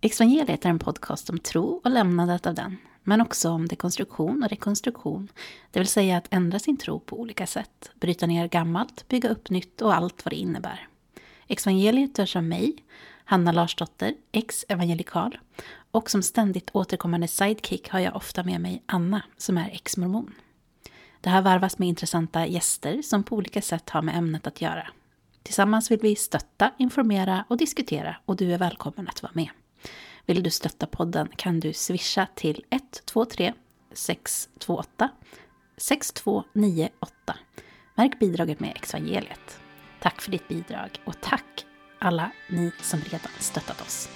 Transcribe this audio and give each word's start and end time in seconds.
Exvangeliet 0.00 0.64
är 0.64 0.70
en 0.70 0.78
podcast 0.78 1.30
om 1.30 1.38
tro 1.38 1.80
och 1.84 1.90
lämnandet 1.90 2.46
av 2.46 2.54
den, 2.54 2.76
men 3.02 3.20
också 3.20 3.50
om 3.50 3.68
dekonstruktion 3.68 4.42
och 4.42 4.50
rekonstruktion, 4.50 5.28
det 5.70 5.80
vill 5.80 5.88
säga 5.88 6.16
att 6.16 6.28
ändra 6.30 6.58
sin 6.58 6.76
tro 6.76 7.00
på 7.00 7.20
olika 7.20 7.46
sätt, 7.46 7.90
bryta 7.94 8.26
ner 8.26 8.48
gammalt, 8.48 9.08
bygga 9.08 9.28
upp 9.28 9.50
nytt 9.50 9.82
och 9.82 9.94
allt 9.94 10.24
vad 10.24 10.32
det 10.32 10.36
innebär. 10.36 10.88
Exvangeliet 11.46 12.18
görs 12.18 12.36
av 12.36 12.44
mig, 12.44 12.84
Hanna 13.24 13.52
Larsdotter, 13.52 14.14
ex-evangelikal, 14.32 15.38
och 15.90 16.10
som 16.10 16.22
ständigt 16.22 16.70
återkommande 16.72 17.28
sidekick 17.28 17.88
har 17.88 18.00
jag 18.00 18.16
ofta 18.16 18.42
med 18.42 18.60
mig 18.60 18.82
Anna, 18.86 19.22
som 19.36 19.58
är 19.58 19.70
ex-mormon. 19.70 20.34
Det 21.20 21.30
här 21.30 21.42
varvas 21.42 21.78
med 21.78 21.88
intressanta 21.88 22.46
gäster 22.46 23.02
som 23.02 23.22
på 23.22 23.36
olika 23.36 23.62
sätt 23.62 23.90
har 23.90 24.02
med 24.02 24.16
ämnet 24.16 24.46
att 24.46 24.60
göra. 24.60 24.88
Tillsammans 25.42 25.90
vill 25.90 26.00
vi 26.02 26.16
stötta, 26.16 26.70
informera 26.78 27.44
och 27.48 27.56
diskutera 27.56 28.16
och 28.24 28.36
du 28.36 28.52
är 28.52 28.58
välkommen 28.58 29.08
att 29.08 29.22
vara 29.22 29.32
med. 29.34 29.48
Vill 30.28 30.42
du 30.42 30.50
stötta 30.50 30.86
podden 30.86 31.28
kan 31.36 31.60
du 31.60 31.72
swisha 31.72 32.26
till 32.34 32.64
123 32.70 33.52
628 33.92 35.08
6298. 35.76 37.38
Märk 37.94 38.18
bidraget 38.18 38.60
med 38.60 38.78
evangeliet. 38.82 39.60
Tack 40.00 40.20
för 40.20 40.30
ditt 40.30 40.48
bidrag 40.48 41.00
och 41.04 41.20
tack 41.20 41.66
alla 41.98 42.30
ni 42.48 42.72
som 42.82 43.00
redan 43.00 43.32
stöttat 43.38 43.80
oss. 43.80 44.08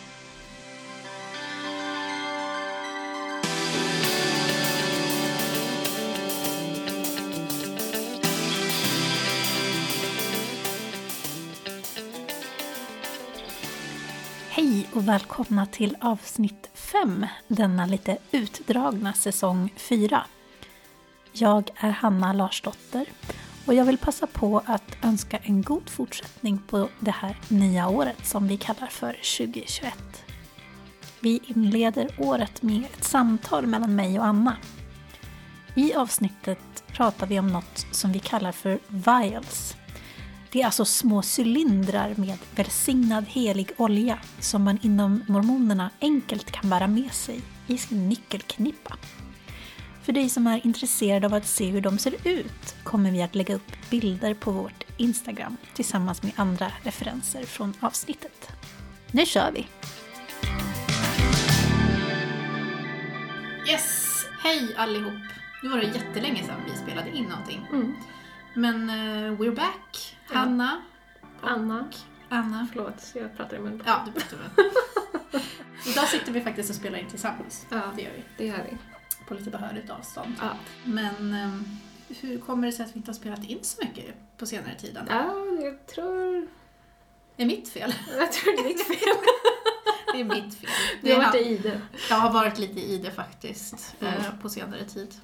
Och 14.94 15.08
välkomna 15.08 15.66
till 15.66 15.96
avsnitt 16.00 16.70
5, 16.74 17.26
denna 17.48 17.86
lite 17.86 18.18
utdragna 18.30 19.12
säsong 19.12 19.72
4. 19.76 20.24
Jag 21.32 21.70
är 21.76 21.90
Hanna 21.90 22.32
Larsdotter 22.32 23.06
och 23.66 23.74
jag 23.74 23.84
vill 23.84 23.98
passa 23.98 24.26
på 24.26 24.62
att 24.66 24.96
önska 25.02 25.38
en 25.42 25.62
god 25.62 25.90
fortsättning 25.90 26.58
på 26.68 26.88
det 27.00 27.10
här 27.10 27.36
nya 27.48 27.88
året 27.88 28.26
som 28.26 28.48
vi 28.48 28.56
kallar 28.56 28.86
för 28.86 29.12
2021. 29.12 30.24
Vi 31.20 31.40
inleder 31.46 32.08
året 32.18 32.62
med 32.62 32.84
ett 32.84 33.04
samtal 33.04 33.66
mellan 33.66 33.94
mig 33.94 34.18
och 34.18 34.26
Anna. 34.26 34.56
I 35.74 35.94
avsnittet 35.94 36.84
pratar 36.86 37.26
vi 37.26 37.38
om 37.38 37.48
något 37.48 37.86
som 37.90 38.12
vi 38.12 38.18
kallar 38.18 38.52
för 38.52 38.78
vials 38.88 39.76
det 40.52 40.62
är 40.62 40.66
alltså 40.66 40.84
små 40.84 41.22
cylindrar 41.38 42.14
med 42.16 42.38
välsignad 42.54 43.24
helig 43.28 43.70
olja 43.76 44.18
som 44.38 44.62
man 44.62 44.78
inom 44.82 45.24
mormonerna 45.28 45.90
enkelt 46.00 46.50
kan 46.50 46.70
bära 46.70 46.86
med 46.86 47.12
sig 47.12 47.40
i 47.66 47.78
sin 47.78 48.08
nyckelknippa. 48.08 48.96
För 50.02 50.12
dig 50.12 50.28
som 50.28 50.46
är 50.46 50.66
intresserad 50.66 51.24
av 51.24 51.34
att 51.34 51.46
se 51.46 51.66
hur 51.66 51.80
de 51.80 51.98
ser 51.98 52.28
ut 52.28 52.74
kommer 52.82 53.10
vi 53.10 53.22
att 53.22 53.34
lägga 53.34 53.54
upp 53.54 53.90
bilder 53.90 54.34
på 54.34 54.50
vårt 54.50 54.84
Instagram 54.96 55.56
tillsammans 55.74 56.22
med 56.22 56.32
andra 56.36 56.72
referenser 56.82 57.42
från 57.42 57.74
avsnittet. 57.80 58.48
Nu 59.10 59.26
kör 59.26 59.52
vi! 59.52 59.66
Yes! 63.70 64.18
Hej 64.42 64.74
allihop! 64.76 65.22
Nu 65.62 65.68
var 65.68 65.78
det 65.78 65.86
jättelänge 65.86 66.42
sedan 66.44 66.60
vi 66.66 66.78
spelade 66.78 67.10
in 67.10 67.24
någonting. 67.24 67.66
Mm. 67.72 67.94
Men 68.54 68.90
uh, 68.90 69.40
we're 69.40 69.56
back. 69.56 70.16
Hanna. 70.34 70.82
och 71.42 71.50
Anna. 71.50 71.88
Anna. 72.28 72.66
Förlåt, 72.72 73.12
jag 73.14 73.36
pratar 73.36 73.56
i 73.56 73.60
mun 73.60 73.78
på 73.78 73.84
Ja, 73.86 74.06
du. 74.30 75.40
Idag 75.90 76.08
sitter 76.08 76.32
vi 76.32 76.40
faktiskt 76.40 76.70
och 76.70 76.76
spelar 76.76 76.98
in 76.98 77.06
tillsammans. 77.08 77.66
Ja. 77.70 77.80
Det 77.96 78.02
gör 78.02 78.10
vi. 78.12 78.22
Det 78.36 78.46
gör 78.46 78.66
vi. 78.70 78.76
På 79.28 79.34
lite 79.34 79.50
behörigt 79.50 79.90
avstånd. 79.90 80.34
Ja. 80.40 80.48
Men 80.84 81.34
ehm, 81.34 81.64
hur 82.20 82.38
kommer 82.38 82.66
det 82.66 82.72
sig 82.72 82.84
att 82.86 82.92
vi 82.92 82.96
inte 82.96 83.10
har 83.10 83.14
spelat 83.16 83.44
in 83.44 83.58
så 83.62 83.84
mycket 83.84 84.14
på 84.38 84.46
senare 84.46 84.74
tid? 84.74 84.96
Anna? 84.96 85.10
ja, 85.12 85.64
jag 85.64 85.86
tror... 85.86 86.46
Är 87.36 87.46
mitt 87.46 87.68
fel? 87.68 87.94
Jag 88.18 88.32
tror 88.32 88.52
det 88.56 88.62
är 88.62 88.68
ditt 88.68 88.86
fel. 88.86 89.16
Det 90.14 90.20
är 90.20 90.24
mitt 90.24 90.54
fel. 90.54 90.70
Du 91.02 91.12
har 91.14 91.20
Det 91.20 91.26
varit 91.26 91.46
i 91.46 91.56
det. 91.58 91.80
Jag 92.10 92.16
har 92.16 92.32
varit 92.32 92.58
lite 92.58 92.80
i 92.80 92.98
det 92.98 93.10
faktiskt 93.10 93.94
Mm. 94.00 94.14
eh, 94.14 94.38
på 94.42 94.48
senare 94.48 94.84
tid. 94.84 95.14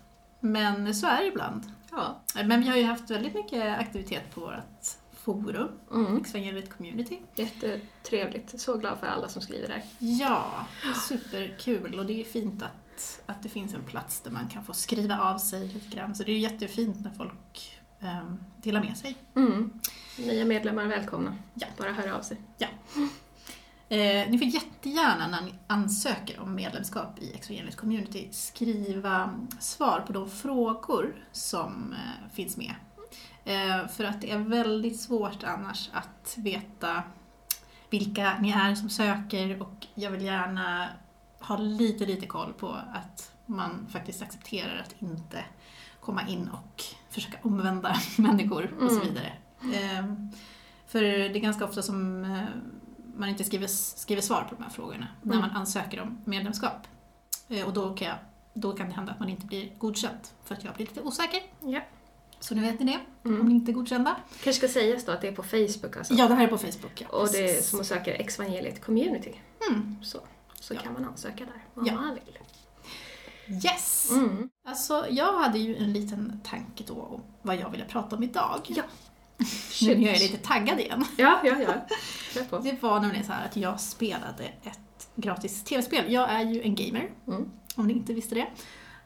Men 0.41 0.95
så 0.95 1.07
är 1.07 1.21
det 1.21 1.27
ibland. 1.27 1.73
Ja. 1.91 2.21
Men 2.45 2.61
vi 2.61 2.69
har 2.69 2.77
ju 2.77 2.85
haft 2.85 3.11
väldigt 3.11 3.35
mycket 3.35 3.79
aktivitet 3.79 4.35
på 4.35 4.41
vårt 4.41 4.87
forum, 5.13 5.69
Mm. 5.93 6.17
Exvangeliet 6.19 6.77
Community. 6.77 7.19
Jättetrevligt. 7.35 8.61
Så 8.61 8.77
glad 8.79 8.99
för 8.99 9.07
alla 9.07 9.29
som 9.29 9.43
skriver 9.43 9.69
där. 9.69 9.83
Ja, 9.99 10.67
superkul 11.09 11.99
och 11.99 12.07
det 12.07 12.21
är 12.21 12.25
fint 12.25 12.63
att, 12.63 13.23
att 13.27 13.43
det 13.43 13.49
finns 13.49 13.75
en 13.75 13.85
plats 13.85 14.21
där 14.21 14.31
man 14.31 14.49
kan 14.49 14.65
få 14.65 14.73
skriva 14.73 15.19
av 15.21 15.39
sig 15.39 15.69
lite 15.69 15.97
grann. 15.97 16.15
Så 16.15 16.23
det 16.23 16.33
är 16.33 16.39
jättefint 16.39 17.01
när 17.01 17.11
folk 17.11 17.81
um, 18.01 18.41
delar 18.63 18.81
med 18.81 18.97
sig. 18.97 19.17
Mm. 19.37 19.81
Nya 20.19 20.45
medlemmar 20.45 20.85
välkomna. 20.87 21.35
Ja. 21.55 21.67
Bara 21.79 21.93
höra 21.93 22.17
av 22.17 22.23
sig. 22.23 22.37
Eh, 23.91 24.31
ni 24.31 24.39
får 24.39 24.47
jättegärna 24.47 25.27
när 25.29 25.43
ni 25.43 25.55
ansöker 25.67 26.41
om 26.41 26.55
medlemskap 26.55 27.19
i 27.19 27.33
Exvangeliet 27.35 27.77
Community 27.77 28.29
skriva 28.33 29.31
svar 29.61 30.01
på 30.07 30.13
de 30.13 30.31
frågor 30.31 31.15
som 31.33 31.93
eh, 31.93 32.33
finns 32.35 32.57
med. 32.57 32.75
Eh, 33.45 33.89
för 33.89 34.05
att 34.05 34.21
det 34.21 34.31
är 34.31 34.39
väldigt 34.39 35.01
svårt 35.01 35.45
annars 35.45 35.91
att 35.93 36.35
veta 36.39 37.03
vilka 37.91 38.39
ni 38.41 38.51
är 38.51 38.75
som 38.75 38.91
söker 38.91 39.63
och 39.63 39.87
jag 39.95 40.11
vill 40.11 40.23
gärna 40.23 40.89
ha 41.41 41.57
lite, 41.57 42.07
lite 42.07 42.27
koll 42.27 42.53
på 42.53 42.69
att 42.95 43.33
man 43.47 43.87
faktiskt 43.91 44.23
accepterar 44.23 44.79
att 44.87 45.03
inte 45.03 45.45
komma 46.01 46.29
in 46.29 46.49
och 46.49 46.83
försöka 47.11 47.39
omvända 47.43 47.97
människor 48.19 48.75
och 48.81 48.91
så 48.91 49.01
Mm. 49.01 49.09
vidare. 49.09 49.33
Eh, 49.75 50.05
för 50.87 51.03
det 51.03 51.25
är 51.25 51.39
ganska 51.39 51.65
ofta 51.65 51.83
som 51.83 52.25
eh, 52.25 52.45
man 53.19 53.29
inte 53.29 53.45
skriver, 53.45 53.67
skriver 53.67 54.23
svar 54.23 54.47
på 54.49 54.55
de 54.55 54.63
här 54.63 54.71
frågorna 54.71 55.07
när 55.23 55.37
Mm. 55.37 55.49
man 55.49 55.57
ansöker 55.57 56.01
om 56.01 56.19
medlemskap. 56.25 56.87
Eh, 57.49 57.67
Och 57.67 57.73
då 57.73 57.95
kan, 57.95 58.09
jag, 58.09 58.17
då 58.55 58.73
kan 58.73 58.89
det 58.89 58.95
hända 58.95 59.13
att 59.13 59.21
man 59.21 59.29
inte 59.29 59.47
blir 59.47 59.73
godkänd 59.79 60.19
för 60.45 60.55
att 60.55 60.65
jag 60.65 60.75
blir 60.75 60.87
lite 60.87 61.01
osäker. 61.03 61.41
Ja. 61.61 61.81
Så 62.41 62.55
nu 62.55 62.61
vet 62.63 62.81
ni 62.81 62.87
det, 62.87 62.99
om 63.29 63.35
Mm. 63.35 63.47
ni 63.49 63.55
inte 63.55 63.71
är 63.71 63.75
godkända. 63.75 64.17
kanske 64.43 64.53
ska 64.53 64.69
sägas 64.81 65.05
då 65.05 65.13
att 65.13 65.21
det 65.21 65.29
är 65.29 65.33
på 65.33 65.43
Facebook 65.43 65.97
alltså. 65.97 66.15
Ja, 66.15 66.29
det 66.29 66.35
här 66.35 66.45
är 66.45 66.49
på 66.49 66.59
Facebook. 66.59 67.01
Ja, 67.01 67.09
Och 67.09 67.29
det 67.33 67.57
är 67.59 67.63
som 67.63 67.81
att 67.81 67.87
söka 67.87 68.15
Exvangeliet 68.15 68.85
Community. 68.85 69.35
Mm. 69.71 69.97
Så, 70.03 70.19
så 70.61 70.75
Ja. 70.75 70.81
kan 70.81 70.93
man 70.93 71.05
ansöka 71.05 71.45
där 71.45 71.65
om 71.75 71.87
Ja. 71.87 71.95
man 71.95 72.15
vill. 72.15 72.39
Yes! 73.65 74.11
Mm. 74.11 74.49
Alltså, 74.69 75.07
jag 75.11 75.39
hade 75.39 75.59
ju 75.59 75.77
en 75.77 75.93
liten 75.93 76.41
tanke 76.45 76.85
då 76.87 76.95
om 76.95 77.21
vad 77.43 77.57
jag 77.57 77.71
ville 77.71 77.85
prata 77.85 78.17
om 78.17 78.23
idag. 78.23 78.61
Ja. 78.69 78.83
Nu 79.83 79.93
är 79.93 80.13
jag 80.13 80.19
lite 80.19 80.37
taggad 80.39 80.81
igen. 80.81 81.05
Ja, 81.19 81.41
ja, 81.45 81.57
ja. 81.61 81.75
Det 82.35 82.83
var 82.83 83.01
nämligen 83.01 83.27
så 83.27 83.33
att 83.33 83.57
jag 83.57 83.81
spelade 83.81 84.45
ett 84.45 85.09
gratis 85.15 85.65
tv-spel. 85.65 86.13
Jag 86.13 86.31
är 86.31 86.41
ju 86.41 86.63
en 86.63 86.75
gamer, 86.75 87.11
Mm. 87.27 87.51
om 87.77 87.87
ni 87.87 87.93
inte 87.93 88.15
visste 88.15 88.35
det. 88.35 88.47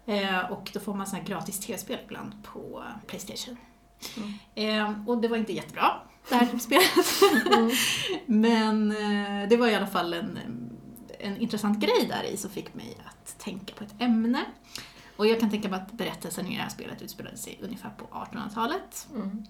Eh, 0.07 0.53
och 0.53 0.71
då 0.75 0.81
får 0.81 0.95
man 0.95 1.07
här 1.07 1.23
gratis 1.23 1.61
tv-spel 1.61 1.99
ibland 2.05 2.33
på 2.45 2.85
Playstation. 3.07 3.57
Mm. 4.55 4.81
Eh, 4.91 5.09
och 5.09 5.19
det 5.21 5.29
var 5.29 5.37
inte 5.37 5.53
jättebra, 5.53 5.93
det 6.29 6.35
här 6.35 6.59
spelet. 6.59 7.57
Mm. 7.57 7.71
Men 8.27 8.91
eh, 9.43 9.49
det 9.49 9.57
var 9.57 9.69
i 9.69 9.75
alla 9.75 9.87
fall 9.87 10.15
en, 10.15 10.39
en 11.19 11.37
intressant 11.37 11.79
grej 11.79 12.07
där 12.09 12.25
i 12.25 12.37
som 12.37 12.51
fick 12.51 12.75
mig 12.75 12.97
att 13.07 13.39
tänka 13.39 13.75
på 13.75 13.85
ett 13.85 13.95
ämne. 13.99 14.45
Och 15.17 15.27
jag 15.27 15.41
kan 15.41 15.51
tänka 15.51 15.69
mig 15.69 15.81
att 15.81 15.93
berättelsen 15.93 16.47
i 16.47 16.57
det 16.57 16.63
här 16.63 16.69
spelet 16.71 17.03
utspelade 17.03 17.37
sig 17.37 17.61
ungefär 17.63 17.91
på 17.91 18.05
1800-talet. 18.05 19.09
Mm. 19.15 19.45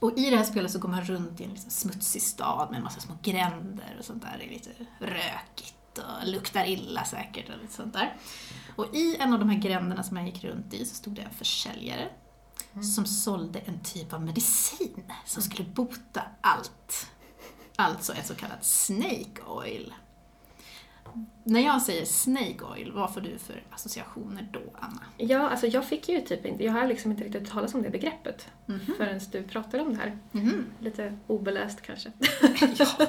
Och 0.00 0.18
i 0.18 0.30
det 0.30 0.36
här 0.36 0.44
spelet 0.44 0.70
så 0.70 0.78
går 0.78 0.88
man 0.88 1.04
runt 1.04 1.40
i 1.40 1.44
en 1.44 1.50
liksom 1.50 1.70
smutsig 1.70 2.22
stad 2.22 2.70
med 2.70 2.78
en 2.78 2.84
massa 2.84 3.00
små 3.00 3.14
gränder 3.22 3.96
och 3.98 4.04
sånt 4.04 4.22
där. 4.22 4.36
Det 4.38 4.44
är 4.44 4.50
lite 4.50 4.70
rökigt 4.98 5.98
och 5.98 6.28
luktar 6.28 6.64
illa 6.68 7.04
säkert 7.04 7.48
och 7.48 7.58
lite 7.62 7.74
sånt 7.74 7.92
där. 7.92 8.16
Och 8.76 8.94
i 8.94 9.16
en 9.16 9.32
av 9.32 9.38
de 9.38 9.48
här 9.48 9.58
gränderna 9.58 10.02
som 10.02 10.16
jag 10.16 10.26
gick 10.26 10.44
runt 10.44 10.74
i 10.74 10.84
så 10.84 10.94
stod 10.94 11.14
det 11.14 11.22
en 11.22 11.34
försäljare 11.34 12.08
Mm. 12.72 12.84
som 12.84 13.06
sålde 13.06 13.58
en 13.58 13.80
typ 13.82 14.12
av 14.12 14.22
medicin 14.22 15.04
som 15.26 15.42
skulle 15.42 15.64
bota 15.68 16.22
allt. 16.40 17.06
Alltså 17.76 18.12
ett 18.14 18.26
så 18.26 18.34
kallat 18.34 18.64
snake 18.64 19.42
oil. 19.46 19.94
När 21.44 21.60
jag 21.60 21.82
säger 21.82 22.04
snake 22.04 22.64
oil, 22.72 22.92
vad 22.92 23.14
får 23.14 23.20
du 23.20 23.38
för 23.38 23.62
associationer 23.70 24.48
då, 24.52 24.60
Anna? 24.78 25.02
Ja, 25.16 25.48
alltså 25.50 25.66
jag 25.66 25.84
fick 25.84 26.08
ju 26.08 26.20
typ 26.20 26.46
inte, 26.46 26.64
jag 26.64 26.72
har 26.72 26.86
liksom 26.86 27.10
inte 27.10 27.24
riktigt 27.24 27.50
talat 27.50 27.74
om 27.74 27.82
det 27.82 27.90
begreppet 27.90 28.48
Mhm. 28.66 28.80
förrän 28.96 29.20
du 29.32 29.42
pratade 29.42 29.82
om 29.82 29.90
det 29.94 30.00
här. 30.00 30.18
Mhm. 30.32 30.66
Lite 30.80 31.18
obeläst 31.26 31.80
kanske. 31.82 32.12
Ja. 32.78 32.86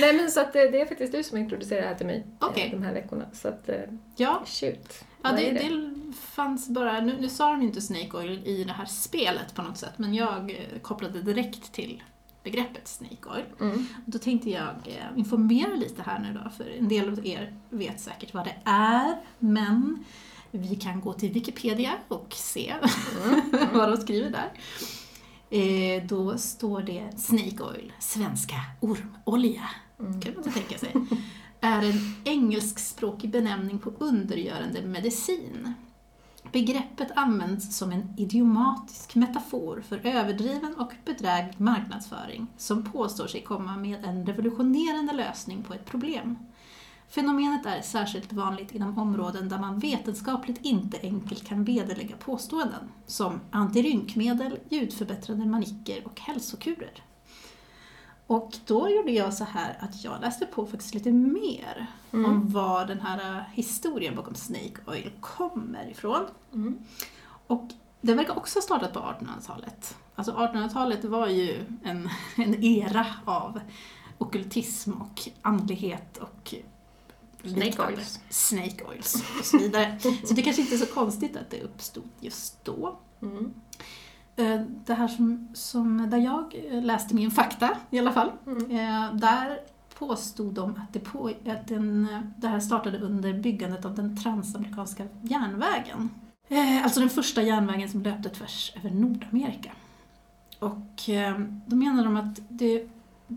Nej 0.00 0.12
men 0.16 0.30
så 0.30 0.40
att 0.40 0.52
det 0.52 0.80
är 0.80 0.86
faktiskt 0.86 1.12
du 1.12 1.22
som 1.22 1.38
introducerade 1.38 1.82
det 1.82 1.88
här 1.88 1.94
till 1.94 2.06
mig 2.06 2.26
eh, 2.40 2.46
Okej. 2.48 2.68
de 2.70 2.82
här 2.82 2.92
veckorna. 2.94 3.24
Så 3.32 3.48
att, 3.48 3.68
eh, 3.68 3.76
Ja, 4.16 4.42
shoot. 4.46 5.04
Ja, 5.22 5.32
det, 5.32 5.48
är 5.50 5.54
det 5.54 6.12
fanns 6.12 6.68
bara, 6.68 7.00
nu, 7.00 7.16
nu 7.20 7.28
sa 7.28 7.50
de 7.50 7.60
ju 7.60 7.66
inte 7.66 7.80
Snake 7.80 8.16
Oil 8.16 8.42
i 8.46 8.64
det 8.64 8.72
här 8.72 8.84
spelet 8.84 9.54
på 9.54 9.62
något 9.62 9.78
sätt, 9.78 9.92
men 9.98 10.14
jag 10.14 10.50
eh, 10.50 10.80
kopplade 10.82 11.22
direkt 11.22 11.72
till, 11.72 12.02
begreppet 12.42 12.88
snake 12.88 13.28
oil. 13.34 13.44
Mm. 13.60 13.86
Då 14.06 14.18
tänkte 14.18 14.50
jag 14.50 14.74
eh, 14.84 15.18
informera 15.18 15.74
lite 15.74 16.02
här 16.02 16.18
nu 16.18 16.40
då, 16.44 16.50
för 16.50 16.70
en 16.78 16.88
del 16.88 17.08
av 17.08 17.26
er 17.26 17.54
vet 17.70 18.00
säkert 18.00 18.34
vad 18.34 18.44
det 18.44 18.56
är, 18.64 19.16
men 19.38 20.04
vi 20.50 20.76
kan 20.76 21.00
gå 21.00 21.12
till 21.12 21.32
Wikipedia 21.32 21.92
och 22.08 22.34
se 22.36 22.74
vad 23.72 23.90
de 23.90 23.96
skriver 23.96 24.30
där. 24.30 24.52
Eh, 25.50 26.04
då 26.06 26.38
står 26.38 26.82
det 26.82 27.10
Snake 27.18 27.62
Oil, 27.62 27.92
svenska 27.98 28.56
ormolja, 28.80 29.62
Mm. 30.00 30.20
kan 30.20 30.34
man 30.34 30.44
inte 30.44 30.60
tänka 30.60 30.78
sig, 30.78 30.94
är 31.60 31.82
en 31.82 32.14
engelskspråkig 32.24 33.30
benämning 33.30 33.78
på 33.78 33.92
undergörande 33.98 34.82
medicin. 34.82 35.74
Begreppet 36.52 37.08
används 37.14 37.76
som 37.76 37.92
en 37.92 38.14
idiomatisk 38.16 39.14
metafor 39.14 39.82
för 39.88 40.06
överdriven 40.06 40.74
och 40.74 40.92
bedräglig 41.04 41.60
marknadsföring 41.60 42.46
som 42.56 42.92
påstår 42.92 43.26
sig 43.26 43.42
komma 43.42 43.76
med 43.76 44.04
en 44.04 44.26
revolutionerande 44.26 45.12
lösning 45.12 45.62
på 45.62 45.74
ett 45.74 45.86
problem. 45.86 46.38
Fenomenet 47.08 47.66
är 47.66 47.82
särskilt 47.82 48.32
vanligt 48.32 48.74
inom 48.74 48.98
områden 48.98 49.48
där 49.48 49.58
man 49.58 49.78
vetenskapligt 49.78 50.60
inte 50.62 50.98
enkelt 51.02 51.46
kan 51.46 51.64
vederlägga 51.64 52.16
påståenden, 52.16 52.88
som 53.06 53.40
antirynkmedel, 53.50 54.58
ljudförbättrande 54.68 55.46
manicker 55.46 56.06
och 56.06 56.20
hälsokurer. 56.20 57.02
Och 58.30 58.56
då 58.66 58.88
gjorde 58.90 59.12
jag 59.12 59.34
så 59.34 59.44
här 59.44 59.76
att 59.80 60.04
jag 60.04 60.20
läste 60.20 60.46
på 60.46 60.66
faktiskt 60.66 60.94
lite 60.94 61.12
mer 61.12 61.86
Mm. 62.12 62.30
om 62.30 62.48
var 62.52 62.86
den 62.86 63.00
här 63.00 63.36
eh, 63.36 63.42
historien 63.52 64.16
bakom 64.16 64.34
Snake 64.34 64.74
Oil 64.86 65.10
kommer 65.20 65.90
ifrån. 65.90 66.26
Mm. 66.52 66.78
Och 67.46 67.68
det 68.00 68.14
verkar 68.14 68.36
också 68.36 68.58
ha 68.58 68.62
startat 68.62 68.92
på 68.92 68.98
1800-talet. 68.98 69.96
Alltså 70.14 70.32
1800-talet 70.32 71.04
var 71.04 71.26
ju 71.26 71.64
en, 71.82 72.10
en 72.36 72.64
era 72.64 73.06
av 73.24 73.60
ockultism 74.18 74.92
och 74.92 75.28
andlighet 75.42 76.16
och 76.16 76.54
Snake 77.44 77.82
oils. 77.86 78.20
Snake 78.30 78.84
oils 78.84 79.24
och 79.38 79.44
så 79.44 79.58
vidare. 79.58 79.98
så 80.24 80.34
det 80.34 80.42
kanske 80.42 80.62
inte 80.62 80.74
är 80.74 80.78
så 80.78 80.94
konstigt 80.94 81.36
att 81.36 81.50
det 81.50 81.62
uppstod 81.62 82.08
just 82.20 82.64
då. 82.64 82.98
Mm. 83.22 83.54
Eh, 84.40 84.60
Det 84.86 84.94
här 84.94 85.08
som, 85.08 85.48
som 85.54 86.10
där 86.10 86.18
jag 86.18 86.54
läste 86.82 87.14
min 87.14 87.30
fakta 87.30 87.70
i 87.90 87.98
alla 87.98 88.12
fall, 88.12 88.30
Mm. 88.46 88.70
eh, 88.70 89.14
där 89.14 89.58
påstod 89.98 90.54
de 90.54 90.70
att, 90.70 90.92
det, 90.92 91.00
på, 91.00 91.26
att 91.46 91.66
den, 91.68 92.08
det 92.36 92.48
här 92.48 92.60
startade 92.60 92.98
under 92.98 93.32
byggandet 93.32 93.84
av 93.84 93.94
den 93.94 94.16
transamerikanska 94.16 95.04
järnvägen. 95.22 96.10
Eh, 96.48 96.84
Alltså 96.84 97.00
den 97.00 97.08
första 97.10 97.42
järnvägen 97.42 97.88
som 97.88 98.02
löpte 98.02 98.28
tvärs 98.28 98.72
över 98.76 98.90
Nordamerika. 98.90 99.70
Och 100.58 101.00
då 101.66 101.76
menar 101.76 102.04
de 102.04 102.16
att 102.16 102.40
det, 102.48 102.88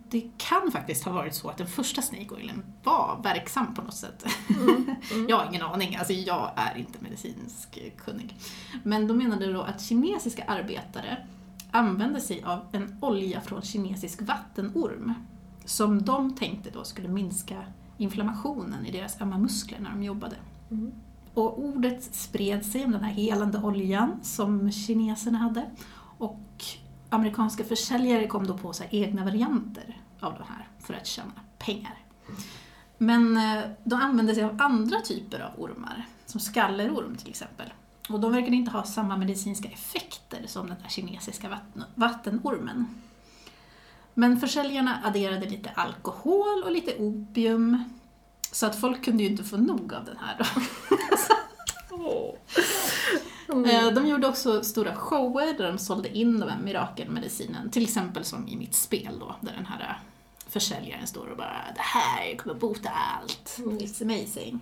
det 0.09 0.29
kan 0.37 0.71
faktiskt 0.71 1.03
ha 1.03 1.11
varit 1.11 1.35
så 1.35 1.49
att 1.49 1.57
den 1.57 1.67
första 1.67 2.01
Snake 2.01 2.29
Oilen 2.29 2.63
var 2.83 3.19
verksam 3.23 3.73
på 3.73 3.81
något 3.81 3.93
sätt. 3.93 4.25
Mm. 4.49 4.95
Mm. 5.11 5.29
Jag 5.29 5.37
har 5.37 5.45
ingen 5.45 5.61
aning, 5.61 5.95
alltså 5.95 6.13
jag 6.13 6.51
är 6.55 6.77
inte 6.77 6.99
medicinsk 7.01 7.79
kunnig. 7.97 8.35
Men 8.83 9.07
de 9.07 9.17
menade 9.17 9.53
då 9.53 9.61
att 9.61 9.81
kinesiska 9.81 10.43
arbetare 10.43 11.27
använde 11.71 12.21
sig 12.21 12.43
av 12.43 12.59
en 12.71 12.97
olja 13.01 13.41
från 13.41 13.61
kinesisk 13.61 14.21
vattenorm 14.21 15.13
som 15.65 16.01
de 16.05 16.35
tänkte 16.35 16.69
då 16.69 16.83
skulle 16.83 17.07
minska 17.07 17.65
inflammationen 17.97 18.85
i 18.85 18.91
deras 18.91 19.21
ömma 19.21 19.37
muskler 19.37 19.79
när 19.79 19.89
de 19.89 20.03
jobbade. 20.03 20.35
Mm. 20.71 20.91
Och 21.33 21.59
ordet 21.63 22.03
spred 22.03 22.65
sig 22.65 22.85
om 22.85 22.91
den 22.91 23.03
här 23.03 23.13
helande 23.13 23.59
oljan 23.63 24.19
som 24.21 24.71
kineserna 24.71 25.37
hade 25.37 25.69
och 26.17 26.39
amerikanska 27.13 27.63
försäljare 27.63 28.27
kom 28.27 28.47
då 28.47 28.57
på 28.57 28.73
så 28.73 28.83
här 28.83 28.95
egna 28.95 29.23
varianter 29.23 30.01
av 30.19 30.33
de 30.33 30.43
här 30.43 30.67
för 30.79 30.93
att 30.93 31.07
tjäna 31.07 31.31
pengar. 31.57 31.97
Men 32.97 33.37
eh, 33.37 33.63
de 33.83 34.01
använde 34.01 34.35
sig 34.35 34.43
av 34.43 34.61
andra 34.61 35.01
typer 35.01 35.39
av 35.39 35.61
ormar, 35.61 36.05
som 36.25 36.39
skallerorm 36.39 37.15
till 37.15 37.29
exempel. 37.29 37.73
Och 38.09 38.19
de 38.19 38.31
verkade 38.31 38.55
inte 38.55 38.71
ha 38.71 38.83
samma 38.83 39.17
medicinska 39.17 39.69
effekter 39.69 40.43
som 40.47 40.67
den 40.67 40.77
här 40.81 40.89
kinesiska 40.89 41.49
vatten, 41.49 41.83
vattenormen. 41.95 42.87
Men 44.13 44.39
försäljarna 44.39 44.99
adderade 45.03 45.49
lite 45.49 45.69
alkohol 45.69 46.63
och 46.63 46.71
lite 46.71 46.95
opium, 46.97 47.83
så 48.51 48.65
att 48.65 48.79
folk 48.79 49.05
kunde 49.05 49.23
ju 49.23 49.29
inte 49.29 49.43
få 49.43 49.57
nog 49.57 49.93
av 49.93 50.05
den 50.05 50.17
här. 50.17 50.47
Åh. 53.49 53.69
Eh, 53.69 53.93
De 53.93 54.07
gjorde 54.07 54.27
också 54.27 54.63
stora 54.63 54.95
shower 54.95 55.57
där 55.57 55.67
de 55.71 55.77
sålde 55.77 56.17
in 56.17 56.39
den 56.39 56.49
här 56.49 56.59
mirakelmedicinen, 56.63 57.69
till 57.69 57.83
exempel 57.83 58.23
som 58.23 58.47
i 58.47 58.55
mitt 58.57 58.75
spel 58.75 59.19
då, 59.19 59.35
där 59.41 59.53
den 59.55 59.65
här 59.65 59.99
försäljaren 60.47 61.07
står 61.07 61.27
och 61.27 61.37
bara 61.37 61.61
“det 61.75 61.81
här 61.81 62.37
kommer 62.37 62.55
bota 62.59 62.89
allt, 62.89 63.55
Mm. 63.59 63.77
it's 63.77 64.01
amazing”. 64.01 64.59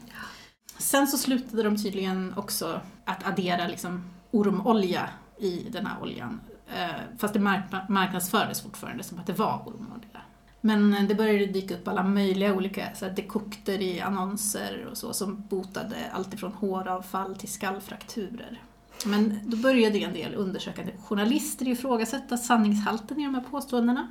Sen 0.77 1.07
så 1.07 1.17
slutade 1.17 1.63
de 1.63 1.77
tydligen 1.83 2.33
också 2.37 2.81
att 3.05 3.27
addera 3.27 3.67
liksom 3.67 4.03
ormolja 4.31 5.09
i 5.39 5.67
den 5.71 5.85
här 5.85 6.01
oljan, 6.01 6.41
eh, 6.75 6.89
fast 7.17 7.33
det 7.33 7.39
mark- 7.39 7.89
marknadsfördes 7.89 8.61
fortfarande 8.61 9.03
som 9.03 9.19
att 9.19 9.27
det 9.27 9.33
var 9.33 9.63
ormolja. 9.65 10.21
Men 10.61 11.07
det 11.07 11.15
började 11.15 11.45
dyka 11.45 11.75
upp 11.75 11.87
alla 11.87 12.03
möjliga 12.03 12.53
olika 12.53 12.95
så 12.95 13.05
här, 13.05 13.13
dekokter 13.13 13.81
i 13.81 14.01
annonser 14.01 14.87
och 14.91 14.97
så 14.97 15.13
som 15.13 15.41
botade 15.49 15.95
allt 16.13 16.33
ifrån 16.33 16.51
håravfall 16.53 17.35
till 17.35 17.49
skallfrakturer. 17.51 18.61
Men 19.05 19.39
då 19.43 19.57
började 19.57 19.99
en 19.99 20.13
del 20.13 20.35
undersökande 20.35 20.91
journalister 21.07 21.67
ifrågasätta 21.67 22.37
sanningshalten 22.37 23.19
i 23.19 23.23
de 23.25 23.35
här 23.35 23.41
påståendena. 23.41 24.07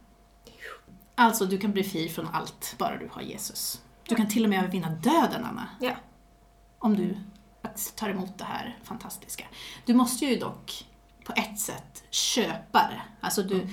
Alltså, 1.15 1.45
du 1.45 1.57
kan 1.57 1.71
bli 1.71 1.83
fri 1.83 2.09
från 2.09 2.27
allt, 2.27 2.75
bara 2.77 2.97
du 2.97 3.09
har 3.11 3.21
Jesus. 3.21 3.81
Du 4.11 4.15
kan 4.15 4.27
till 4.27 4.43
och 4.43 4.49
med 4.49 4.59
övervinna 4.59 4.89
döden, 4.89 5.45
Anna. 5.45 5.67
Ja. 5.79 5.91
Om 6.79 6.95
du 6.95 7.17
tar 7.95 8.09
emot 8.09 8.37
det 8.37 8.43
här 8.43 8.79
fantastiska. 8.83 9.45
Du 9.85 9.93
måste 9.93 10.25
ju 10.25 10.35
dock 10.39 10.87
på 11.25 11.33
ett 11.35 11.59
sätt 11.59 12.03
köpa 12.09 12.79
det. 12.79 13.01
Alltså, 13.21 13.43
du, 13.43 13.55
Mm. 13.55 13.67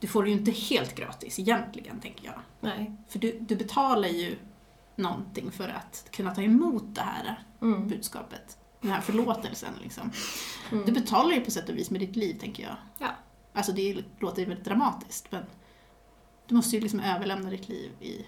du 0.00 0.06
får 0.06 0.22
det 0.22 0.30
ju 0.30 0.36
inte 0.36 0.50
helt 0.50 0.94
gratis 0.94 1.38
egentligen, 1.38 2.00
tänker 2.00 2.24
jag. 2.26 2.40
Nej. 2.60 2.92
För 3.08 3.18
du, 3.18 3.38
du 3.40 3.56
betalar 3.56 4.08
ju 4.08 4.38
någonting 4.96 5.50
för 5.50 5.68
att 5.68 6.08
kunna 6.10 6.34
ta 6.34 6.42
emot 6.42 6.94
det 6.94 7.00
här 7.02 7.42
Mm. 7.62 7.88
budskapet. 7.88 8.58
Den 8.80 8.90
här 8.90 9.00
förlåtelsen 9.00 9.74
liksom. 9.82 10.10
Mm. 10.72 10.84
Du 10.86 10.92
betalar 10.92 11.32
ju 11.32 11.40
på 11.40 11.50
sätt 11.50 11.68
och 11.68 11.76
vis 11.76 11.90
med 11.90 12.00
ditt 12.00 12.16
liv, 12.16 12.38
tänker 12.40 12.62
jag. 12.62 12.76
Ja. 12.98 13.08
Alltså 13.52 13.72
det 13.72 14.04
låter 14.18 14.42
ju 14.42 14.48
väldigt 14.48 14.64
dramatiskt, 14.64 15.32
men 15.32 15.44
du 16.46 16.54
måste 16.54 16.76
ju 16.76 16.82
liksom 16.82 17.00
överlämna 17.00 17.50
ditt 17.50 17.68
liv 17.68 17.90
i, 18.00 18.26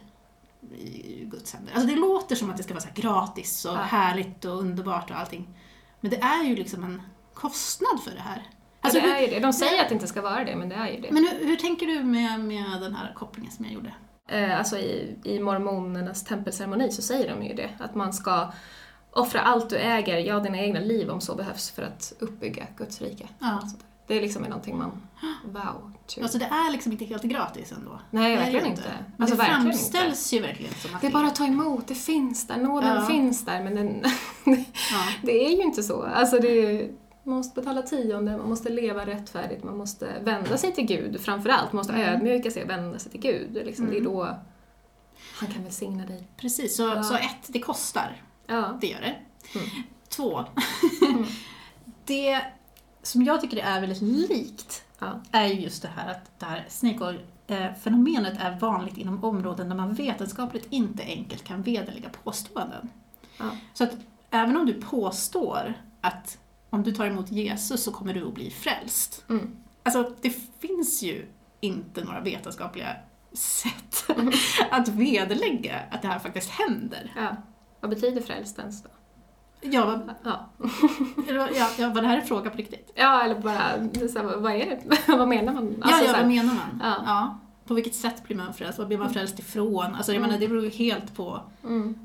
i 0.72 1.24
Guds 1.32 1.54
händer. 1.54 1.72
Alltså 1.74 1.88
det 1.88 1.96
låter 2.00 2.36
som 2.36 2.50
att 2.50 2.56
det 2.56 2.62
ska 2.62 2.74
vara 2.74 2.84
gratis 2.94 3.64
och 3.64 3.74
Ja. 3.74 3.78
härligt 3.78 4.44
och 4.44 4.58
underbart 4.58 5.10
och 5.10 5.16
allting. 5.18 5.48
Men 6.00 6.10
det 6.10 6.16
är 6.16 6.44
ju 6.44 6.56
liksom 6.56 6.84
en 6.84 7.02
kostnad 7.34 8.00
för 8.04 8.10
det 8.10 8.20
här. 8.20 8.42
Ja, 8.46 8.50
Alltså, 8.80 9.00
det 9.00 9.06
hur, 9.06 9.14
är 9.14 9.20
ju 9.20 9.26
det. 9.26 9.40
De 9.40 9.52
säger 9.52 9.82
att 9.82 9.88
det 9.88 9.94
inte 9.94 10.06
ska 10.06 10.22
vara 10.22 10.44
det, 10.44 10.56
men 10.56 10.68
det 10.68 10.74
är 10.74 10.90
ju 10.90 11.00
det. 11.00 11.08
men 11.10 11.28
hur, 11.28 11.46
hur 11.46 11.56
tänker 11.56 11.86
du 11.86 12.02
med, 12.04 12.40
med 12.40 12.80
den 12.80 12.94
här 12.94 13.12
kopplingen 13.14 13.52
som 13.52 13.64
jag 13.64 13.74
gjorde? 13.74 13.94
Eh, 14.28 14.58
alltså 14.58 14.78
i, 14.78 15.16
i 15.24 15.38
mormonernas 15.40 16.24
tempelceremoni 16.24 16.92
så 16.92 17.02
säger 17.02 17.34
de 17.34 17.42
ju 17.46 17.54
det, 17.54 17.70
att 17.78 17.94
man 17.94 18.12
ska 18.12 18.52
offra 19.10 19.40
allt 19.40 19.70
du 19.70 19.76
äger, 19.76 20.18
ja 20.18 20.40
dina 20.40 20.58
egna 20.58 20.80
liv 20.80 21.10
om 21.10 21.20
så 21.20 21.34
behövs 21.34 21.70
för 21.70 21.82
att 21.82 22.12
uppbygga 22.18 22.66
Guds 22.76 23.00
rike. 23.00 23.28
Ja. 23.38 23.62
Det 24.06 24.14
är 24.18 24.20
liksom 24.20 24.42
någonting 24.42 24.78
man, 24.78 24.90
wow, 25.44 25.92
to. 26.06 26.22
Alltså 26.22 26.38
det 26.38 26.44
är 26.44 26.72
liksom 26.72 26.92
inte 26.92 27.04
helt 27.04 27.22
gratis 27.22 27.72
ändå. 27.72 28.00
Nej, 28.10 28.32
är 28.32 28.36
verkligen 28.38 28.66
inte. 28.66 28.82
Men 29.16 29.22
Alltså 29.22 29.36
det 29.36 29.42
verkligen 29.42 29.62
framställs 29.62 30.32
ju 30.32 30.40
verkligen 30.40 30.74
som 30.74 30.94
att 30.94 31.00
Det 31.00 31.06
är 31.06 31.10
bara 31.12 31.26
att 31.26 31.34
ta 31.34 31.46
emot, 31.46 31.86
det 31.88 31.94
finns 31.94 32.46
där, 32.46 32.56
nåden 32.56 32.94
Ja. 32.96 33.06
finns 33.06 33.44
där 33.44 33.64
men 33.64 33.74
den, 33.74 34.02
Ja. 34.44 35.04
det 35.22 35.46
är 35.46 35.50
ju 35.56 35.62
inte 35.62 35.82
så. 35.82 36.02
Alltså 36.02 36.38
det 36.38 36.48
är, 36.48 36.90
man 37.22 37.36
måste 37.36 37.60
betala 37.60 37.82
tionde, 37.82 38.36
man 38.36 38.48
måste 38.48 38.68
leva 38.68 39.06
rättfärdigt, 39.06 39.64
man 39.64 39.76
måste 39.76 40.08
vända 40.22 40.56
sig 40.56 40.72
till 40.74 40.86
Gud 40.86 41.20
framförallt. 41.20 41.72
Man 41.72 41.76
måste 41.76 41.92
Mm. 41.92 42.08
ödmjuka 42.14 42.50
sig 42.50 42.62
och 42.62 42.70
vända 42.70 42.98
sig 42.98 43.10
till 43.12 43.20
Gud. 43.20 43.50
Det 43.52 43.60
är 43.60 43.64
Liksom, 43.64 43.86
Det 43.86 43.96
är 43.96 44.00
Mm. 44.00 44.12
då 44.12 44.36
han 45.40 45.48
kan 45.52 45.62
välsigna 45.64 46.06
dig. 46.06 46.28
Precis, 46.36 46.76
så, 46.76 46.82
Ja. 46.82 47.02
så 47.02 47.14
ett, 47.14 47.46
det 47.46 47.58
kostar. 47.60 48.22
Ja. 48.46 48.78
Det 48.80 48.86
gör 48.86 49.00
det. 49.00 49.16
Mm. 49.58 49.66
Två, 50.08 50.44
Mm. 51.08 51.24
det 52.06 52.40
som 53.04 53.22
jag 53.22 53.40
tycker 53.40 53.56
det 53.56 53.62
är 53.62 53.80
väldigt 53.80 54.02
likt 54.02 54.84
Ja. 54.98 55.20
är 55.32 55.46
ju 55.46 55.60
just 55.60 55.82
det 55.82 55.88
här 55.96 56.10
att 56.10 56.30
det 56.40 56.46
här 56.46 56.64
snake 56.68 57.04
oil-fenomenet 57.04 58.34
är 58.40 58.58
vanligt 58.58 58.96
inom 58.98 59.24
områden 59.24 59.68
där 59.68 59.76
man 59.76 59.94
vetenskapligt 59.94 60.66
inte 60.70 61.02
enkelt 61.02 61.44
kan 61.44 61.62
vederlägga 61.62 62.08
påståenden. 62.24 62.88
Ja. 63.38 63.50
Så 63.74 63.84
att 63.84 63.90
även 64.30 64.56
om 64.56 64.66
du 64.66 64.72
påstår 64.74 65.74
att 66.00 66.38
om 66.70 66.82
du 66.82 66.92
tar 66.92 67.06
emot 67.06 67.30
Jesus 67.32 67.84
så 67.84 67.92
kommer 67.92 68.14
du 68.14 68.26
att 68.28 68.34
bli 68.34 68.50
frälst. 68.50 69.24
Mm. 69.28 69.56
Alltså, 69.82 70.14
det 70.22 70.30
finns 70.60 71.02
ju 71.02 71.26
inte 71.60 72.04
några 72.04 72.20
vetenskapliga 72.20 72.96
sätt 73.32 74.04
Mm. 74.16 74.32
att 74.70 74.88
vederlägga 74.88 75.80
att 75.90 76.02
det 76.02 76.08
här 76.08 76.18
faktiskt 76.18 76.50
händer. 76.50 77.12
ja. 77.16 77.36
Vad 77.80 77.90
betyder 77.90 78.20
frälst 78.22 78.58
ens 78.58 78.82
då? 78.82 78.88
Ja, 79.72 79.86
vad, 79.86 80.14
Ja, 80.24 80.48
ja, 81.54 81.68
ja, 81.78 81.88
var 81.88 82.02
det 82.02 82.08
här 82.08 82.18
en 82.18 82.26
fråga 82.26 82.50
på 82.50 82.56
riktigt? 82.56 82.92
ja 82.94 83.22
eller 83.22 83.40
bara, 83.40 83.58
så 84.08 84.18
här, 84.18 84.36
vad 84.36 84.52
är 84.52 84.66
det? 85.06 85.12
vad 85.16 85.28
menar 85.28 85.52
man? 85.52 85.74
ja, 85.80 85.84
Alltså, 85.86 86.04
ja, 86.04 86.12
här, 86.12 86.20
vad 86.22 86.30
menar 86.30 86.54
man? 86.54 86.80
Ja. 87.06 87.38
På 87.66 87.74
vilket 87.74 87.94
sätt 87.94 88.24
blir 88.26 88.36
man 88.36 88.54
frälst? 88.54 88.78
Vad 88.78 88.88
blir 88.88 88.98
man 88.98 89.10
frälst 89.12 89.38
ifrån? 89.38 89.94
Alltså, 89.94 90.12
jag 90.12 90.16
Mm. 90.16 90.28
menar, 90.28 90.40
det 90.40 90.48
beror 90.48 90.64
ju 90.64 90.70
helt 90.70 91.14
på 91.16 91.40
mm, 91.64 91.98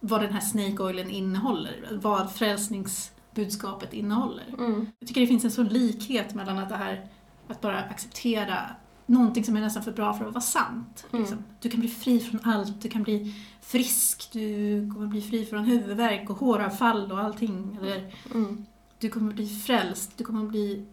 vad 0.00 0.20
den 0.20 0.32
här 0.32 0.40
snake 0.40 0.82
oilen 0.82 1.10
innehåller. 1.10 1.88
Vad 2.02 2.32
frälsningsbudskapet 2.32 3.92
innehåller. 3.92 4.44
mm, 4.58 4.86
Jag 4.98 5.08
tycker 5.08 5.20
det 5.20 5.26
finns 5.26 5.44
en 5.44 5.50
sån 5.50 5.68
likhet 5.68 6.34
mellan 6.34 6.58
att 6.58 6.68
det 6.68 6.76
här, 6.76 7.06
att 7.48 7.60
bara 7.60 7.78
acceptera 7.78 8.58
någonting 9.06 9.44
som 9.44 9.56
är 9.56 9.60
nästan 9.60 9.82
för 9.82 9.92
bra 9.92 10.14
för 10.14 10.24
att 10.26 10.32
vara 10.34 10.40
sant. 10.42 11.04
Mm. 11.12 11.22
Liksom. 11.22 11.44
Du 11.60 11.70
kan 11.70 11.80
bli 11.80 11.88
fri 11.88 12.20
från 12.20 12.40
allt, 12.52 12.82
du 12.82 12.88
kan 12.88 13.02
bli 13.02 13.34
frisk, 13.62 14.28
du 14.32 14.90
kommer 14.92 15.06
bli 15.06 15.22
fri 15.22 15.44
från 15.44 15.64
huvudvärk 15.64 16.30
och 16.30 16.36
håravfall 16.36 17.12
och 17.12 17.20
allting. 17.20 17.78
Eller 17.80 18.14
mm, 18.34 18.66
du 18.98 19.08
kommer 19.08 19.32
bli 19.32 19.46
frälst, 19.48 20.18
du 20.18 20.24
kommer 20.24 20.44
bli 20.44 20.86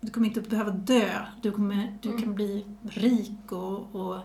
du 0.00 0.10
kommer 0.10 0.26
inte 0.26 0.40
behöva 0.40 0.70
dö, 0.70 1.26
du, 1.42 1.52
kommer, 1.52 1.98
du 2.02 2.08
Mm. 2.08 2.22
kan 2.22 2.34
bli 2.34 2.66
rik 2.82 3.52
och, 3.52 3.94
och 3.94 4.20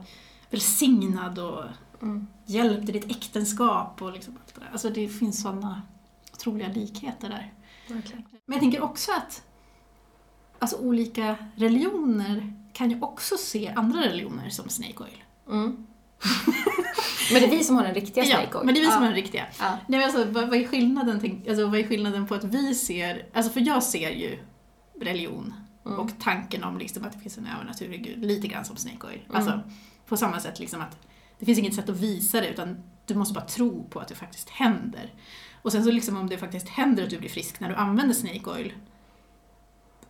välsignad 0.49 1.39
och 1.39 1.63
mm. 2.01 2.27
hjälpt 2.45 2.89
i 2.89 2.91
ditt 2.91 3.11
äktenskap 3.11 4.01
och 4.01 4.11
liksom 4.11 4.37
allt 4.37 4.55
det 4.55 4.61
där. 4.61 4.69
Alltså 4.71 4.89
det 4.89 5.07
finns 5.07 5.41
sådana 5.41 5.81
otroliga 6.33 6.67
likheter 6.67 7.29
där. 7.29 7.53
Verkligen. 7.87 8.23
Men 8.45 8.53
jag 8.53 8.59
tänker 8.59 8.81
också 8.81 9.11
att 9.11 9.43
alltså, 10.59 10.77
olika 10.77 11.35
religioner 11.55 12.53
kan 12.73 12.91
ju 12.91 13.01
också 13.01 13.37
se 13.37 13.73
andra 13.75 14.01
religioner 14.01 14.49
som 14.49 14.69
snake 14.69 15.03
oil. 15.03 15.23
Mm. 15.49 15.87
men 17.33 17.41
det 17.49 17.55
är 17.55 17.57
vi 17.57 17.63
som 17.63 17.75
har 17.75 17.83
den 17.83 17.93
riktiga 17.93 18.23
snake 18.25 18.57
oil. 18.57 18.65
men 18.65 18.73
det 18.73 18.79
är 18.79 18.85
vi 18.85 18.91
som 18.91 19.01
ja. 19.03 19.09
är 19.09 19.13
den 19.13 19.15
riktiga. 19.21 19.45
Ja. 19.59 19.69
Nej, 19.87 19.99
men 19.99 20.03
alltså, 20.03 20.25
vad, 20.31 20.49
vad, 20.49 20.53
är 20.59 20.67
skillnaden, 20.67 21.19
tänk, 21.19 21.47
alltså, 21.47 21.67
vad 21.67 21.79
är 21.79 21.83
skillnaden 21.83 22.27
på 22.27 22.35
att 22.35 22.43
vi 22.43 22.75
ser, 22.75 23.25
alltså 23.33 23.51
för 23.51 23.59
jag 23.61 23.83
ser 23.83 24.09
ju 24.09 24.39
religion 25.01 25.53
Mm. 25.85 25.99
och 25.99 26.09
tanken 26.19 26.63
om 26.63 26.77
liksom 26.77 27.03
att 27.05 27.13
det 27.13 27.19
finns 27.19 27.37
en 27.37 27.47
övernaturlig 27.55 28.03
gud 28.03 28.25
lite 28.25 28.47
grann 28.47 28.65
som 28.65 28.75
snake 28.75 29.07
oil. 29.07 29.19
Mm. 29.25 29.35
Alltså 29.35 29.59
på 30.07 30.17
samma 30.17 30.39
sätt 30.39 30.59
liksom 30.59 30.81
att 30.81 30.97
det 31.39 31.45
finns 31.45 31.59
inget 31.59 31.73
sätt 31.75 31.89
att 31.89 31.97
visa 31.99 32.41
det 32.41 32.47
utan 32.49 32.83
du 33.05 33.15
måste 33.15 33.33
bara 33.33 33.45
tro 33.45 33.83
på 33.89 33.99
att 33.99 34.07
det 34.07 34.15
faktiskt 34.15 34.49
händer. 34.49 35.13
Och 35.61 35.71
sen 35.71 35.83
så 35.83 35.91
liksom 35.91 36.17
om 36.17 36.29
det 36.29 36.37
faktiskt 36.37 36.69
händer 36.69 37.03
att 37.03 37.09
du 37.09 37.19
blir 37.19 37.29
frisk 37.29 37.59
när 37.59 37.69
du 37.69 37.75
använder 37.75 38.13
snake 38.15 38.49
oil 38.49 38.73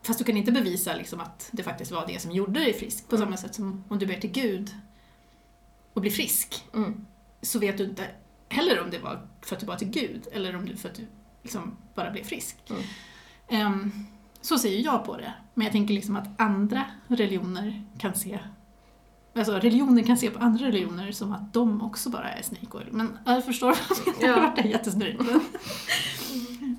Fast 0.02 0.20
du 0.20 0.26
kan 0.26 0.38
inte 0.38 0.52
bevisa 0.52 0.96
liksom 0.96 1.20
att 1.20 1.50
det 1.52 1.64
faktiskt 1.64 1.92
var 1.92 2.08
det 2.08 2.22
som 2.22 2.32
gjorde 2.32 2.60
dig 2.60 2.74
frisk. 2.74 3.10
På 3.10 3.16
Mm. 3.16 3.28
samma 3.28 3.38
sätt 3.38 3.56
som 3.56 3.84
om 3.90 4.00
du 4.00 4.06
ber 4.06 4.20
till 4.20 4.32
Gud 4.32 4.72
och 5.94 6.02
blir 6.02 6.12
frisk 6.12 6.64
Mm. 6.74 7.06
Så 7.44 7.60
vet 7.60 7.78
du 7.78 7.84
inte 7.84 8.08
heller 8.50 8.82
om 8.82 8.90
det 8.90 9.00
var 9.00 9.28
för 9.42 9.56
att 9.56 9.60
du 9.60 9.66
bad 9.66 9.80
till 9.80 9.90
Gud 9.90 10.28
eller 10.32 10.56
om 10.56 10.66
det 10.66 10.76
för 10.78 10.90
att 10.90 10.96
du 10.96 11.08
liksom 11.44 11.78
bara 11.96 12.12
blev 12.12 12.24
frisk. 12.24 12.58
Mm. 12.70 12.82
Ehm, 13.50 13.92
så 14.42 14.58
ser 14.58 14.70
ju 14.70 14.80
jag 14.82 15.06
på 15.06 15.18
det. 15.18 15.34
Men 15.54 15.64
jag 15.66 15.72
tänker 15.72 15.94
liksom 15.94 16.16
att 16.16 16.42
andra 16.42 16.86
religioner 17.08 17.86
kan 18.00 18.16
se 18.16 18.40
Alltså 19.36 19.54
religioner 19.54 20.04
kan 20.04 20.18
se 20.18 20.30
på 20.30 20.40
andra 20.40 20.66
religioner 20.66 21.12
som 21.12 21.34
att 21.34 21.54
de 21.54 21.82
också 21.82 22.10
bara 22.10 22.30
är 22.32 22.42
snake 22.42 22.78
oil. 22.78 22.88
Men 22.92 23.18
jag 23.26 23.46
förstår 23.46 23.68
vad 23.68 23.78
jag 24.06 24.22
menar. 24.22 24.54
Ja. 24.56 24.64
Det 24.64 24.70
jättesnurrigt. 24.70 25.22
Men- 25.22 25.42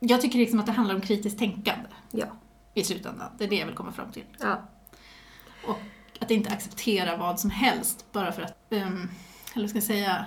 Jag 0.00 0.20
tycker 0.20 0.38
liksom 0.38 0.60
att 0.60 0.66
det 0.66 0.72
handlar 0.72 0.94
om 0.94 1.00
kritiskt 1.00 1.38
tänkande 1.38 1.88
Ja. 2.10 2.26
i 2.74 2.84
slutändan. 2.84 3.30
Det 3.38 3.44
är 3.44 3.48
det 3.48 3.56
jag 3.56 3.66
vill 3.66 3.74
komma 3.74 3.92
fram 3.92 4.12
till. 4.12 4.24
Ja. 4.40 4.62
Att 6.20 6.30
inte 6.30 6.50
acceptera 6.50 7.16
vad 7.16 7.40
som 7.40 7.50
helst 7.50 8.04
bara 8.12 8.32
för 8.32 8.42
att, 8.42 8.56
um, 8.70 9.10
eller 9.58 9.68
ska 9.68 9.76
jag 9.76 9.84
säga, 9.84 10.26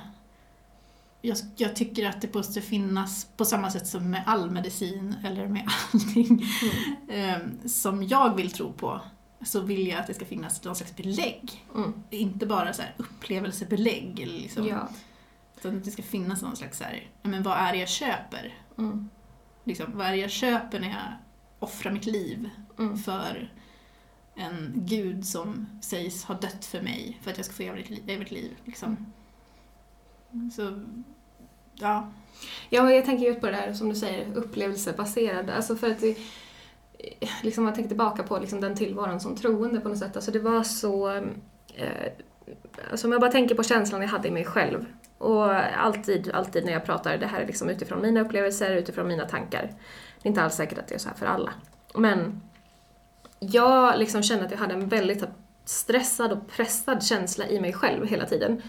jag, 1.22 1.38
jag 1.56 1.76
tycker 1.76 2.10
att 2.10 2.22
det 2.22 2.34
måste 2.36 2.62
finnas, 2.62 3.28
på 3.38 3.46
samma 3.46 3.72
sätt 3.72 3.88
som 3.88 4.10
med 4.12 4.24
all 4.26 4.52
medicin 4.52 5.16
eller 5.26 5.48
med 5.48 5.68
allting 5.94 6.44
em, 7.10 7.60
som 7.70 8.04
jag 8.04 8.36
vill 8.36 8.52
tro 8.52 8.74
på, 8.74 9.02
så 9.46 9.62
vill 9.62 9.88
jag 9.88 10.00
att 10.00 10.08
det 10.08 10.14
ska 10.14 10.26
finnas 10.26 10.64
någon 10.64 10.76
slags 10.76 10.96
belägg. 10.96 11.66
Mm. 11.76 11.94
Inte 12.10 12.46
bara 12.46 12.74
så 12.74 12.82
här 12.82 12.94
upplevelsebelägg, 12.98 14.20
liksom, 14.28 14.68
Ja. 14.68 14.90
utan 15.58 15.78
att 15.78 15.84
det 15.86 15.92
ska 15.92 16.04
finnas 16.04 16.42
någon 16.42 16.56
slags 16.56 16.78
så 16.78 16.84
här, 16.84 17.10
men 17.22 17.44
vad 17.44 17.58
är 17.58 17.72
det 17.72 17.78
jag 17.78 17.90
köper? 17.90 18.58
Mm. 18.78 19.10
Liksom, 19.64 19.86
vad 19.98 20.08
är 20.08 20.12
det 20.12 20.18
jag 20.18 20.32
köper 20.32 20.80
när 20.80 20.88
jag 20.90 21.14
offrar 21.60 21.92
mitt 21.92 22.06
liv 22.06 22.50
Mm. 22.80 22.98
för 22.98 23.52
en 24.36 24.74
gud 24.76 25.26
som 25.26 25.68
sägs 25.82 26.24
ha 26.24 26.36
dött 26.36 26.66
för 26.66 26.82
mig 26.82 27.20
för 27.22 27.32
att 27.32 27.38
jag 27.38 27.46
ska 27.46 27.56
få 27.56 27.64
liv. 27.76 28.04
Evigt 28.08 28.32
liv 28.32 28.52
liksom. 28.66 29.14
Så, 30.56 30.82
ja. 31.74 32.12
Ja, 32.70 32.92
jag 32.92 33.06
tänker 33.06 33.26
just 33.26 33.42
på 33.42 33.46
det 33.46 33.52
där 33.52 33.74
som 33.74 33.90
du 33.90 33.96
säger, 33.96 34.38
upplevelsebaserad. 34.38 35.50
Alltså 35.50 35.76
för 35.76 35.92
att 35.92 36.00
det, 36.00 36.18
liksom 37.42 37.66
jag 37.66 37.76
tänker 37.76 37.88
tillbaka 37.88 38.24
på 38.24 38.40
liksom 38.40 38.62
den 38.62 38.76
tillvaron 38.76 39.20
som 39.20 39.36
troende 39.36 39.80
på 39.80 39.90
något 39.90 39.98
sätt. 39.98 40.16
Alltså 40.16 40.32
det 40.32 40.40
var 40.40 40.64
så... 40.64 41.10
Eh, 41.76 42.12
alltså 42.92 43.08
om 43.08 43.12
jag 43.12 43.22
bara 43.22 43.32
tänker 43.32 43.56
på 43.56 43.64
känslan 43.64 44.02
jag 44.02 44.10
hade 44.10 44.28
i 44.28 44.32
mig 44.32 44.46
själv. 44.46 44.86
Och 45.18 45.54
alltid, 45.54 46.32
alltid 46.32 46.66
när 46.66 46.72
jag 46.72 46.86
pratar, 46.86 47.18
det 47.18 47.28
här 47.28 47.42
är 47.42 47.48
liksom 47.48 47.70
utifrån 47.70 48.02
mina 48.02 48.22
upplevelser, 48.22 48.76
utifrån 48.76 49.08
mina 49.08 49.26
tankar. 49.26 49.74
Det 50.22 50.28
är 50.28 50.30
inte 50.30 50.44
alls 50.44 50.56
säkert 50.56 50.78
att 50.78 50.88
det 50.88 50.96
är 50.96 51.00
så 51.00 51.10
här 51.10 51.16
för 51.16 51.26
alla. 51.26 51.54
Men 51.96 52.42
jag 53.40 54.00
liksom 54.00 54.24
kände 54.24 54.46
att 54.46 54.52
jag 54.52 54.58
hade 54.58 54.74
en 54.74 54.88
väldigt 54.88 55.24
stressad 55.66 56.32
och 56.32 56.48
pressad 56.48 57.04
känsla 57.04 57.48
i 57.48 57.60
mig 57.62 57.74
själv 57.74 58.08
hela 58.08 58.26
tiden. 58.26 58.62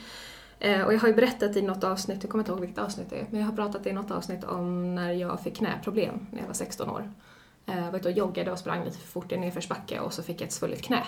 Eh, 0.64 0.82
och 0.82 0.94
jag 0.94 0.98
har 0.98 1.08
ju 1.08 1.14
berättat 1.14 1.56
i 1.56 1.62
något 1.62 1.84
avsnitt, 1.84 2.18
jag 2.22 2.30
kommer 2.30 2.42
inte 2.42 2.52
ihåg 2.52 2.60
vilket 2.60 2.78
avsnitt 2.78 3.10
det 3.10 3.16
är, 3.16 3.26
men 3.30 3.40
jag 3.40 3.46
har 3.46 3.56
pratat 3.56 3.86
i 3.86 3.92
något 3.92 4.10
avsnitt 4.10 4.44
om 4.44 4.94
när 4.94 5.12
jag 5.12 5.40
fick 5.40 5.56
knäproblem 5.56 6.26
när 6.30 6.40
jag 6.40 6.46
var 6.46 6.54
16 6.54 6.90
år. 6.90 7.10
Eh, 7.66 7.78
jag 7.78 7.90
var 7.90 7.98
ute 7.98 8.08
och 8.08 8.14
joggade 8.14 8.52
och 8.52 8.58
sprang 8.58 8.84
lite 8.84 8.98
för 8.98 9.08
fort 9.08 9.32
i 9.32 9.36
nedförsbacke 9.36 10.00
och 10.00 10.12
så 10.12 10.22
fick 10.22 10.40
jag 10.40 10.46
ett 10.46 10.52
svullet 10.52 10.82
knä. 10.82 11.02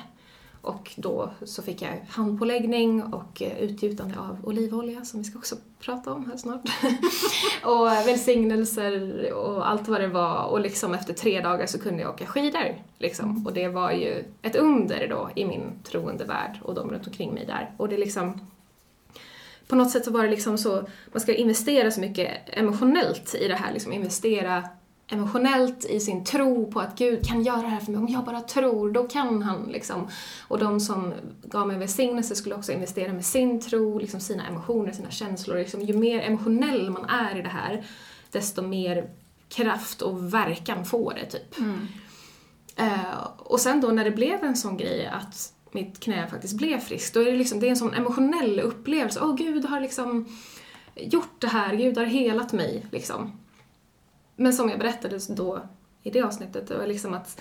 Och 0.62 0.90
då 0.96 1.30
så 1.44 1.62
fick 1.62 1.82
jag 1.82 2.06
handpåläggning 2.08 3.02
och 3.02 3.42
eh, 3.42 3.58
utgjutande 3.58 4.18
av 4.18 4.38
olivolja 4.42 5.04
som 5.04 5.20
vi 5.20 5.25
ska 5.25 5.38
också 5.38 5.56
prata 5.80 6.12
om 6.12 6.26
här 6.30 6.37
snart. 6.37 6.62
och 7.64 7.87
välsignelser 7.87 9.32
och 9.32 9.70
allt 9.70 9.88
vad 9.88 10.00
det 10.00 10.08
var 10.08 10.44
och 10.44 10.61
liksom 10.61 10.94
efter 10.94 11.14
tre 11.14 11.40
dagar 11.40 11.66
så 11.66 11.78
kunde 11.78 12.02
jag 12.02 12.11
åka 12.11 12.26
skidor. 12.26 12.82
Liksom. 12.99 13.46
Och 13.46 13.52
det 13.52 13.68
var 13.68 13.92
ju 13.92 14.25
ett 14.42 14.56
under 14.56 15.08
då 15.08 15.30
i 15.34 15.44
min 15.44 15.73
troende 15.84 16.25
värld 16.25 16.58
och 16.62 16.75
de 16.75 16.90
runt 16.90 17.06
omkring 17.06 17.34
mig 17.34 17.46
där. 17.46 17.70
Och 17.76 17.88
det 17.88 17.96
liksom 17.96 18.40
på 19.68 19.76
något 19.76 19.90
sätt 19.90 20.04
så 20.04 20.11
var 20.11 20.25
det 20.25 20.30
liksom 20.30 20.59
så, 20.59 20.88
man 21.12 21.21
ska 21.21 21.35
investera 21.35 21.90
så 21.90 22.00
mycket 22.00 22.30
emotionellt 22.47 23.35
i 23.35 23.49
det 23.49 23.54
här, 23.54 23.73
liksom 23.73 23.92
investera 23.92 24.68
emotionellt 25.06 25.85
i 25.85 26.00
sin 26.00 26.25
tro 26.25 26.71
på 26.71 26.80
att 26.80 26.99
Gud 26.99 27.26
kan 27.26 27.42
göra 27.42 27.62
det 27.62 27.68
här 27.68 27.80
för 27.80 27.92
mig. 27.92 28.00
Om 28.00 28.09
jag 28.09 28.25
bara 28.25 28.40
tror, 28.40 28.90
då 28.90 29.09
kan 29.09 29.42
han 29.42 29.68
liksom. 29.73 30.09
Och 30.49 30.59
de 30.59 30.80
som 30.80 31.12
gav 31.42 31.66
mig 31.68 31.78
välsignelse 31.78 32.35
skulle 32.35 32.54
också 32.54 32.73
investera 32.73 33.12
med 33.12 33.25
sin 33.25 33.61
tro, 33.61 33.99
liksom 33.99 34.21
sina 34.21 34.47
emotioner, 34.47 34.92
sina 34.92 35.11
känslor. 35.11 35.56
Liksom, 35.56 35.80
ju 35.80 35.97
mer 35.97 36.21
emotionell 36.21 36.90
man 36.90 37.04
är 37.04 37.38
i 37.38 37.42
det 37.42 37.49
här, 37.49 37.85
desto 38.30 38.62
mer 38.62 39.11
kraft 39.49 40.02
och 40.02 40.35
verkan 40.35 40.85
får 40.85 41.14
det, 41.14 41.26
typ. 41.26 41.59
Mm. 41.59 41.88
Eh, 42.76 43.28
och 43.38 43.61
sen 43.61 43.80
då 43.80 43.88
när 43.88 44.04
det 44.04 44.11
blev 44.11 44.44
en 44.44 44.56
sån 44.56 44.76
grej 44.76 45.06
att 45.06 45.52
mitt 45.75 46.00
knä 46.00 46.26
faktiskt 46.26 46.57
blev 46.57 46.78
friskt. 46.78 47.14
Då 47.14 47.21
är 47.21 47.25
det, 47.25 47.37
liksom, 47.37 47.61
det 47.61 47.66
är 47.66 47.71
en 47.71 47.76
sån 47.76 47.95
emotionell 47.95 48.61
upplevelse. 48.61 49.21
Åh, 49.23 49.37
Gud 49.37 49.64
har 49.64 49.81
liksom 49.81 50.28
gjort 50.97 51.40
det 51.40 51.49
här, 51.49 51.75
Gud 51.75 51.99
har 51.99 52.04
helat 52.04 52.52
mig. 52.52 52.87
Liksom. 52.93 53.40
Men 54.37 54.52
som 54.52 54.69
jag 54.69 54.78
berättade 54.78 55.19
då 55.28 55.62
i 56.02 56.11
det 56.11 56.23
avsnittet, 56.23 56.69
det 56.69 56.76
var 56.76 56.87
liksom 56.87 57.14
att 57.14 57.40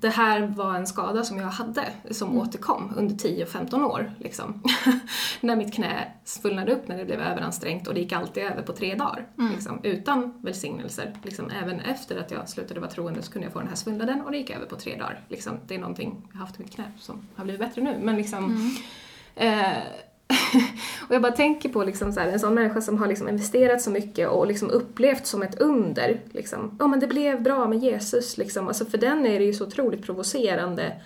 det 0.00 0.08
här 0.08 0.46
var 0.46 0.74
en 0.74 0.86
skada 0.86 1.24
som 1.24 1.38
jag 1.38 1.46
hade, 1.46 1.92
som 2.10 2.28
mm. 2.28 2.40
återkom 2.40 2.92
under 2.96 3.14
10-15 3.14 3.84
år. 3.84 4.12
Liksom. 4.18 4.62
när 5.40 5.56
mitt 5.56 5.74
knä 5.74 6.12
svullnade 6.24 6.72
upp, 6.72 6.88
när 6.88 6.98
det 6.98 7.04
blev 7.04 7.20
överansträngt 7.20 7.88
och 7.88 7.94
det 7.94 8.00
gick 8.00 8.12
alltid 8.12 8.42
över 8.42 8.62
på 8.62 8.72
tre 8.72 8.94
dagar. 8.94 9.26
Mm. 9.38 9.52
Liksom, 9.52 9.80
utan 9.82 10.42
välsignelser. 10.42 11.16
Liksom, 11.22 11.50
även 11.62 11.80
efter 11.80 12.20
att 12.20 12.30
jag 12.30 12.48
slutade 12.48 12.80
vara 12.80 12.90
troende 12.90 13.22
så 13.22 13.32
kunde 13.32 13.46
jag 13.46 13.52
få 13.52 13.58
den 13.58 13.68
här 13.68 13.76
svullnaden 13.76 14.20
och 14.20 14.30
det 14.30 14.38
gick 14.38 14.50
över 14.50 14.66
på 14.66 14.76
tre 14.76 14.96
dagar. 14.96 15.20
Liksom, 15.28 15.58
det 15.66 15.74
är 15.74 15.78
någonting 15.78 16.28
jag 16.28 16.38
har 16.38 16.46
haft 16.46 16.60
i 16.60 16.62
mitt 16.62 16.74
knä 16.74 16.92
som 16.98 17.28
har 17.36 17.44
blivit 17.44 17.60
bättre 17.60 17.82
nu. 17.82 17.98
Men 18.02 18.16
liksom, 18.16 18.44
mm. 18.44 19.60
eh, 19.60 19.82
och 21.08 21.14
jag 21.14 21.22
bara 21.22 21.32
tänker 21.32 21.68
på 21.68 21.84
liksom 21.84 22.12
så 22.12 22.20
här, 22.20 22.28
en 22.28 22.40
sån 22.40 22.54
människa 22.54 22.80
som 22.80 22.98
har 22.98 23.06
liksom 23.06 23.28
investerat 23.28 23.82
så 23.82 23.90
mycket 23.90 24.28
och 24.28 24.46
liksom 24.46 24.70
upplevt 24.70 25.26
som 25.26 25.42
ett 25.42 25.60
under. 25.60 26.20
Liksom. 26.32 26.76
Ja, 26.78 26.86
men 26.86 27.00
det 27.00 27.06
blev 27.06 27.42
bra 27.42 27.68
med 27.68 27.78
Jesus. 27.78 28.38
Liksom. 28.38 28.68
Alltså, 28.68 28.84
för 28.84 28.98
den 28.98 29.26
är 29.26 29.38
det 29.38 29.44
ju 29.44 29.52
så 29.52 29.66
otroligt 29.66 30.02
provocerande 30.02 31.00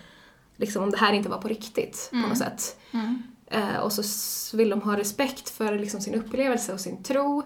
liksom, 0.56 0.82
om 0.82 0.90
det 0.90 0.96
här 0.96 1.12
inte 1.12 1.28
var 1.28 1.38
på 1.38 1.48
riktigt 1.48 2.10
mm. 2.12 2.22
på 2.22 2.28
något 2.28 2.38
sätt. 2.38 2.76
Mm. 2.90 3.22
Eh, 3.46 3.76
och 3.76 3.92
så 3.92 4.56
vill 4.56 4.70
de 4.70 4.80
ha 4.80 4.96
respekt 4.96 5.50
för 5.50 5.78
liksom, 5.78 6.00
sin 6.00 6.14
upplevelse 6.14 6.72
och 6.72 6.80
sin 6.80 7.02
tro. 7.02 7.42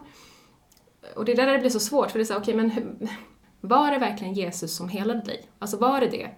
Och 1.16 1.24
det 1.24 1.32
är 1.32 1.36
där 1.36 1.52
det 1.52 1.58
blir 1.58 1.70
så 1.70 1.80
svårt, 1.80 2.10
för 2.10 2.18
det 2.18 2.22
är 2.22 2.26
så 2.26 2.36
okej 2.36 2.54
okay, 2.54 2.56
men 2.56 2.70
hur, 2.70 3.08
var 3.60 3.90
det 3.90 3.98
verkligen 3.98 4.34
Jesus 4.34 4.76
som 4.76 4.88
helade 4.88 5.20
dig? 5.20 5.48
Alltså 5.58 5.76
var 5.76 6.00
det 6.00 6.08
det? 6.08 6.30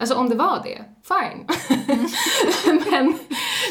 Alltså 0.00 0.16
om 0.16 0.28
det 0.28 0.34
var 0.34 0.62
det, 0.64 0.84
fine. 1.02 1.46
men 2.90 3.18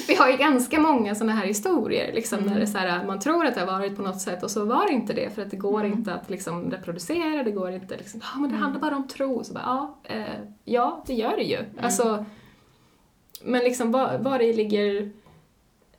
vi 0.07 0.15
har 0.15 0.29
ju 0.29 0.37
ganska 0.37 0.79
många 0.79 1.15
sådana 1.15 1.33
här 1.33 1.45
historier, 1.45 2.13
liksom, 2.13 2.39
mm. 2.39 2.53
där 2.53 2.59
det 2.59 2.67
så 2.67 2.77
här, 2.77 3.05
man 3.05 3.19
tror 3.19 3.45
att 3.45 3.55
det 3.55 3.59
har 3.59 3.67
varit 3.67 3.95
på 3.95 4.01
något 4.01 4.21
sätt 4.21 4.43
och 4.43 4.51
så 4.51 4.65
var 4.65 4.87
det 4.87 4.93
inte 4.93 5.13
det, 5.13 5.29
för 5.35 5.41
att 5.41 5.51
det 5.51 5.57
går 5.57 5.79
mm. 5.79 5.97
inte 5.97 6.13
att 6.13 6.29
liksom, 6.29 6.71
reproducera, 6.71 7.43
det 7.43 7.51
går 7.51 7.71
inte 7.71 7.97
liksom, 7.97 8.21
ja 8.23 8.39
men 8.39 8.49
det 8.49 8.55
mm. 8.55 8.61
handlar 8.61 8.81
bara 8.81 8.95
om 8.95 9.07
tro. 9.07 9.43
Så 9.43 9.53
bara, 9.53 9.63
ja, 9.63 9.97
eh, 10.03 10.41
ja, 10.65 11.03
det 11.07 11.13
gör 11.13 11.37
det 11.37 11.43
ju. 11.43 11.57
Mm. 11.57 11.69
Alltså, 11.81 12.25
men 13.41 13.63
liksom 13.63 13.91
var, 13.91 14.17
var 14.17 14.39
det 14.39 14.53
ligger 14.53 15.11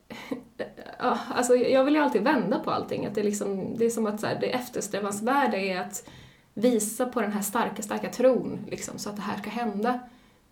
ja, 0.99 1.17
alltså 1.35 1.55
jag 1.55 1.83
vill 1.83 1.95
ju 1.95 2.01
alltid 2.01 2.21
vända 2.21 2.59
på 2.59 2.71
allting. 2.71 3.05
Att 3.05 3.15
det, 3.15 3.23
liksom, 3.23 3.77
det 3.77 3.85
är 3.85 3.89
som 3.89 4.07
att 4.07 4.19
så 4.19 4.27
här, 4.27 4.37
det 4.41 4.53
eftersträvansvärda 4.53 5.57
är 5.57 5.81
att 5.81 6.09
visa 6.53 7.05
på 7.05 7.21
den 7.21 7.31
här 7.31 7.41
starka, 7.41 7.81
starka 7.81 8.09
tron 8.09 8.59
liksom, 8.67 8.97
så 8.97 9.09
att 9.09 9.15
det 9.15 9.21
här 9.21 9.37
ska 9.37 9.49
hända. 9.49 9.99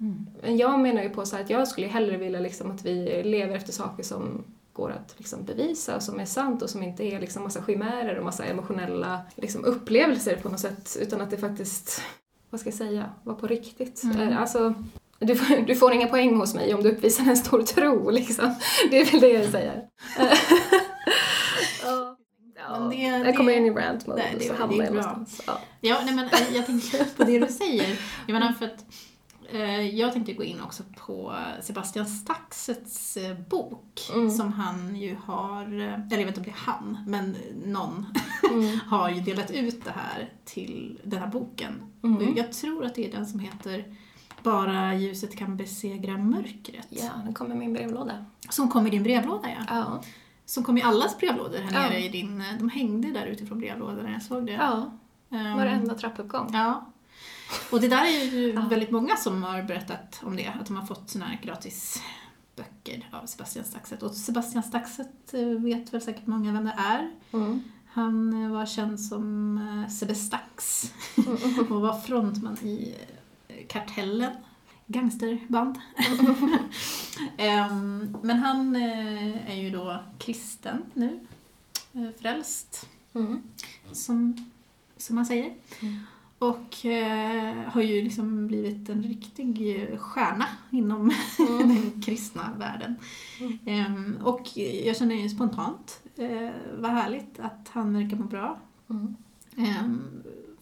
Mm. 0.01 0.27
Men 0.41 0.57
jag 0.57 0.79
menar 0.79 1.03
ju 1.03 1.09
på 1.09 1.25
så 1.25 1.35
att 1.35 1.49
jag 1.49 1.67
skulle 1.67 1.87
hellre 1.87 2.17
vilja 2.17 2.39
liksom 2.39 2.71
att 2.71 2.85
vi 2.85 3.23
lever 3.23 3.55
efter 3.55 3.73
saker 3.73 4.03
som 4.03 4.43
går 4.73 4.91
att 4.91 5.13
liksom 5.17 5.45
bevisa 5.45 5.95
och 5.95 6.03
som 6.03 6.19
är 6.19 6.25
sant 6.25 6.61
och 6.61 6.69
som 6.69 6.83
inte 6.83 7.03
är 7.03 7.19
liksom 7.19 7.43
massa 7.43 7.63
chimärer 7.63 8.17
och 8.17 8.25
massa 8.25 8.45
emotionella 8.45 9.21
liksom 9.35 9.65
upplevelser 9.65 10.35
på 10.35 10.49
något 10.49 10.59
sätt 10.59 10.97
utan 11.01 11.21
att 11.21 11.29
det 11.29 11.37
faktiskt, 11.37 12.01
vad 12.49 12.59
ska 12.59 12.69
jag 12.69 12.77
säga, 12.77 13.09
var 13.23 13.33
på 13.33 13.47
riktigt. 13.47 14.03
Mm. 14.03 14.19
Eh, 14.19 14.41
alltså, 14.41 14.73
du 15.19 15.35
får, 15.35 15.67
du 15.67 15.75
får 15.75 15.93
inga 15.93 16.07
poäng 16.07 16.35
hos 16.35 16.55
mig 16.55 16.73
om 16.73 16.83
du 16.83 16.91
uppvisar 16.91 17.23
en 17.23 17.37
stor 17.37 17.61
tro 17.61 18.09
liksom. 18.09 18.55
Det 18.91 18.99
är 18.99 19.11
väl 19.11 19.21
det 19.21 19.29
jag 19.29 19.51
säger. 19.51 19.83
Det, 22.91 22.95
jag 22.95 23.37
kommer 23.37 23.53
in 23.53 23.65
i 23.65 23.69
rant 23.69 24.07
mode 24.07 24.23
och 24.35 24.41
så 24.41 24.53
hamnar 24.53 24.85
jag 24.85 24.93
någonstans. 24.93 25.41
Ja. 25.47 25.59
ja, 25.81 26.01
nej 26.05 26.13
men 26.15 26.25
eh, 26.25 26.55
jag 26.55 26.65
tänker 26.65 27.05
på 27.17 27.23
det 27.23 27.39
du 27.39 27.47
säger. 27.47 27.99
Jag 28.27 28.33
menar 28.33 28.53
för 28.53 28.65
att 28.65 28.85
jag 29.93 30.13
tänkte 30.13 30.33
gå 30.33 30.43
in 30.43 30.61
också 30.61 30.83
på 30.97 31.35
Sebastian 31.61 32.05
Staxets 32.05 33.17
eh, 33.17 33.37
bok 33.49 34.09
mm. 34.13 34.31
som 34.31 34.53
han 34.53 34.95
ju 34.95 35.15
har, 35.25 35.63
eh, 35.63 35.93
eller 35.93 36.17
jag 36.17 36.25
vet 36.25 36.27
inte 36.27 36.39
om 36.39 36.43
det 36.43 36.49
är 36.49 36.71
han, 36.71 36.97
men 37.07 37.35
någon 37.65 38.05
mm. 38.51 38.79
har 38.79 39.09
ju 39.09 39.21
delat 39.21 39.51
ut 39.51 39.85
det 39.85 39.91
här 39.91 40.33
till 40.45 40.99
den 41.03 41.19
här 41.19 41.27
boken. 41.27 41.73
Mm. 42.03 42.37
Jag 42.37 42.51
tror 42.51 42.85
att 42.85 42.95
det 42.95 43.07
är 43.07 43.11
den 43.11 43.25
som 43.25 43.39
heter 43.39 43.95
Bara 44.43 44.95
ljuset 44.95 45.35
kan 45.35 45.57
besegra 45.57 46.17
mörkret. 46.17 46.87
Ja, 46.89 47.11
den 47.23 47.33
kom 47.33 47.51
i 47.51 47.55
min 47.55 47.73
brevlåda. 47.73 48.25
Som 48.49 48.69
kom 48.69 48.87
i 48.87 48.89
din 48.89 49.03
brevlåda 49.03 49.49
ja. 49.49 49.63
ja. 49.67 50.01
Som 50.45 50.63
kom 50.63 50.77
i 50.77 50.81
allas 50.81 51.17
brevlådor 51.17 51.57
här 51.57 51.83
ja. 51.83 51.89
nere 51.89 52.05
i 52.05 52.09
din, 52.09 52.43
de 52.59 52.69
hängde 52.69 53.11
där 53.11 53.25
utifrån 53.25 53.59
brevlådan 53.59 54.05
när 54.05 54.13
jag 54.13 54.23
såg 54.23 54.45
det. 54.45 54.51
Ja, 54.51 54.91
um, 55.29 55.57
varenda 55.57 55.95
trappuppgång. 55.95 56.49
Ja, 56.53 56.85
och 57.71 57.81
det 57.81 57.87
där 57.87 58.05
är 58.05 58.23
ju 58.23 58.53
ja. 58.53 58.61
väldigt 58.69 58.91
många 58.91 59.17
som 59.17 59.43
har 59.43 59.63
berättat 59.63 60.21
om 60.23 60.35
det, 60.35 60.47
att 60.47 60.65
de 60.65 60.75
har 60.75 60.85
fått 60.85 61.09
såna 61.09 61.25
här 61.25 61.39
gratis 61.43 62.01
böcker 62.57 63.09
av 63.11 63.25
Sebastian 63.25 63.65
Staxet. 63.65 64.03
Och 64.03 64.15
Sebastian 64.15 64.63
Staxet 64.63 65.33
eh, 65.33 65.47
vet 65.47 65.93
väl 65.93 66.01
säkert 66.01 66.27
många 66.27 66.51
vem 66.51 66.65
det 66.65 66.75
är. 66.77 67.11
Mm. 67.33 67.63
Han 67.87 68.43
eh, 68.43 68.51
var 68.51 68.65
känd 68.65 68.99
som 68.99 69.57
eh, 69.57 69.91
Sebbe 69.91 70.15
Stax 70.15 70.91
och 71.69 71.81
var 71.81 71.99
frontman 71.99 72.57
i 72.57 72.95
Kartellen, 73.67 74.31
gangsterband. 74.87 75.75
um, 77.69 78.17
men 78.23 78.39
han 78.39 78.75
är 78.75 79.55
ju 79.55 79.69
då 79.69 80.03
kristen 80.17 80.83
nu, 80.93 81.19
frälst, 82.19 82.89
mm. 83.13 83.43
som, 83.91 84.49
som 84.97 85.15
man 85.15 85.25
säger. 85.25 85.53
Mm. 86.39 86.53
Och 86.53 86.85
eh, 86.85 87.71
har 87.71 87.81
ju 87.81 88.01
liksom 88.01 88.47
blivit 88.47 88.89
en 88.89 89.03
riktig 89.03 89.75
eh, 89.75 89.97
stjärna 89.97 90.47
inom 90.71 91.11
mm. 91.39 91.67
den 91.69 92.01
kristna 92.01 92.53
världen. 92.57 92.95
Mm. 93.39 94.15
Eh, 94.15 94.25
och 94.27 94.57
jag 94.57 94.97
känner 94.97 95.15
ju 95.15 95.29
spontant, 95.29 96.03
eh, 96.15 96.49
vad 96.77 96.91
härligt 96.91 97.39
att 97.39 97.69
han 97.69 97.93
verkar 97.93 98.17
må 98.17 98.23
bra. 98.23 98.59
Mm. 98.89 99.15
Eh, 99.57 99.85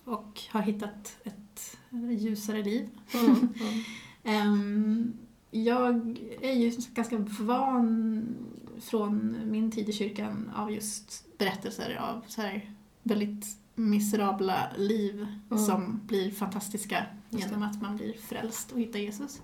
och 0.06 0.42
har 0.50 0.62
hittat 0.62 1.18
ett 1.24 1.78
ljusare 2.20 2.64
liv. 2.64 2.90
eh, 4.24 4.56
jag 5.52 6.18
är 6.42 6.54
ju 6.54 6.72
ganska 6.94 7.18
van 7.40 8.26
från 8.82 9.38
min 9.46 9.72
tid 9.72 9.90
i 9.90 9.94
kyrkan 9.94 10.52
av 10.56 10.72
just 10.72 11.38
berättelser 11.38 11.96
av 11.96 12.22
så 12.28 12.42
här 12.42 12.75
väldigt 13.06 13.58
miserabla 13.76 14.70
liv 14.78 15.28
mm. 15.52 15.66
som 15.66 16.02
blir 16.08 16.32
fantastiska 16.32 17.06
genom 17.30 17.64
att 17.64 17.82
man 17.82 17.96
blir 17.98 18.14
frälst 18.14 18.72
och 18.72 18.80
hittar 18.80 19.00
Jesus. 19.00 19.42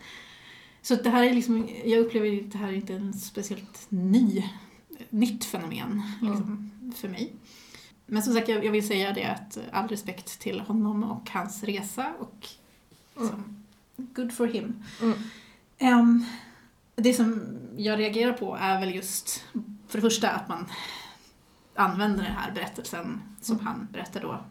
Så 0.81 0.95
det 0.95 1.09
här 1.09 1.23
är 1.23 1.33
liksom, 1.33 1.69
jag 1.85 1.99
upplever 1.99 2.45
att 2.45 2.51
det 2.51 2.57
här 2.57 2.67
är 2.67 2.73
inte 2.73 2.93
en 2.93 3.13
speciellt 3.13 3.85
ny, 3.89 4.43
nytt 5.09 5.45
fenomen 5.45 6.01
liksom, 6.21 6.71
mm. 6.81 6.93
för 6.95 7.09
mig. 7.09 7.33
Men 8.05 8.23
som 8.23 8.33
sagt, 8.33 8.47
jag, 8.47 8.65
jag, 8.65 8.71
vill 8.71 8.87
säga 8.87 9.13
det 9.13 9.23
att 9.23 9.57
all 9.71 9.87
respekt 9.87 10.39
till 10.39 10.59
honom 10.59 11.03
och 11.03 11.29
hans 11.29 11.63
resa 11.63 12.13
och 12.19 12.47
liksom, 13.15 13.43
mm. 13.97 14.09
good 14.13 14.33
for 14.33 14.47
him. 14.47 14.83
Um, 15.79 16.25
det 16.95 17.13
som 17.13 17.57
jag 17.77 17.99
reagerar 17.99 18.33
på 18.33 18.55
är 18.55 18.79
väl 18.79 18.95
just, 18.95 19.45
för 19.87 19.97
det 19.97 20.01
första 20.01 20.29
att 20.29 20.49
man 20.49 20.65
använder 21.81 22.23
den 22.23 22.33
här 22.33 22.51
berättelsen 22.51 23.21
som 23.41 23.55
mm. 23.55 23.67
han 23.67 23.87
berättar 23.91 24.21
då, 24.21 24.45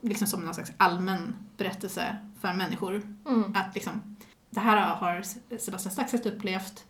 liksom 0.00 0.26
som 0.26 0.40
någon 0.40 0.54
slags 0.54 0.72
allmän 0.76 1.34
berättelse 1.56 2.16
för 2.40 2.52
människor. 2.52 3.16
Mm. 3.26 3.52
Att 3.56 3.74
liksom, 3.74 4.16
det 4.50 4.60
här 4.60 4.94
har 4.94 5.22
Sebastian 5.58 5.92
Staxet 5.92 6.26
upplevt, 6.26 6.84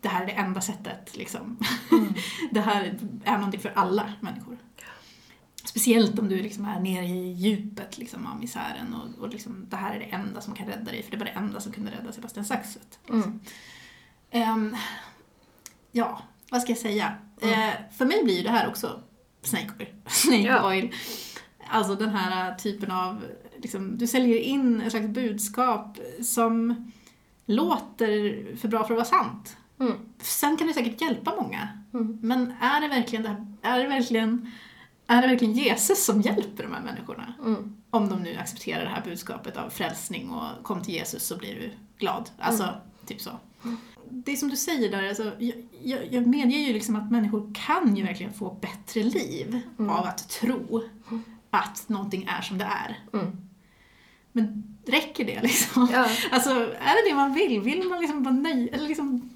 det 0.00 0.08
här 0.08 0.22
är 0.22 0.26
det 0.26 0.32
enda 0.32 0.60
sättet 0.60 1.16
liksom. 1.16 1.58
Mm. 1.92 2.14
det 2.50 2.60
här 2.60 2.98
är 3.24 3.36
någonting 3.36 3.60
för 3.60 3.72
alla 3.74 4.12
människor. 4.20 4.58
Speciellt 5.64 6.18
om 6.18 6.28
du 6.28 6.42
liksom 6.42 6.64
är 6.64 6.80
nere 6.80 7.06
i 7.06 7.32
djupet 7.32 7.98
liksom, 7.98 8.26
av 8.26 8.40
misären 8.40 8.94
och, 8.94 9.22
och 9.22 9.28
liksom, 9.28 9.66
det 9.68 9.76
här 9.76 9.94
är 9.94 9.98
det 9.98 10.04
enda 10.04 10.40
som 10.40 10.54
kan 10.54 10.66
rädda 10.66 10.90
dig, 10.90 11.02
för 11.02 11.10
det 11.10 11.16
var 11.16 11.24
det 11.24 11.30
enda 11.30 11.60
som 11.60 11.72
kunde 11.72 11.90
rädda 11.90 12.12
Sebastian 12.12 12.44
Saxet. 12.44 12.98
Liksom. 13.06 13.40
Um, 14.32 14.76
ja, 15.92 16.22
vad 16.50 16.62
ska 16.62 16.72
jag 16.72 16.78
säga? 16.78 17.14
Mm. 17.42 17.68
Eh, 17.68 17.74
för 17.98 18.04
mig 18.04 18.24
blir 18.24 18.42
det 18.42 18.50
här 18.50 18.68
också 18.68 19.00
Snake 19.42 19.70
Oil. 19.78 19.88
Snake 20.06 20.42
ja. 20.42 20.68
oil. 20.68 20.94
Alltså 21.68 21.94
den 21.94 22.10
här 22.10 22.54
typen 22.54 22.90
av, 22.90 23.24
liksom, 23.56 23.98
du 23.98 24.06
säljer 24.06 24.38
in 24.38 24.80
ett 24.80 24.90
slags 24.90 25.06
budskap 25.06 25.98
som 26.22 26.74
låter 27.46 28.56
för 28.56 28.68
bra 28.68 28.84
för 28.84 28.94
att 28.94 29.10
vara 29.10 29.22
sant. 29.22 29.56
Mm. 29.80 29.92
Sen 30.18 30.56
kan 30.56 30.66
det 30.66 30.74
säkert 30.74 31.00
hjälpa 31.00 31.34
många. 31.40 31.68
Mm. 31.94 32.18
Men 32.22 32.54
är 32.60 32.80
det 32.80 32.88
verkligen 32.88 33.22
det 33.22 33.28
här, 33.28 33.78
är 33.78 33.82
det 33.82 33.88
verkligen, 33.88 34.52
är 35.06 35.22
det 35.22 35.28
verkligen 35.28 35.54
Jesus 35.54 36.04
som 36.04 36.20
hjälper 36.20 36.62
de 36.62 36.72
här 36.72 36.82
människorna? 36.82 37.34
Mm. 37.44 37.76
Om 37.90 38.08
de 38.08 38.22
nu 38.22 38.36
accepterar 38.36 38.84
det 38.84 38.90
här 38.90 39.02
budskapet 39.04 39.56
av 39.56 39.70
frälsning 39.70 40.30
och 40.30 40.62
kom 40.62 40.82
till 40.82 40.94
Jesus 40.94 41.26
så 41.26 41.36
blir 41.36 41.54
du 41.54 41.70
glad. 41.98 42.30
Alltså, 42.38 42.62
mm. 42.62 42.76
typ 43.06 43.20
så. 43.20 43.30
Mm 44.10 44.14
det 44.24 44.36
som 44.36 44.48
du 44.48 44.56
säger 44.56 44.90
där, 44.90 45.08
alltså, 45.08 45.32
jag, 45.38 45.54
jag, 45.82 46.12
jag 46.12 46.26
medger 46.26 46.58
ju 46.58 46.72
liksom 46.72 46.96
att 46.96 47.10
människor 47.10 47.54
kan 47.54 47.96
ju 47.96 48.04
verkligen 48.04 48.32
få 48.32 48.58
bättre 48.60 49.02
liv 49.02 49.60
mm. 49.78 49.90
av 49.90 50.04
att 50.06 50.28
tro 50.28 50.82
att 51.50 51.88
någonting 51.88 52.28
är 52.38 52.42
som 52.42 52.58
det 52.58 52.64
är. 52.64 52.98
Mm. 53.12 53.36
Men 54.32 54.76
räcker 54.86 55.24
det 55.24 55.42
liksom? 55.42 55.88
Ja. 55.92 56.08
Alltså, 56.30 56.50
är 56.80 57.04
det 57.04 57.10
det 57.10 57.14
man 57.14 57.34
vill? 57.34 57.60
Vill 57.60 57.88
man 57.88 58.00
liksom 58.00 58.22
vara 58.22 58.34
nöjd? 58.34 58.74
Eller 58.74 58.88
liksom... 58.88 59.30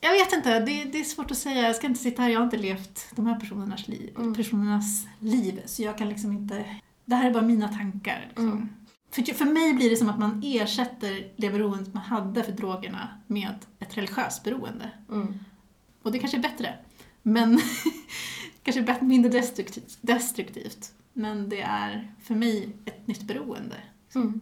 Jag 0.00 0.12
vet 0.12 0.32
inte, 0.32 0.60
det, 0.60 0.84
det 0.84 1.00
är 1.00 1.04
svårt 1.04 1.30
att 1.30 1.38
säga. 1.38 1.62
Jag 1.62 1.76
ska 1.76 1.86
inte 1.86 2.00
sitta 2.00 2.22
här, 2.22 2.30
jag 2.30 2.40
har 2.40 2.44
inte 2.44 2.56
levt 2.56 3.06
de 3.16 3.26
här 3.26 3.40
personernas 3.40 3.88
liv, 3.88 4.14
Mm. 4.18 4.34
personernas 4.34 5.06
liv. 5.18 5.60
Så 5.66 5.82
jag 5.82 5.98
kan 5.98 6.08
liksom 6.08 6.32
inte... 6.32 6.64
Det 7.04 7.14
här 7.14 7.30
är 7.30 7.34
bara 7.34 7.42
mina 7.42 7.68
tankar. 7.68 8.26
Liksom. 8.28 8.68
För, 9.10 9.34
för 9.34 9.44
mig 9.44 9.74
blir 9.74 9.90
det 9.90 9.96
som 9.96 10.08
att 10.08 10.18
man 10.18 10.42
ersätter 10.44 11.32
det 11.36 11.50
beroendet 11.50 11.94
man 11.94 12.02
hade 12.02 12.42
för 12.42 12.52
drogerna 12.52 13.08
med 13.26 13.54
ett 13.78 13.96
religiöst 13.96 14.44
beroende. 14.44 14.90
Mm. 15.10 15.34
Och 16.02 16.12
det 16.12 16.18
kanske 16.18 16.38
är 16.38 16.42
bättre. 16.42 16.78
Men 17.22 17.60
kanske 18.62 18.82
bättre, 18.82 19.06
mindre 19.06 19.30
destruktivt, 19.30 19.98
destruktivt. 20.00 20.92
Men 21.12 21.48
det 21.48 21.60
är 21.60 22.14
för 22.22 22.34
mig 22.34 22.76
ett 22.84 23.06
nytt 23.06 23.22
beroende. 23.22 23.76
Mm. 24.14 24.40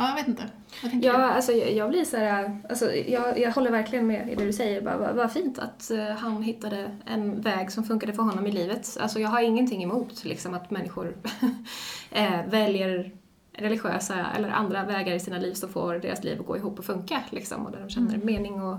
Ja, 0.00 0.08
jag 0.08 0.14
vet 0.14 0.28
inte. 0.28 0.42
Vad 0.82 0.90
tänker 0.90 1.08
Ja, 1.08 1.16
du? 1.18 1.22
alltså 1.24 1.52
jag, 1.52 1.72
jag 1.72 1.88
blir 1.90 2.04
så 2.04 2.16
här, 2.16 2.60
alltså 2.68 2.92
jag, 2.94 3.38
jag 3.38 3.52
håller 3.52 3.70
verkligen 3.70 4.06
med 4.06 4.28
i 4.32 4.34
det 4.34 4.44
du 4.44 4.52
säger. 4.52 4.80
Bara, 4.82 4.96
vad, 4.96 5.14
vad 5.14 5.32
fint 5.32 5.58
att 5.58 5.90
eh, 5.90 6.04
han 6.08 6.42
hittade 6.42 6.90
en 7.06 7.40
väg 7.40 7.72
som 7.72 7.84
funkade 7.84 8.12
för 8.12 8.22
honom 8.22 8.46
i 8.46 8.52
livet. 8.52 8.96
Alltså 9.00 9.18
jag 9.20 9.28
har 9.28 9.40
ingenting 9.42 9.82
emot 9.82 10.24
liksom 10.24 10.54
att 10.54 10.70
människor 10.70 11.16
eh, 12.10 12.46
väljer 12.46 13.12
religiösa 13.52 14.26
eller 14.36 14.48
andra 14.48 14.84
vägar 14.84 15.14
i 15.14 15.20
sina 15.20 15.38
liv 15.38 15.54
som 15.54 15.68
får 15.68 15.94
deras 15.94 16.24
liv 16.24 16.40
att 16.40 16.46
gå 16.46 16.56
ihop 16.56 16.78
och 16.78 16.84
funka 16.84 17.20
liksom 17.30 17.66
och 17.66 17.72
där 17.72 17.80
de 17.80 17.90
känner 17.90 18.14
Mm. 18.14 18.26
mening 18.26 18.62
och, 18.62 18.78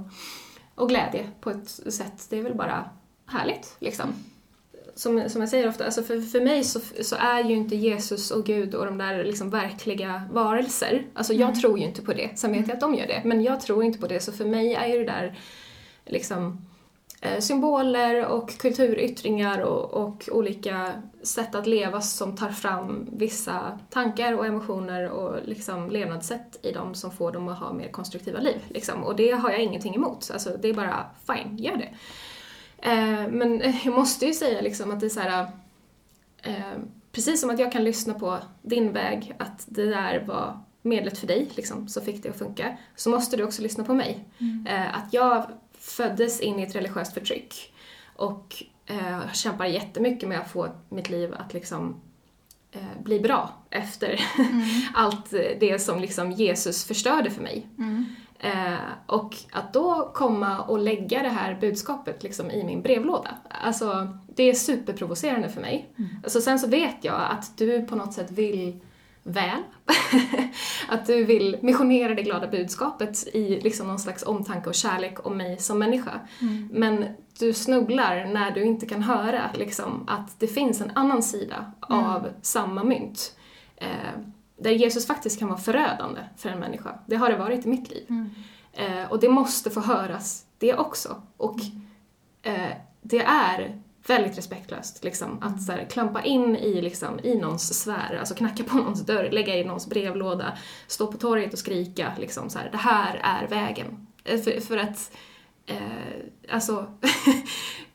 och 0.75 0.89
glädje 0.89 1.29
på 1.41 1.49
ett 1.49 1.69
sätt. 1.69 2.27
Det 2.29 2.37
är 2.37 2.43
väl 2.43 2.55
bara 2.55 2.89
härligt 3.25 3.75
liksom. 3.79 4.13
Som, 4.95 5.29
som 5.29 5.41
jag 5.41 5.49
säger 5.49 5.67
ofta, 5.69 5.85
alltså 5.85 6.03
för, 6.03 6.21
för 6.21 6.41
mig 6.41 6.63
så, 6.63 6.79
så 7.01 7.15
är 7.15 7.43
ju 7.43 7.55
inte 7.55 7.75
Jesus 7.75 8.31
och 8.31 8.45
Gud 8.45 8.75
och 8.75 8.85
de 8.85 8.97
där 8.97 9.23
liksom 9.23 9.49
verkliga 9.49 10.23
varelser. 10.31 11.05
Alltså 11.13 11.33
jag 11.33 11.49
Mm. 11.49 11.61
tror 11.61 11.79
ju 11.79 11.85
inte 11.85 12.01
på 12.01 12.13
det. 12.13 12.39
Sen 12.39 12.51
vet 12.53 12.67
jag 12.67 12.75
att 12.75 12.81
de 12.81 12.95
gör 12.95 13.07
det. 13.07 13.21
Men 13.25 13.43
jag 13.43 13.61
tror 13.61 13.83
inte 13.83 13.99
på 13.99 14.07
det. 14.07 14.19
Så 14.19 14.31
för 14.31 14.45
mig 14.45 14.73
är 14.73 14.87
ju 14.87 14.97
det 14.99 15.11
där 15.11 15.39
liksom 16.05 16.65
eh, 17.21 17.39
symboler 17.39 18.25
och 18.25 18.57
kulturyttringar 18.57 19.59
och, 19.59 19.93
och 20.07 20.29
olika 20.31 20.91
sätt 21.23 21.55
att 21.55 21.67
leva 21.67 22.01
som 22.01 22.37
tar 22.37 22.49
fram 22.49 23.07
vissa 23.11 23.79
tankar 23.89 24.33
och 24.33 24.45
emotioner 24.45 25.09
och 25.09 25.37
liksom 25.45 25.89
levnadssätt 25.89 26.59
i 26.65 26.71
dem 26.71 26.95
som 26.95 27.11
får 27.11 27.31
dem 27.31 27.47
att 27.47 27.59
ha 27.59 27.73
mer 27.73 27.91
konstruktiva 27.91 28.39
liv. 28.39 28.57
Liksom. 28.69 29.03
Och 29.03 29.15
det 29.15 29.31
har 29.31 29.49
jag 29.51 29.63
ingenting 29.63 29.95
emot. 29.95 30.29
Alltså, 30.33 30.57
det 30.61 30.69
är 30.69 30.73
bara 30.73 31.05
fine, 31.27 31.57
gör 31.57 31.77
det. 31.77 31.89
Eh, 32.81 33.27
men 33.29 33.73
jag 33.83 33.93
måste 33.93 34.25
ju 34.25 34.33
säga 34.33 34.61
liksom 34.61 34.91
att 34.91 34.99
det 34.99 35.05
är 35.05 35.09
så 35.09 35.19
här. 35.19 35.47
Eh, 36.43 36.77
precis 37.11 37.41
som 37.41 37.49
att 37.49 37.59
jag 37.59 37.71
kan 37.71 37.83
lyssna 37.83 38.13
på 38.13 38.37
din 38.61 38.93
väg, 38.93 39.35
att 39.37 39.65
det 39.65 39.85
där 39.85 40.23
var 40.27 40.59
medlet 40.81 41.17
för 41.17 41.27
dig, 41.27 41.49
liksom, 41.55 41.87
så 41.87 42.01
fick 42.01 42.23
det 42.23 42.29
att 42.29 42.37
funka, 42.37 42.77
så 42.95 43.09
måste 43.09 43.37
du 43.37 43.43
också 43.43 43.61
lyssna 43.61 43.83
på 43.83 43.93
mig. 43.93 44.25
Mm. 44.39 44.67
Eh, 44.67 44.97
att 44.97 45.13
jag 45.13 45.45
föddes 45.79 46.39
in 46.39 46.59
i 46.59 46.63
ett 46.63 46.75
religiöst 46.75 47.13
förtryck 47.13 47.73
och 48.15 48.63
eh, 48.85 49.31
kämpar 49.33 49.65
jättemycket 49.65 50.29
med 50.29 50.39
att 50.39 50.51
få 50.51 50.69
mitt 50.89 51.09
liv 51.09 51.33
att 51.33 51.53
liksom 51.53 52.01
eh, 52.71 53.03
bli 53.03 53.19
bra 53.19 53.53
efter 53.69 54.21
Mm. 54.39 54.61
allt 54.93 55.31
det 55.59 55.81
som 55.81 55.99
liksom 55.99 56.31
Jesus 56.31 56.85
förstörde 56.85 57.29
för 57.29 57.41
mig. 57.41 57.67
Mm. 57.77 58.05
Eh, 58.43 58.73
och 59.05 59.35
att 59.51 59.73
då 59.73 60.11
komma 60.13 60.59
och 60.59 60.79
lägga 60.79 61.23
det 61.23 61.29
här 61.29 61.57
budskapet 61.61 62.23
liksom 62.23 62.51
i 62.51 62.63
min 62.63 62.81
brevlåda, 62.81 63.29
alltså 63.49 64.17
det 64.35 64.43
är 64.43 64.53
superprovocerande 64.53 65.49
för 65.49 65.61
mig. 65.61 65.89
Mm. 65.97 66.09
Alltså, 66.23 66.41
sen 66.41 66.59
så 66.59 66.67
vet 66.67 66.95
jag 67.01 67.21
att 67.31 67.57
du 67.57 67.85
på 67.85 67.95
något 67.95 68.13
sätt 68.13 68.31
vill 68.31 68.79
väl. 69.23 69.61
att 70.89 71.05
du 71.05 71.23
vill 71.23 71.57
missionera 71.61 72.15
det 72.15 72.21
glada 72.21 72.47
budskapet 72.47 73.27
i 73.33 73.59
liksom 73.59 73.87
någon 73.87 73.99
slags 73.99 74.23
omtanke 74.23 74.69
och 74.69 74.75
kärlek 74.75 75.25
om 75.25 75.37
mig 75.37 75.57
som 75.57 75.79
människa. 75.79 76.19
Mm. 76.41 76.69
Men 76.71 77.05
du 77.39 77.53
snubblar 77.53 78.25
när 78.25 78.51
du 78.51 78.63
inte 78.63 78.85
kan 78.85 79.03
höra 79.03 79.41
liksom, 79.53 80.03
att 80.07 80.39
det 80.39 80.47
finns 80.47 80.81
en 80.81 80.91
annan 80.95 81.23
sida 81.23 81.71
Mm. 81.89 82.03
av 82.03 82.27
samma 82.41 82.83
mynt. 82.83 83.35
Eh, 83.77 83.87
där 84.61 84.71
Jesus 84.71 85.07
faktiskt 85.07 85.39
kan 85.39 85.47
vara 85.47 85.59
förödande 85.59 86.21
för 86.37 86.49
en 86.49 86.59
människa. 86.59 86.99
Det 87.05 87.15
har 87.15 87.29
det 87.29 87.37
varit 87.37 87.65
i 87.65 87.69
mitt 87.69 87.89
liv. 87.89 88.05
Mm. 88.09 88.29
Eh, 88.73 89.11
och 89.11 89.19
det 89.19 89.29
måste 89.29 89.69
få 89.69 89.79
höras, 89.79 90.45
det 90.57 90.73
också. 90.73 91.21
Och 91.37 91.59
eh, 92.41 92.71
det 93.01 93.19
är 93.19 93.81
väldigt 94.07 94.37
respektlöst 94.37 95.03
liksom, 95.03 95.43
att 95.43 95.63
så 95.63 95.71
här, 95.71 95.85
klampa 95.85 96.21
in 96.23 96.55
i, 96.55 96.81
liksom, 96.81 97.19
i 97.23 97.35
någons 97.35 97.79
sfär, 97.79 98.17
alltså 98.19 98.35
knacka 98.35 98.63
på 98.63 98.75
någons 98.75 99.05
dörr, 99.05 99.29
lägga 99.31 99.55
i 99.55 99.63
någons 99.63 99.87
brevlåda, 99.89 100.57
stå 100.87 101.07
på 101.07 101.17
torget 101.17 101.53
och 101.53 101.59
skrika 101.59 102.13
liksom 102.17 102.49
så 102.49 102.59
här, 102.59 102.69
det 102.71 102.77
här 102.77 103.19
är 103.23 103.47
vägen. 103.47 104.07
Eh, 104.23 104.41
För, 104.41 104.61
för 104.61 104.77
att, 104.77 105.11
eh, 105.65 105.77
alltså, 106.49 106.93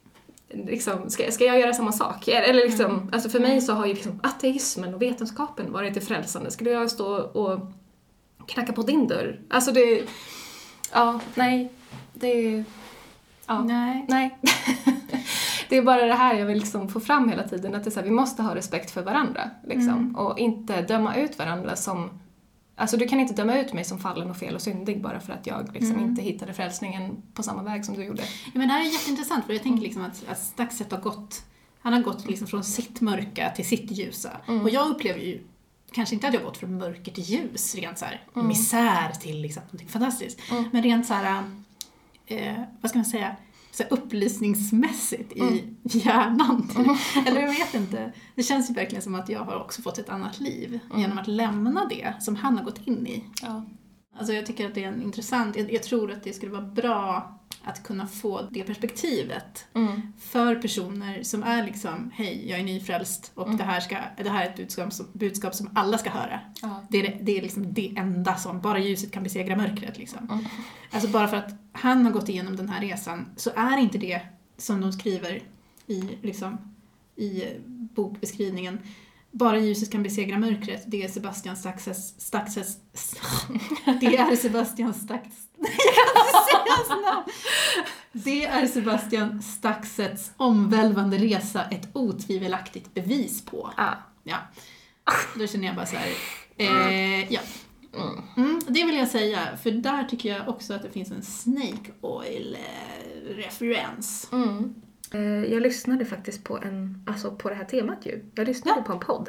liksom, 0.49 1.11
ska, 1.11 1.31
ska 1.31 1.45
jag 1.45 1.61
göra 1.61 1.73
samma 1.73 1.93
sak? 1.93 2.29
Eller 2.29 2.67
liksom, 2.67 3.11
alltså 3.13 3.29
för 3.29 3.41
mig 3.41 3.61
så 3.61 3.73
har 3.73 3.87
ju 3.87 3.95
liksom 3.95 4.21
ateismen 4.23 4.95
och 4.95 5.03
vetenskapen 5.03 5.73
varit 5.73 5.95
det 5.95 6.01
frälsande. 6.01 6.51
Skulle 6.51 6.71
jag 6.71 6.91
stå 6.91 7.17
och 7.17 7.61
knacka 8.47 8.73
på 8.73 8.83
din 8.83 9.09
dörr? 9.09 9.41
Alltså 9.51 9.73
det, 9.73 10.03
ja, 10.93 11.21
nej, 11.35 11.73
det, 12.13 12.65
ja. 13.47 13.63
Nej. 13.65 14.05
Nej. 14.09 14.39
det 15.69 15.77
är 15.77 15.83
bara 15.83 16.07
det 16.07 16.15
här 16.15 16.35
jag 16.35 16.47
vill 16.47 16.59
liksom 16.59 16.89
få 16.89 17.01
fram 17.01 17.29
hela 17.29 17.43
tiden, 17.43 17.75
att 17.75 17.85
det 17.85 17.89
är 17.89 17.93
så 17.93 18.01
här, 18.01 18.05
vi 18.05 18.13
måste 18.13 18.43
ha 18.43 18.55
respekt 18.55 18.91
för 18.91 19.03
varandra. 19.03 19.51
Liksom, 19.65 19.89
Mm. 19.89 20.17
Och 20.17 20.39
inte 20.39 20.83
döma 20.83 21.17
ut 21.17 21.39
varandra 21.39 21.77
som... 21.77 22.11
Alltså 22.79 22.97
du 22.97 23.09
kan 23.09 23.21
inte 23.21 23.35
döma 23.35 23.59
ut 23.59 23.73
mig 23.73 23.85
som 23.85 23.99
fallen 23.99 24.31
och 24.31 24.37
fel 24.37 24.55
och 24.55 24.63
syndig 24.63 25.03
bara 25.03 25.21
för 25.21 25.33
att 25.33 25.47
jag 25.47 25.71
liksom 25.75 25.97
Mm. 25.97 26.09
inte 26.09 26.23
hittade 26.23 26.55
frälsningen 26.55 27.23
på 27.35 27.43
samma 27.43 27.63
väg 27.63 27.85
som 27.85 27.95
du 27.95 28.05
gjorde. 28.05 28.23
Ja, 28.45 28.51
men 28.55 28.69
det 28.69 28.75
här 28.75 28.81
är 28.81 28.93
jätteintressant 28.93 29.47
för 29.47 29.53
jag 29.53 29.63
tänker 29.63 29.83
liksom 29.83 30.05
att, 30.05 30.25
att 30.29 30.39
Staxet 30.39 30.93
har 30.93 31.01
gått, 31.01 31.45
han 31.81 31.93
har 31.93 32.01
gått 32.01 32.27
liksom 32.31 32.47
från 32.49 32.65
sitt 32.65 33.01
mörka 33.01 33.51
till 33.57 33.67
sitt 33.69 33.91
ljusa. 33.91 34.31
Mm. 34.49 34.61
Och 34.63 34.71
jag 34.71 34.89
upplever 34.89 35.21
ju, 35.21 35.41
kanske 35.93 36.15
inte 36.15 36.29
att 36.29 36.35
jag 36.35 36.43
gått 36.43 36.57
från 36.57 36.79
mörker 36.79 37.13
till 37.13 37.25
ljus, 37.25 37.75
rent 37.75 37.99
så 37.99 38.05
här, 38.05 38.25
Mm. 38.35 38.49
misär 38.49 39.11
till 39.21 39.41
liksom 39.43 39.63
någonting 39.63 39.89
fantastiskt. 39.89 40.41
Mm. 40.51 40.65
Men 40.73 40.83
rent 40.83 41.07
så 41.07 41.15
här, 41.15 41.43
eh, 42.27 42.55
vad 42.81 42.91
ska 42.91 42.99
man 42.99 43.07
säga, 43.07 43.37
så 43.77 43.83
upplysningsmässigt 43.91 45.33
i 45.33 45.41
Mm. 45.41 45.77
hjärnan. 45.83 46.69
Typ. 46.69 47.27
Eller 47.29 47.41
jag 47.41 47.49
vet 47.49 47.75
inte. 47.75 48.13
Det 48.35 48.43
känns 48.43 48.71
ju 48.71 48.75
verkligen 48.75 49.03
som 49.03 49.15
att 49.15 49.29
jag 49.29 49.41
har 49.41 49.61
också 49.61 49.83
fått 49.83 49.99
ett 49.99 50.09
annat 50.09 50.41
liv 50.41 50.81
Mm. 50.91 51.01
genom 51.01 51.19
att 51.19 51.29
lämna 51.29 51.87
det 51.87 52.13
som 52.21 52.37
han 52.37 52.57
har 52.59 52.65
gått 52.65 52.87
in 52.87 53.07
i. 53.07 53.25
Ja. 53.43 53.65
Alltså 54.19 54.33
jag 54.33 54.47
tycker 54.47 54.67
att 54.67 54.75
det 54.75 54.85
är 54.85 54.89
en 54.89 55.03
intressant, 55.03 55.57
jag, 55.57 55.73
jag 55.73 55.83
tror 55.83 56.13
att 56.13 56.25
det 56.25 56.33
skulle 56.33 56.53
vara 56.53 56.63
bra 56.63 57.33
att 57.67 57.83
kunna 57.83 58.07
få 58.07 58.43
det 58.51 58.63
perspektivet 58.63 59.67
Mm. 59.75 60.13
för 60.19 60.55
personer 60.55 61.23
som 61.23 61.43
är 61.43 61.65
liksom, 61.65 62.11
hej, 62.15 62.51
jag 62.51 62.61
är 62.61 62.65
nyfrälst 62.65 63.31
och 63.35 63.47
Mm. 63.47 63.57
det, 63.57 63.65
här 63.65 63.81
ska, 63.81 63.97
det 64.17 64.29
här 64.29 64.45
är 64.45 64.51
ett 64.51 64.57
budskap 64.57 64.93
som, 64.93 65.07
budskap 65.13 65.55
som 65.55 65.71
alla 65.75 65.99
ska 65.99 66.11
höra. 66.11 66.41
Ja. 66.63 66.83
Det 66.89 67.07
är, 67.07 67.19
det, 67.23 67.39
är 67.39 67.43
liksom 67.43 67.73
det 67.73 67.95
enda 67.97 68.37
som, 68.37 68.61
bara 68.61 68.79
ljuset 68.79 69.13
kan 69.13 69.23
besegra 69.23 69.57
mörkret 69.57 69.99
liksom. 69.99 70.29
Mm. 70.31 70.45
Alltså 70.91 71.09
bara 71.11 71.29
för 71.29 71.37
att 71.37 71.55
han 71.73 72.05
har 72.05 72.13
gått 72.13 72.29
igenom 72.29 72.57
den 72.57 72.69
här 72.69 72.81
resan 72.81 73.27
så 73.37 73.51
är 73.57 73.79
inte 73.79 73.99
det 73.99 74.21
som 74.57 74.81
de 74.81 74.93
skriver 74.93 75.43
i, 75.87 76.01
liksom, 76.23 76.59
i 77.17 77.45
bokbeskrivningen 77.95 78.79
bara 79.31 79.59
ljuset 79.59 79.93
kan 79.93 80.03
besegra 80.03 80.39
mörkret, 80.39 80.85
det 80.87 81.03
är 81.03 81.09
Sebastian 81.09 81.57
Staxes, 81.57 82.21
Staxes, 82.21 82.77
det 84.01 84.17
är 84.17 84.37
Sebastian 84.37 84.95
Stax, 84.95 85.29
jag 85.59 86.07
kan 86.07 86.27
inte 86.27 86.39
säga 86.51 86.65
hans 86.77 86.89
namn. 87.05 87.25
Det 88.13 88.45
är 88.47 88.67
Sebastian 88.67 89.43
Staxets 89.43 90.31
omvälvande 90.37 91.19
resa 91.19 91.65
ett 91.65 91.89
otvivelaktigt 91.93 92.95
bevis 92.95 93.45
på. 93.45 93.71
Ja. 93.77 93.95
Ja. 94.25 94.37
Då 95.39 95.47
känner 95.47 95.67
jag 95.67 95.77
bara 95.77 95.87
så 95.87 95.97
här, 95.97 96.09
eh, 96.57 97.33
ja. 97.33 97.41
Mm. 97.95 98.23
Mm, 98.37 98.61
det 98.69 98.85
vill 98.85 98.97
jag 98.97 99.09
säga, 99.09 99.57
för 99.63 99.71
där 99.71 100.05
tycker 100.05 100.29
jag 100.29 100.49
också 100.49 100.75
att 100.75 100.83
det 100.83 100.91
finns 100.91 101.11
en 101.11 101.23
Snake 101.23 101.91
Oil-referens. 102.01 104.29
Mm. 104.33 104.75
Eh, 105.13 105.45
Jag 105.53 105.63
lyssnade 105.63 106.05
faktiskt 106.05 106.45
på 106.45 106.59
en, 106.59 107.03
alltså 107.07 107.31
på 107.31 107.49
det 107.49 107.55
här 107.55 107.65
temat 107.65 108.07
ju. 108.07 108.25
Jag 108.35 108.47
lyssnade 108.47 108.83
på 108.83 108.93
en 108.93 109.01
podd 109.01 109.29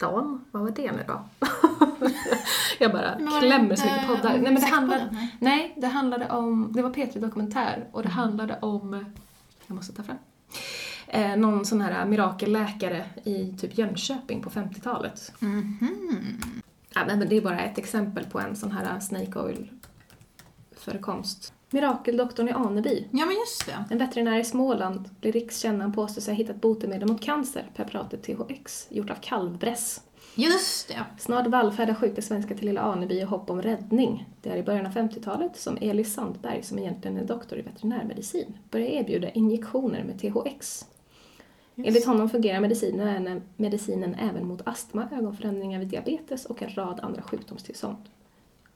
häromdagen. 0.00 0.44
Vad 0.50 0.62
var 0.62 0.70
det 0.70 0.92
nu 0.92 1.04
då? 1.06 1.24
jag 2.78 2.92
bara 2.92 3.40
klämmer 3.40 3.76
så 3.76 3.84
mycket 3.84 4.06
poddar. 4.06 4.30
Nej 4.32 4.40
men 4.40 4.54
det 4.54 4.66
handlade, 4.66 5.08
Nej. 5.12 5.36
nej, 5.38 5.74
det 5.76 5.86
handlade 5.86 6.28
om, 6.28 6.72
det 6.72 6.82
var 6.82 6.90
P3 6.90 7.20
Dokumentär 7.20 7.88
och 7.92 8.02
det 8.02 8.08
handlade 8.08 8.58
om, 8.60 9.04
jag 9.66 9.74
måste 9.74 9.92
ta 9.92 10.02
fram, 10.02 10.18
eh, 11.06 11.36
någon 11.36 11.66
sån 11.66 11.80
här 11.80 12.04
mirakelläkare 12.04 13.04
i 13.24 13.56
typ 13.60 13.78
Jönköping 13.78 14.42
på 14.42 14.50
50-talet. 14.50 15.32
Mhm. 15.38 16.40
Ja, 16.94 17.00
men 17.06 17.28
det 17.28 17.36
är 17.36 17.40
bara 17.40 17.60
ett 17.60 17.78
exempel 17.78 18.24
på 18.24 18.40
en 18.40 18.56
sån 18.56 18.72
här 18.72 19.00
snake 19.00 19.38
oil 19.38 19.70
förekomst. 20.76 21.52
Mirakeldoktorn 21.72 22.48
i 22.48 22.52
Aneby. 22.52 23.04
Ja 23.10 23.26
men 23.26 23.34
just 23.34 23.66
det. 23.66 23.84
En 23.90 23.98
veterinär 23.98 24.38
i 24.38 24.44
Småland 24.44 25.08
blir 25.20 25.32
rikskänd 25.32 25.78
när 25.78 25.84
han 25.84 25.92
påstår 25.92 26.22
sig 26.22 26.34
ha 26.34 26.38
hittat 26.38 26.60
botemedel 26.60 27.08
mot 27.08 27.22
cancer, 27.22 27.70
preparatet 27.76 28.22
THX, 28.22 28.86
gjort 28.90 29.10
av 29.10 29.14
kalvbräss. 29.14 30.00
Just 30.34 30.88
det. 30.88 31.04
Snart 31.18 31.46
vallfärdar 31.46 31.94
sjuka 31.94 32.22
svenskar 32.22 32.54
till 32.54 32.66
lilla 32.66 32.80
Aneby 32.80 33.14
i 33.14 33.22
hopp 33.22 33.50
om 33.50 33.62
räddning. 33.62 34.28
Det 34.42 34.50
är 34.50 34.56
i 34.56 34.62
början 34.62 34.86
av 34.86 34.92
50-talet 34.92 35.56
som 35.56 35.78
Elis 35.80 36.14
Sandberg, 36.14 36.62
som 36.62 36.78
egentligen 36.78 37.16
är 37.16 37.24
doktor 37.24 37.58
i 37.58 37.62
veterinärmedicin, 37.62 38.58
börjar 38.70 38.86
erbjuda 38.86 39.30
injektioner 39.30 40.04
med 40.04 40.18
THX. 40.18 40.86
Enligt 41.76 42.06
honom 42.06 42.30
fungerar 42.30 42.60
medicinen, 42.60 43.42
medicinen 43.56 44.14
även 44.14 44.46
mot 44.46 44.68
astma, 44.68 45.08
ögonförändringar 45.12 45.78
vid 45.78 45.88
diabetes 45.88 46.44
och 46.44 46.62
en 46.62 46.70
rad 46.74 47.00
andra 47.02 47.22
sjukdomstillstånd. 47.22 48.08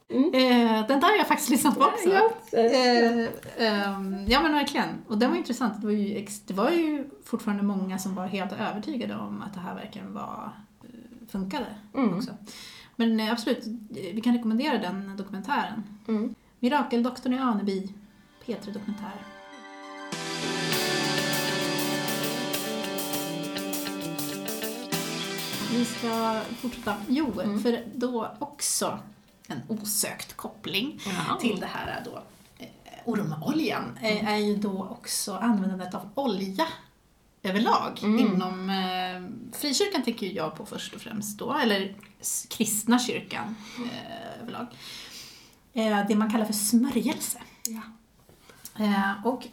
Eh, 0.08 0.86
den 0.86 1.00
där 1.00 1.08
har 1.10 1.16
jag 1.16 1.28
faktiskt 1.28 1.50
lyssnat 1.50 1.74
på 1.78 1.84
också. 1.84 2.08
Ja, 2.08 2.30
Eh, 2.58 3.28
ehm, 3.58 4.26
ja 4.28 4.42
men 4.42 4.52
verkligen. 4.52 4.88
Och 5.08 5.18
det 5.18 5.26
var 5.26 5.34
ju 5.34 5.38
intressant. 5.40 5.80
Det 5.80 5.86
var 5.86 5.92
ju, 5.94 6.26
det 6.46 6.54
var 6.54 6.70
ju 6.70 7.10
fortfarande 7.24 7.62
många 7.62 7.98
som 7.98 8.14
var 8.14 8.26
helt 8.26 8.52
övertygade 8.52 9.16
om 9.16 9.42
att 9.42 9.54
det 9.54 9.60
här 9.60 9.74
verkligen 9.74 10.14
var, 10.14 10.50
eh, 10.82 10.88
funkade 11.28 11.66
Mm. 11.94 12.14
också. 12.18 12.30
Men 12.96 13.20
absolut, 13.30 13.64
vi 14.14 14.20
kan 14.20 14.34
rekommendera 14.36 14.78
den 14.78 15.16
dokumentären. 15.16 15.82
Mm. 16.08 16.34
Mirakeldoktorn 16.60 17.32
i 17.34 17.38
Aneby, 17.38 17.88
P3 18.46 18.72
Dokumentär. 18.72 19.12
Vi 25.72 25.84
ska 25.84 26.40
fortsätta. 26.60 26.94
Jo, 27.08 27.40
Mm. 27.40 27.60
för 27.60 27.84
då 27.94 28.28
också 28.38 28.98
en 29.48 29.60
osökt 29.68 30.36
koppling 30.36 31.00
Ja. 31.06 31.36
till 31.40 31.60
det 31.60 31.66
här 31.66 32.02
då, 32.04 32.22
eh, 32.58 32.68
ormoljan 33.04 33.98
eh, 34.02 34.28
är 34.32 34.36
ju 34.36 34.56
då 34.56 34.88
också 34.90 35.34
användandet 35.34 35.94
av 35.94 36.10
olja 36.14 36.66
överlag 37.42 38.00
Mm. 38.02 38.18
inom 38.18 38.70
eh, 38.70 39.56
frikyrkan 39.58 40.02
tänker 40.02 40.26
jag 40.26 40.54
på 40.56 40.66
först 40.66 40.94
och 40.94 41.00
främst 41.00 41.38
då, 41.38 41.52
eller 41.54 41.96
kristna 42.48 42.98
kyrkan 42.98 43.54
eh, 43.78 44.42
överlag. 44.42 44.66
Eh, 45.72 46.06
det 46.08 46.14
man 46.16 46.30
kallar 46.30 46.44
för 46.44 46.52
smörjelse. 46.52 47.38
Ja. 47.68 47.80
Eh, 48.84 49.26
och 49.26 49.46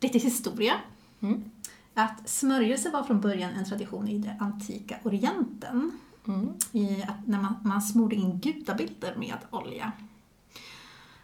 lite 0.00 0.18
historia. 0.18 0.74
Mm. 1.22 1.50
Att 1.94 2.28
smörjelse 2.28 2.90
var 2.90 3.02
från 3.02 3.20
början 3.20 3.50
en 3.52 3.64
tradition 3.64 4.08
i 4.08 4.18
det 4.18 4.36
antika 4.40 4.96
Orienten. 5.02 5.98
Mm. 6.26 6.54
I 6.72 7.02
att 7.02 7.26
när 7.26 7.42
man, 7.42 7.54
man 7.64 7.82
smorde 7.82 8.16
in 8.16 8.38
gudabilder 8.40 9.16
med 9.16 9.36
olja. 9.50 9.92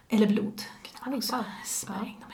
Eller 0.09 0.27
blod. 0.27 0.61
kunde 0.83 0.99
man 1.05 1.13
också 1.13 1.45
smörja 1.65 2.05
in 2.05 2.15
dem 2.19 2.29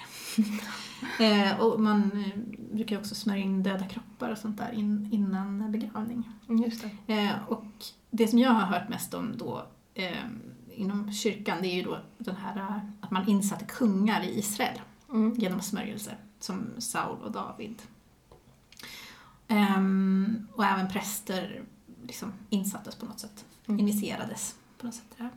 med. 1.20 1.48
eh, 1.52 1.60
och 1.60 1.80
man 1.80 2.12
eh, 2.26 2.40
brukar 2.76 2.98
också 3.00 3.16
smörja 3.16 3.44
in 3.44 3.64
döda 3.64 3.88
kroppar 3.88 4.32
och 4.32 4.38
sånt 4.38 4.58
där 4.58 4.72
in, 4.72 5.10
innan 5.12 5.72
begravning. 5.72 6.30
Mm, 6.50 6.64
Just 6.64 6.86
det. 7.06 7.14
Eh, 7.14 7.32
och 7.48 7.66
det 8.12 8.28
som 8.28 8.40
jag 8.40 8.50
har 8.52 8.66
hört 8.66 8.90
mest 8.90 9.14
om 9.14 9.38
då 9.38 9.66
eh, 9.94 10.26
inom 10.72 11.12
kyrkan 11.12 11.58
det 11.62 11.68
är 11.68 11.76
ju 11.76 11.84
då 11.84 12.00
den 12.18 12.36
här 12.36 12.82
att 13.02 13.12
man 13.12 13.28
insatte 13.30 13.66
kungar 13.66 14.22
i 14.24 14.40
Israel 14.40 14.82
Mm. 15.10 15.34
genom 15.34 15.62
smörjelse, 15.62 16.16
som 16.40 16.68
Saul 16.78 17.22
och 17.24 17.32
David. 17.32 17.82
Ehm, 19.48 20.48
och 20.54 20.66
även 20.66 20.90
präster 20.90 21.64
liksom 22.08 22.34
insattes 22.50 22.96
på 22.96 23.06
något 23.06 23.20
sätt, 23.20 23.46
Mm. 23.68 23.80
initierades 23.80 24.56
på 24.78 24.86
något 24.86 24.96
sätt. 24.96 25.16
Där. 25.18 25.30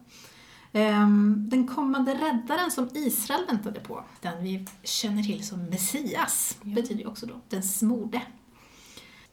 Ehm, 0.72 1.46
den 1.50 1.66
kommande 1.66 2.14
räddaren 2.14 2.70
som 2.70 2.88
Israel 2.94 3.46
väntade 3.46 3.80
på, 3.80 4.04
den 4.20 4.42
vi 4.44 4.66
känner 4.83 5.22
till 5.22 5.46
som 5.46 5.64
Messias, 5.64 6.59
Ja. 6.62 6.74
betyder 6.74 7.00
ju 7.00 7.06
också 7.06 7.26
då 7.26 7.40
den 7.48 7.62
smorde. 7.62 8.22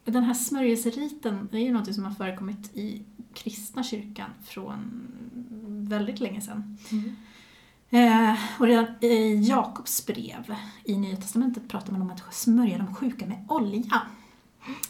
Den 0.06 0.24
här 0.24 0.34
smörjelseriten 0.34 1.50
är 1.52 1.58
ju 1.60 1.74
något 1.74 1.96
som 1.96 2.06
har 2.06 2.14
förekommit 2.14 2.76
i 2.78 3.04
kristna 3.34 3.84
kyrkan 3.84 4.30
från 4.44 5.08
väldigt 5.90 6.20
länge 6.20 6.42
sedan. 6.42 6.78
Mm. 6.92 7.16
Eh, 7.90 8.38
och 8.60 8.66
redan 8.68 8.86
i 9.02 9.36
Jakobs 9.50 10.06
brev 10.06 10.56
i 10.84 10.98
Nya 10.98 11.16
Testamentet 11.18 11.68
pratar 11.70 11.92
man 11.92 12.02
om 12.02 12.10
att 12.12 12.34
smörja 12.34 12.78
de 12.78 12.96
sjuka 12.96 13.26
med 13.26 13.46
olja. 13.50 14.02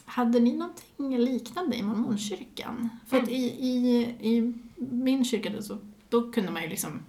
Hade 0.06 0.40
ni 0.40 0.54
någonting 0.54 1.18
liknande 1.18 1.76
i 1.76 1.84
mormonkyrkan? 1.84 2.90
För 3.08 3.18
att 3.18 3.30
i, 3.30 3.44
i, 3.46 4.02
i 4.20 4.54
min 4.76 5.26
kyrka 5.26 5.50
då, 5.50 5.62
så, 5.62 5.78
då 6.10 6.32
kunde 6.32 6.52
man 6.52 6.63
ju 6.63 6.70
liksom 6.70 7.00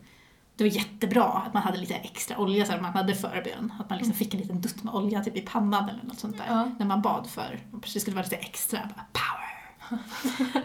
det 0.58 0.64
var 0.64 0.70
jättebra 0.70 1.24
att 1.24 1.54
man 1.54 1.62
hade 1.62 1.78
lite 1.78 1.94
extra 1.94 2.38
olja 2.38 2.66
så 2.66 2.72
att 2.72 2.82
man 2.82 2.92
hade 2.92 3.14
förbön. 3.14 3.72
Att 3.80 3.90
man 3.90 3.98
liksom 3.98 4.14
fick 4.14 4.34
en 4.34 4.40
liten 4.40 4.60
dutt 4.60 4.84
med 4.84 4.94
olja 4.94 5.24
typ 5.24 5.36
i 5.36 5.40
pannan 5.40 5.88
eller 5.88 6.02
något 6.02 6.18
sånt 6.18 6.38
där. 6.38 6.44
Ja. 6.48 6.70
När 6.78 6.86
man 6.86 7.02
bad 7.02 7.26
för. 7.26 7.60
Och 7.72 7.82
precis 7.82 8.02
skulle 8.02 8.14
vara 8.14 8.24
lite 8.24 8.36
extra. 8.36 8.78
Bara, 8.78 9.04
power! 9.12 9.48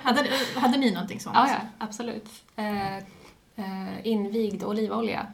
hade, 0.01 0.29
hade 0.55 0.77
ni 0.77 0.91
någonting 0.91 1.19
sånt? 1.19 1.35
Ja, 1.35 1.49
ja, 1.49 1.57
absolut. 1.77 2.29
Eh, 2.55 2.97
eh, 2.97 4.07
invigd 4.07 4.63
olivolja. 4.63 5.27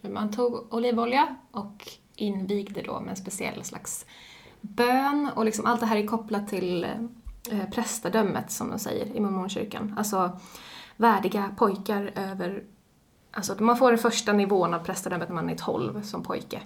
Man 0.00 0.30
tog 0.30 0.74
olivolja 0.74 1.36
och 1.50 1.88
invigde 2.16 2.82
då 2.82 3.00
med 3.00 3.10
en 3.10 3.16
speciell 3.16 3.64
slags 3.64 4.06
bön 4.74 5.30
och 5.34 5.44
liksom 5.44 5.66
allt 5.66 5.80
det 5.80 5.86
här 5.86 5.96
är 5.96 6.06
kopplat 6.06 6.48
till 6.48 6.84
eh, 7.50 7.64
prästadömet 7.72 8.50
som 8.50 8.70
de 8.70 8.78
säger 8.78 9.06
i 9.16 9.20
mormonkyrkan. 9.20 9.94
Alltså 9.98 10.40
värdiga 10.96 11.50
pojkar 11.56 12.12
över... 12.14 12.64
Alltså 13.30 13.64
man 13.64 13.76
får 13.76 13.90
den 13.90 13.98
första 13.98 14.32
nivån 14.32 14.74
av 14.74 14.78
prästadömet 14.78 15.28
när 15.28 15.34
man 15.34 15.50
är 15.50 15.56
12 15.56 16.02
som 16.02 16.22
pojke. 16.22 16.62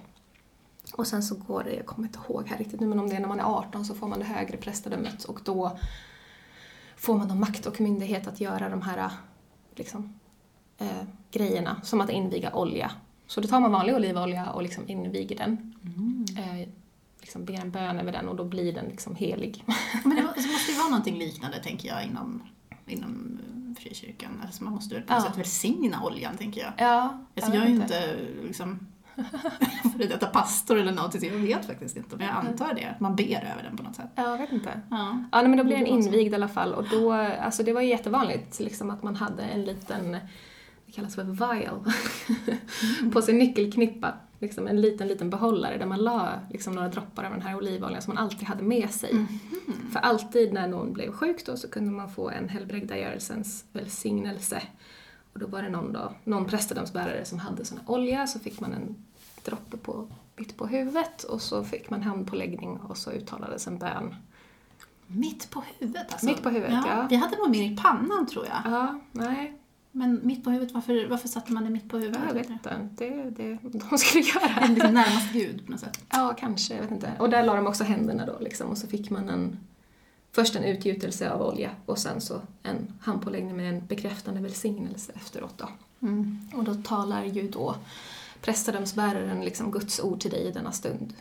Och 0.93 1.07
sen 1.07 1.23
så 1.23 1.35
går 1.35 1.63
det, 1.63 1.73
jag 1.73 1.85
kommer 1.85 2.07
inte 2.07 2.19
ihåg 2.29 2.47
här 2.47 2.57
riktigt 2.57 2.79
nu, 2.79 2.87
men 2.87 2.99
om 2.99 3.09
det 3.09 3.15
är 3.15 3.19
när 3.19 3.27
man 3.27 3.39
är 3.39 3.43
18 3.43 3.85
så 3.85 3.95
får 3.95 4.07
man 4.07 4.19
det 4.19 4.25
högre 4.25 4.57
prästadömet 4.57 5.23
och 5.23 5.39
då 5.43 5.77
får 6.97 7.17
man 7.17 7.27
då 7.27 7.35
makt 7.35 7.65
och 7.65 7.81
myndighet 7.81 8.27
att 8.27 8.41
göra 8.41 8.69
de 8.69 8.81
här 8.81 9.09
liksom, 9.75 10.19
eh, 10.77 11.03
grejerna, 11.31 11.81
som 11.83 12.01
att 12.01 12.09
inviga 12.09 12.53
olja. 12.53 12.91
Så 13.27 13.41
då 13.41 13.47
tar 13.47 13.59
man 13.59 13.71
vanlig 13.71 13.95
olivolja 13.95 14.51
och 14.51 14.63
liksom 14.63 14.89
inviger 14.89 15.37
den. 15.37 15.75
Mm. 15.83 16.25
Eh, 16.37 16.69
liksom 17.21 17.45
ber 17.45 17.53
en 17.53 17.71
bön 17.71 17.99
över 17.99 18.11
den 18.11 18.27
och 18.27 18.35
då 18.35 18.43
blir 18.43 18.73
den 18.73 18.85
liksom 18.85 19.15
helig. 19.15 19.63
Men 20.03 20.15
det 20.15 20.21
må- 20.23 20.33
det 20.35 20.47
måste 20.51 20.71
ju 20.71 20.77
vara 20.77 20.89
någonting 20.89 21.17
liknande, 21.17 21.59
tänker 21.63 21.87
jag, 21.89 22.05
inom, 22.05 22.43
inom 22.87 23.39
eh, 23.77 23.81
frikyrkan. 23.83 24.41
Alltså 24.45 24.63
man 24.63 24.73
måste 24.73 24.95
väl 24.95 25.03
på 25.03 25.13
något 25.13 25.23
Ja. 25.23 25.29
sätt 25.29 25.37
välsigna 25.39 26.03
oljan, 26.03 26.37
tänker 26.37 26.61
jag. 26.61 26.71
Ja, 26.77 27.19
Alltså 27.35 27.53
jag 27.53 27.63
är 27.63 27.67
ju 27.69 27.75
inte 27.75 28.15
liksom 28.43 28.87
före 29.93 30.07
detta 30.07 30.25
pastor 30.25 30.77
eller 30.77 30.91
något, 30.91 31.19
så 31.19 31.25
jag 31.25 31.31
vet 31.33 31.65
faktiskt 31.65 31.97
inte. 31.97 32.15
Men 32.17 32.27
jag 32.27 32.35
antar 32.35 32.73
det, 32.73 32.95
man 32.99 33.15
ber 33.15 33.49
över 33.53 33.63
den 33.63 33.77
på 33.77 33.83
något 33.83 33.95
sätt. 33.95 34.09
Ja, 34.15 34.23
jag 34.31 34.37
vet 34.37 34.51
inte. 34.51 34.81
Ja. 34.89 35.23
Ja, 35.31 35.41
nej, 35.41 35.47
men 35.49 35.57
då 35.57 35.63
blir 35.63 35.77
den 35.77 35.85
invigd 35.87 36.31
i 36.31 36.35
alla 36.35 36.47
fall 36.47 36.73
och 36.73 36.89
då, 36.89 37.11
alltså 37.13 37.63
det 37.63 37.73
var 37.73 37.81
ju 37.81 37.87
jättevanligt 37.89 38.59
liksom 38.59 38.89
att 38.89 39.03
man 39.03 39.15
hade 39.15 39.43
en 39.43 39.63
liten, 39.63 40.11
det 40.85 40.91
kallas 40.91 41.15
för 41.15 41.23
vial, 41.23 41.91
på 43.13 43.21
sin 43.21 43.37
nyckelknippa. 43.37 44.13
Liksom 44.41 44.67
en 44.67 44.81
liten, 44.81 45.07
liten 45.07 45.29
behållare 45.29 45.77
där 45.77 45.85
man 45.85 45.99
la 45.99 46.39
liksom 46.49 46.73
några 46.73 46.87
droppar 46.89 47.23
av 47.23 47.31
den 47.31 47.41
här 47.41 47.55
olivoljan 47.55 48.01
som 48.01 48.13
man 48.13 48.23
alltid 48.23 48.47
hade 48.47 48.63
med 48.63 48.91
sig. 48.91 49.25
För 49.91 49.99
alltid 49.99 50.53
när 50.53 50.67
någon 50.67 50.93
blev 50.93 51.11
sjuk 51.11 51.45
då 51.45 51.57
så 51.57 51.69
kunde 51.69 51.91
man 51.91 52.09
få 52.09 52.29
en 52.29 52.49
helbrägdagörelsens 52.49 53.65
välsignelse. 53.73 54.61
Och 55.33 55.39
då 55.39 55.47
var 55.47 55.61
det 55.61 55.69
någon, 55.69 55.93
då, 55.93 56.13
någon 56.23 56.45
prästedömsbärare 56.45 57.25
som 57.25 57.39
hade 57.39 57.65
sån 57.65 57.79
olja 57.85 58.27
så 58.27 58.39
fick 58.39 58.59
man 58.59 58.73
en 58.73 58.95
droppe 59.45 59.77
på, 59.77 60.07
mitt 60.35 60.57
på 60.57 60.67
huvudet 60.67 61.23
och 61.23 61.41
så 61.41 61.63
fick 61.63 61.89
man 61.89 62.01
handpåläggning 62.01 62.79
och 62.79 62.97
så 62.97 63.11
uttalades 63.11 63.67
en 63.67 63.77
bön. 63.77 64.15
Mitt 65.07 65.49
på 65.49 65.63
huvudet 65.77 66.11
alltså? 66.11 66.25
Mitt 66.25 66.43
på 66.43 66.49
huvudet, 66.49 66.83
ja. 66.87 67.07
Vi 67.09 67.15
hade 67.15 67.37
nog 67.37 67.49
mer 67.49 67.71
i 67.71 67.77
pannan 67.77 68.27
tror 68.27 68.45
jag. 68.45 68.73
Ja, 68.73 68.99
nej, 69.11 69.60
Men 69.91 70.19
mitt 70.23 70.43
på 70.43 70.49
huvudet, 70.49 70.73
varför, 70.73 71.07
varför 71.07 71.27
satte 71.27 71.51
man 71.51 71.63
det 71.63 71.69
mitt 71.69 71.89
på 71.89 71.97
huvudet? 71.97 72.21
jag 72.27 72.33
vet 72.33 72.49
inte. 72.49 72.89
Det, 72.97 73.09
det 73.09 73.57
de 73.89 73.97
skulle 73.97 74.23
göra. 74.23 74.67
Liksom 74.67 74.93
närmast 74.93 75.33
Gud 75.33 75.65
på 75.65 75.71
något 75.71 75.79
sätt. 75.79 76.05
Ja, 76.09 76.35
kanske, 76.39 76.73
jag 76.73 76.81
vet 76.81 76.91
inte. 76.91 77.11
Och 77.19 77.29
där 77.29 77.43
la 77.43 77.55
de 77.55 77.67
också 77.67 77.83
händerna 77.83 78.25
då 78.25 78.37
liksom 78.39 78.69
och 78.69 78.77
så 78.77 78.87
fick 78.87 79.09
man 79.09 79.29
en 79.29 79.57
Först 80.33 80.55
en 80.55 80.63
utgjutelse 80.63 81.31
av 81.31 81.41
olja 81.41 81.71
och 81.85 81.97
sen 81.97 82.21
så 82.21 82.41
en 82.63 82.93
handpåläggning 83.01 83.55
med 83.55 83.73
en 83.73 83.85
bekräftande 83.85 84.41
välsignelse 84.41 85.11
efteråt 85.15 85.57
då. 85.57 85.69
Mm. 86.01 86.49
Och 86.53 86.63
då 86.63 86.73
talar 86.75 87.23
ju 87.23 87.47
då 87.47 87.75
prästadömsbäraren 88.41 89.45
liksom 89.45 89.71
Guds 89.71 89.99
ord 89.99 90.19
till 90.19 90.31
dig 90.31 90.47
i 90.47 90.51
denna 90.51 90.71
stund. 90.71 91.13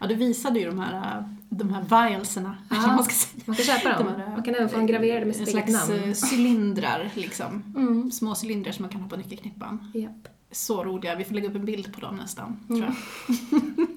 Ja, 0.00 0.06
du 0.06 0.14
visade 0.14 0.58
ju 0.60 0.66
de 0.66 0.78
här, 0.78 1.24
de 1.48 1.70
här 1.74 1.82
vialserna, 1.82 2.56
Ja. 2.70 2.76
man 2.86 3.04
ska 3.04 3.12
säga. 3.14 3.42
Man 3.46 3.56
kan 3.56 3.64
köpa 3.64 3.98
De 3.98 4.04
dem. 4.04 4.14
här, 4.20 4.28
Man 4.30 4.42
kan 4.42 4.54
även 4.54 4.68
få 4.68 4.76
dem 4.76 4.86
graverade 4.86 5.26
med 5.26 5.36
sitt 5.36 5.48
eget 5.48 5.68
slags 5.70 5.88
namn. 5.88 6.02
eh, 6.04 6.14
cylindrar, 6.32 7.10
liksom. 7.14 7.62
Mm. 7.76 8.10
Små 8.10 8.34
cylindrar 8.44 8.72
som 8.72 8.82
man 8.82 8.90
kan 8.90 9.00
ha 9.00 9.08
på 9.08 9.16
nyckelknippan. 9.16 9.90
Japp. 9.94 10.28
Så 10.56 10.84
roliga, 10.84 11.14
vi 11.14 11.24
får 11.24 11.34
lägga 11.34 11.48
upp 11.48 11.54
en 11.56 11.64
bild 11.64 11.92
på 11.94 12.00
dem 12.00 12.16
nästan, 12.16 12.56
Mm. 12.68 12.80
tror 12.82 12.94
jag. 13.28 13.36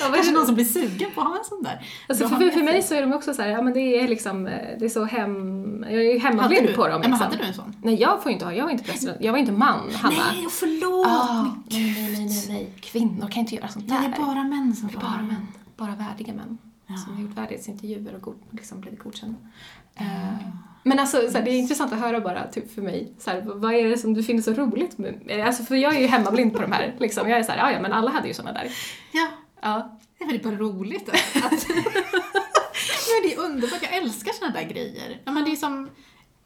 Ja, 0.00 0.06
Kanske 0.14 0.30
det- 0.32 0.36
någon 0.36 0.46
som 0.46 0.54
blir 0.54 0.64
sugen 0.64 1.10
på 1.14 1.20
att 1.20 1.26
ha 1.26 1.38
en 1.38 1.44
sån 1.44 1.62
där. 1.62 1.86
Alltså 2.08 2.28
för, 2.28 2.50
för, 2.50 2.62
mig 2.62 2.82
så 2.82 2.94
är 2.94 3.02
de 3.02 3.12
också 3.12 3.34
så 3.34 3.42
här, 3.42 3.48
ja 3.48 3.62
men 3.62 3.72
det 3.72 3.80
är 3.80 4.08
liksom, 4.08 4.46
eh, 4.46 4.78
det 4.78 4.84
är 4.84 4.88
så 4.88 5.04
hem... 5.04 5.84
Jag 5.90 5.92
är 6.04 6.12
ju 6.12 6.18
hemmablind 6.18 6.74
på 6.74 6.82
dem 6.88 6.90
ja, 6.92 6.98
men 6.98 7.10
liksom. 7.10 7.26
hade 7.26 7.36
du 7.36 7.44
en 7.44 7.54
sån? 7.54 7.76
Nej, 7.82 7.94
jag 8.00 8.22
får 8.22 8.32
inte 8.32 8.44
ha, 8.44 8.52
jag 8.52 8.64
var 8.64 8.70
inte 8.70 8.84
prästadöm, 8.84 9.16
jag 9.20 9.32
var 9.32 9.38
inte 9.38 9.52
man, 9.52 9.90
Hanna. 9.94 10.16
Nej, 10.32 10.46
förlåt! 10.50 11.06
Ah, 11.06 11.42
men 11.42 11.62
nej, 11.70 11.94
nej, 11.94 12.12
nej, 12.12 12.26
nej, 12.26 12.46
nej. 12.48 12.72
Kvinnor 12.80 13.28
kan 13.28 13.40
inte 13.40 13.54
göra 13.54 13.68
sånt 13.68 13.88
det 13.88 13.94
där. 13.94 14.04
är 14.04 14.18
bara 14.26 14.44
män 14.44 14.74
som 14.76 14.86
Det 14.88 14.94
får 14.94 15.00
bara 15.00 15.22
män. 15.22 15.46
Bara 15.76 15.94
värdiga 15.94 16.32
män. 16.34 16.58
som 17.04 17.14
har 17.14 17.22
gjort 17.22 17.36
värdighetsintervjuer 17.38 18.14
och 18.14 18.22
god, 18.22 18.36
liksom 18.50 18.80
blivit 18.80 18.98
godkända. 19.02 19.38
Eh, 19.94 20.04
Men 20.82 20.98
alltså, 20.98 21.30
så 21.30 21.38
här, 21.38 21.44
det 21.44 21.50
är 21.50 21.58
intressant 21.58 21.92
att 21.92 21.98
höra 21.98 22.20
bara, 22.20 22.46
typ 22.46 22.74
för 22.74 22.82
mig, 22.82 23.12
så 23.18 23.30
här, 23.30 23.42
vad 23.44 23.74
är 23.74 23.88
det 23.88 23.98
som 23.98 24.14
du 24.14 24.22
finner 24.22 24.42
så 24.42 24.52
roligt 24.52 24.98
med, 24.98 25.42
alltså 25.46 25.62
för 25.62 25.76
jag 25.76 25.96
är 25.96 26.00
ju 26.00 26.06
hemmablind 26.06 26.52
på 26.52 26.62
de 26.62 26.72
här, 26.72 26.94
liksom. 26.98 27.28
Jag 27.28 27.38
är 27.38 27.42
såhär, 27.42 27.58
ja 27.58 27.72
ja 27.72 27.80
men 27.80 27.92
alla 27.92 28.10
hade 28.10 28.28
ju 28.28 28.34
såna 28.34 28.52
där. 28.52 28.70
Ja, 29.12 29.28
Ja. 29.62 29.98
det 30.18 30.34
är 30.34 30.38
bara 30.38 30.56
roligt 30.56 31.08
att... 31.08 31.34
men 31.34 33.22
det 33.22 33.34
är 33.34 33.38
underbart, 33.38 33.82
jag 33.82 33.94
älskar 33.96 34.32
såna 34.32 34.50
där 34.50 34.62
grejer. 34.62 35.20
Ja, 35.24 35.32
men 35.32 35.44
det 35.44 35.52
är 35.52 35.56
som... 35.56 35.90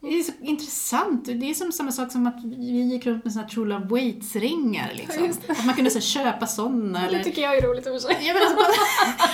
Det 0.00 0.18
är 0.18 0.22
så 0.22 0.32
intressant. 0.40 1.24
Det 1.24 1.50
är 1.50 1.54
som 1.54 1.72
samma 1.72 1.92
sak 1.92 2.12
som 2.12 2.26
att 2.26 2.44
vi 2.44 2.82
gick 2.82 3.06
runt 3.06 3.24
med 3.24 3.32
såna 3.32 3.48
True 3.48 3.68
Love 3.68 3.86
Waits-ringar. 3.86 4.92
Liksom. 4.94 5.24
just 5.24 5.50
Att 5.50 5.64
man 5.66 5.74
kunde 5.74 5.90
så 5.90 6.00
köpa 6.00 6.46
såna. 6.46 7.00
Det 7.00 7.06
Eller, 7.06 7.22
tycker 7.22 7.42
jag 7.42 7.56
är 7.56 7.62
roligt 7.62 7.86
i 7.86 7.90
och 7.90 7.92
för 7.92 8.08
sig. 8.08 8.16
Ja, 8.20 8.34
men 8.34 8.42
alltså, 8.42 8.80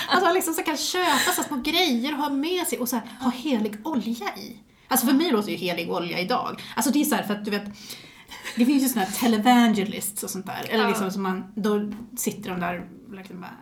att, 0.09 0.23
man 0.23 0.33
liksom 0.33 0.53
så 0.53 0.63
kan 0.63 0.77
köpa 0.77 1.31
så 1.35 1.43
små 1.43 1.57
grejer 1.57 2.13
och 2.13 2.19
ha 2.19 2.29
med 2.29 2.67
sig 2.67 2.79
och 2.79 2.89
så 2.89 2.95
här, 2.95 3.05
ha 3.19 3.31
helig 3.31 3.75
olja 3.83 4.27
i. 4.37 4.57
Alltså 4.87 5.07
för 5.07 5.13
mig 5.13 5.31
låter 5.31 5.51
ju 5.51 5.57
helig 5.57 5.91
olja 5.91 6.19
idag. 6.19 6.61
Alltså 6.75 6.91
det 6.91 7.01
är 7.01 7.05
så 7.05 7.15
här 7.15 7.23
för 7.23 7.33
att 7.33 7.45
du 7.45 7.51
vet, 7.51 7.63
det 8.55 8.65
finns 8.65 8.83
ju 8.83 8.89
såna 8.89 9.05
här 9.05 9.11
televangelists 9.11 10.23
och 10.23 10.29
sånt 10.29 10.45
där. 10.45 10.65
Eller 10.69 10.87
liksom 10.87 11.11
som 11.11 11.23
man, 11.23 11.43
då 11.55 11.91
sitter 12.17 12.49
de 12.49 12.59
där 12.59 12.87
och 13.07 13.15
liksom 13.15 13.41
bara 13.41 13.57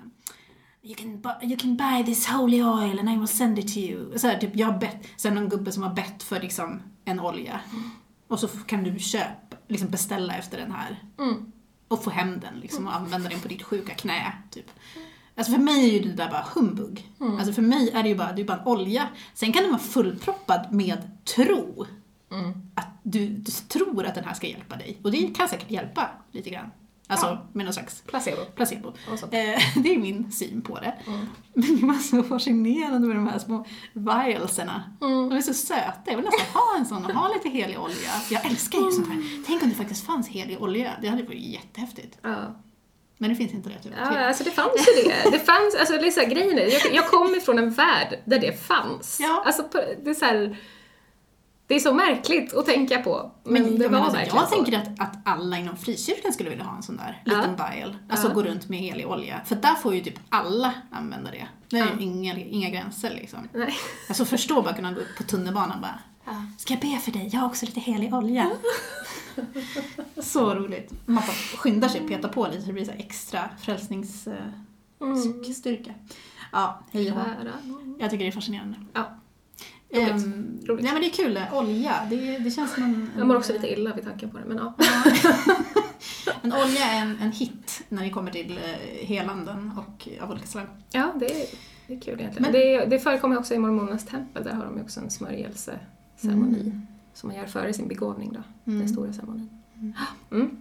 You 0.83 0.95
can, 0.95 1.21
buy, 1.21 1.49
you 1.49 1.59
can 1.59 1.77
buy 1.77 2.03
this 2.05 2.27
holy 2.27 2.63
oil 2.63 2.99
and 2.99 3.09
I 3.09 3.17
will 3.17 3.27
send 3.27 3.59
it 3.59 3.73
to 3.73 3.79
you. 3.79 4.17
Så 4.19 4.27
här, 4.27 4.37
typ, 4.37 4.55
jag 4.55 4.67
har 4.67 4.79
bett, 4.79 5.07
sen 5.17 5.35
någon 5.35 5.49
gubbe 5.49 5.71
som 5.71 5.83
har 5.83 5.93
bett 5.93 6.23
för 6.23 6.39
liksom 6.39 6.81
en 7.05 7.19
olja. 7.19 7.59
Och 8.27 8.39
så 8.39 8.47
kan 8.47 8.83
du 8.83 8.99
köpa, 8.99 9.57
liksom 9.67 9.89
beställa 9.89 10.35
efter 10.35 10.57
den 10.57 10.71
här 10.71 11.03
Mm. 11.19 11.51
och 11.87 12.03
få 12.03 12.09
hem 12.09 12.39
den 12.39 12.59
liksom, 12.59 12.87
och 12.87 12.95
använda 12.95 13.29
den 13.29 13.39
på 13.39 13.47
ditt 13.47 13.63
sjuka 13.63 13.93
knä. 13.93 14.33
Typ. 14.51 14.65
Alltså 15.35 15.53
för 15.53 15.59
mig 15.59 15.89
är 15.89 15.93
ju 15.93 15.99
det 16.09 16.13
där 16.23 16.29
bara 16.29 16.45
humbug. 16.55 17.09
Mm. 17.21 17.37
Alltså 17.37 17.53
för 17.53 17.61
mig 17.61 17.89
är 17.93 18.03
det 18.03 18.09
ju 18.09 18.15
bara, 18.15 18.31
det 18.33 18.41
är 18.41 18.45
bara 18.45 18.57
en 18.59 18.67
olja. 18.67 19.07
Sen 19.33 19.53
kan 19.53 19.63
den 19.63 19.71
vara 19.71 19.81
fullproppad 19.81 20.67
med 20.73 20.97
tro. 21.35 21.85
Mm. 22.31 22.51
Att 22.75 22.87
du, 23.03 23.27
du 23.27 23.51
tror 23.51 24.05
att 24.05 24.15
den 24.15 24.23
här 24.23 24.33
ska 24.33 24.47
hjälpa 24.47 24.75
dig. 24.75 24.97
Och 25.03 25.11
det 25.11 25.27
kan 25.35 25.49
säkert 25.49 25.71
hjälpa 25.71 26.09
lite 26.31 26.49
grann. 26.49 26.71
Alltså 27.07 27.25
Ja. 27.25 27.47
med 27.53 27.65
någon 27.65 27.73
slags 27.73 28.01
Placebo. 28.07 28.41
placebo. 28.55 28.87
Eh, 28.87 29.31
det 29.83 29.93
är 29.95 29.97
min 29.99 30.31
syn 30.31 30.61
på 30.61 30.75
det. 30.79 30.95
Mm. 31.07 31.19
Men 31.53 31.75
det 31.79 31.85
var 31.85 31.93
så 31.93 32.23
fascinerande 32.23 33.07
med 33.07 33.15
de 33.15 33.27
här 33.27 33.39
små 33.39 33.65
vialserna. 33.93 34.83
Mm. 35.01 35.29
De 35.29 35.35
är 35.37 35.41
så 35.41 35.53
söta. 35.53 36.01
Jag 36.05 36.15
vill 36.15 36.25
nästan 36.25 36.47
ha 36.53 36.77
en 36.79 36.85
sån 36.85 37.05
och 37.05 37.11
ha 37.11 37.33
lite 37.33 37.49
helig 37.49 37.79
olja. 37.79 38.09
Jag 38.29 38.45
älskar 38.45 38.79
ju 38.79 38.91
sånt 38.91 39.07
här. 39.07 39.43
Tänk 39.47 39.63
om 39.63 39.69
det 39.69 39.75
faktiskt 39.75 40.05
fanns 40.05 40.27
helig 40.27 40.61
olja. 40.61 40.91
Det 41.01 41.07
hade 41.07 41.23
varit 41.23 41.41
jättehäftigt. 41.41 42.17
Ja. 42.21 42.55
Men 43.21 43.29
det 43.29 43.35
finns 43.35 43.53
inte 43.53 43.69
det 43.69 43.75
tyvärr. 43.83 43.97
Ja, 44.21 44.27
alltså 44.27 44.43
det 44.43 44.51
fanns 44.51 44.87
ju 44.97 45.03
det. 45.09 45.31
Det 45.31 45.39
fanns, 45.39 45.75
alltså 45.79 45.93
det 45.97 46.07
är 46.07 46.11
så 46.11 46.19
här, 46.19 46.27
grejen 46.27 46.57
är, 46.57 46.61
jag, 46.85 46.93
jag 46.93 47.07
kommer 47.07 47.39
från 47.39 47.57
en 47.57 47.69
värld 47.71 48.19
där 48.25 48.39
det 48.39 48.61
fanns. 48.67 49.17
Ja. 49.21 49.43
Alltså 49.45 49.63
det 50.03 50.09
är 50.09 50.13
så 50.13 50.25
här, 50.25 50.57
det 51.67 51.75
är 51.75 51.79
så 51.79 51.93
märkligt 51.93 52.53
att 52.53 52.65
tänka 52.65 53.01
på. 53.01 53.31
Men, 53.43 53.63
Men, 53.63 53.77
det 53.77 53.83
jag, 53.83 53.89
var 53.91 53.97
alltså, 53.99 54.13
verkligen 54.17 54.35
jag 54.39 54.49
så. 54.49 54.55
tänker 54.55 54.77
att, 54.77 54.99
att 54.99 55.15
alla 55.25 55.57
inom 55.57 55.77
frikyrkan 55.77 56.33
skulle 56.33 56.49
vilja 56.49 56.65
ha 56.65 56.75
en 56.77 56.83
sån 56.83 56.97
där 56.97 57.21
Ja. 57.25 57.37
liten 57.37 57.55
vial. 57.55 57.97
Alltså 58.09 58.27
Ja. 58.27 58.33
gå 58.33 58.43
runt 58.43 58.69
med 58.69 58.79
helig 58.79 59.07
olja. 59.07 59.41
För 59.45 59.55
där 59.55 59.75
får 59.75 59.95
ju 59.95 60.01
typ 60.01 60.19
alla 60.29 60.73
använda 60.91 61.31
det. 61.31 61.47
Det 61.69 61.77
är 61.77 61.85
Ja. 61.85 61.91
inga, 61.99 62.35
inga 62.37 62.69
gränser 62.69 63.09
liksom. 63.09 63.49
Nej. 63.53 63.73
Alltså 64.09 64.25
förstå 64.25 64.61
bara 64.61 64.73
kunna 64.73 64.91
gå 64.91 64.99
upp 64.99 65.17
på 65.17 65.23
tunnelbanan 65.23 65.81
bara. 65.81 65.99
Ska 66.57 66.73
jag 66.73 66.81
be 66.81 66.99
för 66.99 67.11
dig? 67.11 67.29
Jag 67.33 67.39
har 67.39 67.47
också 67.47 67.65
lite 67.65 67.79
helig 67.79 68.13
olja. 68.13 68.51
så 70.21 70.55
roligt. 70.55 70.91
Man 71.05 71.23
skyndar 71.57 71.87
sig, 71.89 72.07
petar 72.07 72.29
på 72.29 72.47
lite 72.47 72.61
så 72.61 72.67
det 72.67 72.73
blir 72.73 72.85
så 72.85 72.91
extra 72.91 73.49
frälsningsstyrka. 73.61 75.91
Mm. 75.91 76.01
Ja, 76.51 76.79
hej 76.91 77.11
och. 77.11 77.17
Jag 77.99 78.09
tycker 78.09 78.23
det 78.25 78.29
är 78.29 78.31
fascinerande. 78.31 78.77
Ja. 78.93 79.17
Roligt. 79.93 80.09
Ehm, 80.11 80.59
Roligt. 80.65 80.83
Nej 80.83 80.93
men 80.93 81.01
det 81.01 81.07
är 81.07 81.11
kul, 81.11 81.39
olja. 81.53 82.07
Det, 82.09 82.37
det 82.37 82.51
känns 82.51 82.73
som 82.73 82.83
en... 82.83 83.11
Jag 83.17 83.27
mår 83.27 83.35
också 83.35 83.53
lite 83.53 83.71
illa 83.73 83.93
vid 83.95 84.03
tanken 84.03 84.29
på 84.29 84.37
det, 84.37 84.45
men 84.45 84.57
ja. 84.57 84.73
Men 86.41 86.53
olja 86.53 86.85
är 86.85 87.01
en, 87.01 87.17
en 87.21 87.31
hit 87.31 87.83
när 87.89 88.03
det 88.03 88.09
kommer 88.09 88.31
till 88.31 88.57
eh, 88.57 89.07
helanden 89.07 89.71
och 89.77 90.07
av 90.21 90.31
olika 90.31 90.47
slag. 90.47 90.65
Ja, 90.91 91.13
det 91.19 91.41
är, 91.41 91.45
det 91.87 91.93
är 91.93 92.01
kul 92.01 92.19
egentligen. 92.19 92.43
Men- 92.43 92.51
det, 92.51 92.85
det 92.85 92.99
förekommer 92.99 93.37
också 93.37 93.53
i 93.53 93.57
mormonernas 93.57 94.05
tempel, 94.05 94.43
där 94.43 94.53
har 94.53 94.65
de 94.65 94.81
också 94.81 94.99
en 94.99 95.09
smörjelseceremoni 96.21 96.81
som 97.13 97.27
man 97.29 97.37
gör 97.37 97.45
före 97.45 97.73
sin 97.73 97.87
begåvning 97.87 98.33
då, 98.33 98.43
Mm. 98.71 98.79
den 98.79 98.89
stora 98.89 99.13
ceremonin. 99.13 99.49
Mm. 100.31 100.57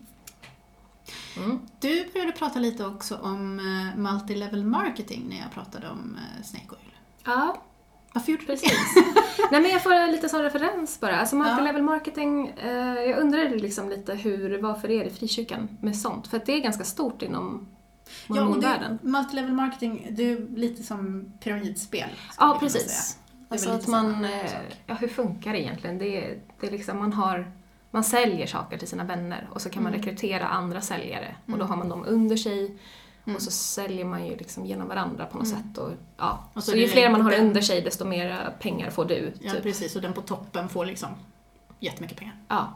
Mm. 1.37 1.59
Du 1.81 2.09
började 2.13 2.33
prata 2.33 2.59
lite 2.59 2.87
också 2.87 3.17
om 3.23 3.59
eh, 3.59 3.99
multilevel 4.01 4.65
marketing 4.65 5.27
när 5.29 5.37
jag 5.39 5.51
pratade 5.53 5.89
om 5.89 6.17
eh, 6.17 6.43
Snake 6.45 6.67
Oil. 6.71 6.95
Ja, 7.25 7.63
Varför 8.13 8.33
gjorde 8.33 8.45
du 8.45 8.47
det? 8.47 8.53
Precis. 8.53 8.95
Nej 9.51 9.61
men 9.61 9.71
jag 9.71 9.83
får 9.83 10.13
lite 10.13 10.29
sån 10.29 10.43
referens 10.43 11.01
bara. 11.01 11.17
Alltså 11.21 11.37
multilevel 11.37 11.83
marketing, 11.83 12.49
eh, 12.49 12.71
jag 12.95 13.19
undrade 13.19 13.49
liksom 13.59 13.89
lite 13.89 14.15
hur, 14.15 14.63
varför 14.63 14.91
är 14.91 15.05
det 15.05 15.11
frikyrkan 15.11 15.69
med 15.81 15.97
sånt? 15.97 16.27
För 16.29 16.37
att 16.37 16.47
det 16.47 16.53
är 16.53 16.61
ganska 16.61 16.85
stort 16.85 17.23
inom 17.23 17.67
Ja, 18.27 18.33
och 18.33 18.35
det, 18.37 18.41
mormonvärlden. 18.45 18.99
multilevel 19.03 19.53
marketing, 19.53 20.09
det 20.11 20.23
är 20.33 20.57
lite 20.57 20.83
som 20.83 21.33
pyramidspel. 21.41 22.09
Ja, 22.39 22.57
precis. 22.61 23.19
Alltså 23.53 23.71
att 23.71 23.87
man, 23.87 24.25
eh, 24.25 24.53
ja 24.87 24.95
hur 24.95 25.09
funkar 25.09 25.53
det 25.53 25.61
egentligen? 25.61 25.99
Det 25.99 26.39
det 26.61 26.67
är 26.67 26.71
liksom, 26.71 26.99
man 26.99 27.13
har, 27.13 27.53
man 27.91 28.05
säljer 28.05 28.47
saker 28.47 28.79
till 28.79 28.89
sina 28.89 29.05
vänner 29.05 29.49
och 29.53 29.63
så 29.63 29.71
kan 29.71 29.83
man 29.83 29.93
Mm. 29.95 30.03
rekrytera 30.05 30.47
andra 30.49 30.81
säljare 30.81 31.35
och 31.47 31.51
då 31.53 31.55
Mm. 31.55 31.69
har 31.69 31.77
man 31.77 31.89
dem 31.89 32.05
under 32.09 32.37
sig 32.37 32.77
Mm. 33.25 33.37
och 33.37 33.43
så 33.43 33.51
säljer 33.51 34.05
man 34.05 34.27
ju 34.27 34.37
liksom 34.37 34.67
genom 34.67 34.89
varandra 34.89 35.27
på 35.27 35.39
något 35.39 35.47
Mm. 35.47 35.59
sätt. 35.63 35.79
Och, 35.79 35.91
ja. 36.17 36.45
Och 36.55 36.65
så 36.65 36.71
så 36.71 36.77
ju 36.77 36.89
fler 36.89 37.11
man 37.11 37.21
har 37.21 37.31
den- 37.31 37.47
under 37.47 37.61
sig 37.61 37.81
desto 37.83 38.05
mer 38.05 38.55
pengar 38.61 38.91
får 38.91 39.05
du. 39.05 39.33
Ja, 39.41 39.53
typ. 39.53 39.63
precis. 39.63 39.97
Och 39.97 40.03
den 40.03 40.13
på 40.13 40.21
toppen 40.21 40.69
får 40.69 40.87
liksom 40.87 41.09
jättemycket 41.81 42.19
pengar. 42.19 42.35
Ja. 42.49 42.69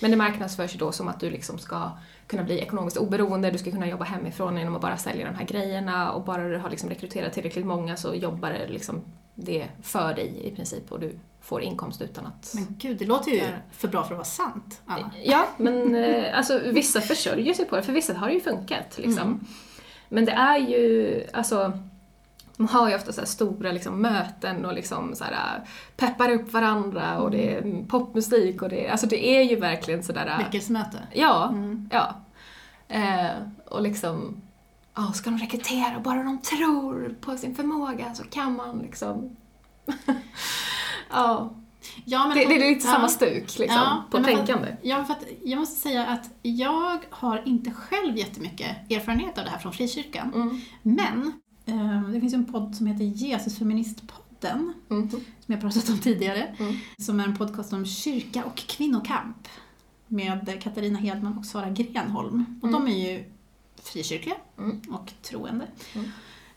Men 0.00 0.10
det 0.10 0.16
marknadsförs 0.16 0.74
ju 0.74 0.78
då 0.78 0.92
som 0.92 1.08
att 1.08 1.20
du 1.20 1.30
liksom 1.30 1.58
ska 1.58 1.90
kunna 2.28 2.44
bli 2.44 2.58
ekonomiskt 2.58 2.96
oberoende, 2.96 3.50
du 3.50 3.58
ska 3.58 3.70
kunna 3.70 3.88
jobba 3.88 4.04
hemifrån 4.04 4.56
genom 4.56 4.76
att 4.76 4.82
bara 4.82 4.96
sälja 4.96 5.26
de 5.26 5.34
här 5.34 5.44
grejerna 5.44 6.12
och 6.12 6.24
bara 6.24 6.48
du 6.48 6.56
har 6.56 6.70
liksom 6.70 6.88
rekryterat 6.88 7.32
tillräckligt 7.32 7.66
många 7.66 7.96
så 7.96 8.14
jobbar 8.14 8.50
det 8.50 8.68
liksom 8.68 9.02
det 9.34 9.68
för 9.82 10.14
dig 10.14 10.46
i 10.46 10.56
princip 10.56 10.92
och 10.92 11.00
du 11.00 11.18
får 11.40 11.62
inkomst 11.62 12.02
utan 12.02 12.26
att... 12.26 12.52
Men 12.54 12.66
gud, 12.78 12.98
det 12.98 13.04
låter 13.04 13.30
ju 13.30 13.42
för 13.72 13.88
bra 13.88 14.04
för 14.04 14.14
att 14.14 14.18
vara 14.18 14.24
sant, 14.24 14.80
Anna. 14.86 15.10
Ja, 15.24 15.48
men 15.56 15.94
eh, 15.94 16.38
alltså 16.38 16.60
vissa 16.64 17.00
försörjer 17.00 17.54
sig 17.54 17.64
på 17.64 17.76
det, 17.76 17.82
för 17.82 17.92
vissa 17.92 18.14
har 18.14 18.26
det 18.26 18.34
ju 18.34 18.40
funkat 18.40 18.98
liksom. 18.98 19.22
Mm. 19.22 19.40
Men 20.08 20.24
det 20.24 20.32
är 20.32 20.58
ju, 20.58 21.22
alltså 21.32 21.78
man 22.58 22.68
har 22.68 22.88
ju 22.88 22.94
ofta 22.94 23.12
så 23.12 23.20
här 23.20 23.26
stora 23.26 23.72
liksom, 23.72 24.02
möten 24.02 24.64
och 24.64 24.74
liksom 24.74 25.14
så 25.14 25.24
här, 25.24 25.64
peppar 25.96 26.30
upp 26.30 26.52
varandra 26.52 27.20
och 27.20 27.30
det 27.30 27.54
är 27.54 27.86
popmusik 27.88 28.62
och 28.62 28.68
det 28.68 28.88
alltså 28.88 29.06
det 29.06 29.26
är 29.26 29.42
ju 29.42 29.56
verkligen 29.56 30.02
sådär... 30.02 30.38
Väckelsemöte. 30.38 30.98
Ja, 31.12 31.48
Mm. 31.48 31.88
ja. 31.92 32.14
Eh, 32.88 33.36
och 33.66 33.82
liksom, 33.82 34.42
ja, 34.94 35.12
ska 35.12 35.30
de 35.30 35.38
rekrytera 35.38 35.96
och 35.96 36.02
bara 36.02 36.22
de 36.22 36.38
tror 36.38 37.16
på 37.20 37.36
sin 37.36 37.54
förmåga 37.54 38.14
så 38.14 38.24
kan 38.24 38.56
man 38.56 38.78
liksom... 38.78 39.36
ja, 41.10 41.50
Ja, 42.04 42.26
men 42.26 42.36
det, 42.36 42.44
det 42.44 42.54
är 42.54 42.70
lite 42.70 42.86
ja. 42.86 42.92
samma 42.92 43.08
stuk 43.08 43.58
liksom, 43.58 43.66
Ja, 43.68 44.04
på 44.10 44.24
tänkande. 44.24 44.76
Ja, 44.82 45.04
för 45.04 45.12
att 45.12 45.24
jag 45.44 45.58
måste 45.58 45.80
säga 45.80 46.06
att 46.06 46.30
jag 46.42 46.98
har 47.10 47.42
inte 47.44 47.70
själv 47.70 48.16
jättemycket 48.16 48.90
erfarenhet 48.90 49.38
av 49.38 49.44
det 49.44 49.50
här 49.50 49.58
från 49.58 49.72
frikyrkan. 49.72 50.32
Mm. 50.34 50.60
Men 50.82 51.32
det 52.12 52.20
finns 52.20 52.34
en 52.34 52.44
podd 52.52 52.74
som 52.76 52.86
heter 52.86 53.04
Jesusfeministpodden, 53.04 54.74
Mm. 54.90 55.10
som 55.10 55.20
jag 55.46 55.60
pratat 55.60 55.88
om 55.88 55.98
tidigare, 55.98 56.56
Mm. 56.58 56.74
som 56.98 57.20
är 57.20 57.24
en 57.24 57.36
podcast 57.36 57.72
om 57.72 57.86
kyrka 57.86 58.44
och 58.44 58.56
kvinnokamp 58.56 59.48
med 60.08 60.62
Katarina 60.62 60.98
Hedman 60.98 61.38
och 61.38 61.46
Sara 61.46 61.70
Grenholm. 61.70 62.44
Och 62.62 62.68
Mm. 62.68 62.84
de 62.84 62.92
är 62.92 63.10
ju 63.12 63.24
frikyrkliga 63.82 64.36
Mm. 64.58 64.80
och 64.90 65.12
troende. 65.22 65.66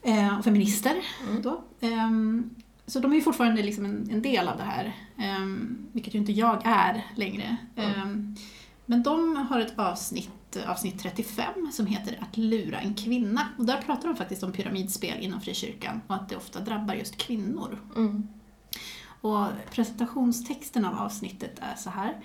Eh, 0.02 0.38
och 0.38 0.44
feminister 0.44 0.96
Mm. 1.30 1.42
då. 1.42 1.64
Ehm, 1.80 2.50
så 2.88 3.00
de 3.00 3.12
är 3.12 3.16
ju 3.16 3.22
fortfarande 3.22 3.64
liksom 3.64 3.86
en, 3.86 4.10
en 4.12 4.22
del 4.22 4.48
av 4.48 4.58
det 4.58 4.64
här, 4.64 4.96
ehm, 5.18 5.78
vilket 5.92 6.14
ju 6.16 6.20
inte 6.20 6.32
jag 6.32 6.62
är 6.66 7.06
längre. 7.16 7.58
Ehm, 7.76 8.36
men 8.86 9.04
de 9.04 9.36
har 9.36 9.60
ett 9.60 9.80
avsnitt, 9.80 10.30
avsnitt 10.68 11.00
35, 11.00 11.72
som 11.72 11.86
heter 11.86 12.18
Att 12.22 12.38
lura 12.38 12.80
en 12.80 12.94
kvinna. 12.94 13.48
Och 13.58 13.66
där 13.66 13.82
pratar 13.82 14.08
de 14.08 14.16
faktiskt 14.18 14.44
om 14.44 14.52
pyramidspel 14.52 15.20
inom 15.20 15.42
frikyrkan 15.42 16.02
och 16.08 16.16
att 16.16 16.30
det 16.30 16.36
ofta 16.36 16.60
drabbar 16.60 16.94
just 16.94 17.18
kvinnor. 17.18 17.80
Mm. 17.96 18.28
Och 19.22 19.48
presentationstexten 19.72 20.86
av 20.86 20.96
avsnittet 20.96 21.60
är 21.60 21.76
så 21.76 21.90
här. 21.90 22.22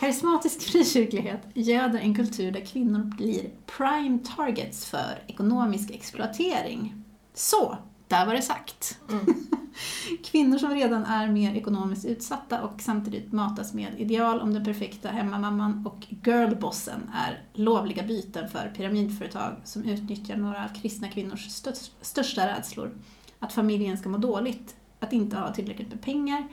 Karismatisk 0.00 0.62
frikyrklighet 0.62 1.42
göder 1.54 1.98
en 1.98 2.14
kultur 2.14 2.52
där 2.52 2.60
kvinnor 2.60 3.04
blir 3.16 3.50
prime 3.66 4.18
targets 4.36 4.86
för 4.86 5.24
ekonomisk 5.26 5.90
exploatering. 5.90 7.04
Så, 7.34 7.78
där 8.14 8.26
var 8.26 8.34
det 8.34 8.42
sagt. 8.42 8.98
Mm. 9.10 9.46
Kvinnor 10.24 10.58
som 10.58 10.70
redan 10.70 11.04
är 11.04 11.28
mer 11.28 11.54
ekonomiskt 11.54 12.04
utsatta 12.04 12.62
och 12.62 12.80
samtidigt 12.80 13.32
matas 13.32 13.74
med 13.74 14.00
ideal 14.00 14.40
om 14.40 14.54
den 14.54 14.64
perfekta 14.64 15.08
hemmamamman 15.08 15.86
och 15.86 16.06
girlbossen 16.24 17.10
är 17.14 17.42
lovliga 17.52 18.02
byten 18.02 18.48
för 18.48 18.72
pyramidföretag 18.76 19.56
som 19.64 19.84
utnyttjar 19.84 20.36
några 20.36 20.64
av 20.64 20.68
kristna 20.68 21.08
kvinnors 21.08 21.48
störst, 21.50 21.92
största 22.00 22.46
rädslor. 22.46 22.90
att 23.38 23.52
familjen 23.52 23.98
ska 23.98 24.08
må 24.08 24.18
dåligt, 24.18 24.76
att 25.00 25.12
inte 25.12 25.36
ha 25.36 25.54
tillräckligt 25.54 25.88
med 25.88 26.02
pengar 26.02 26.48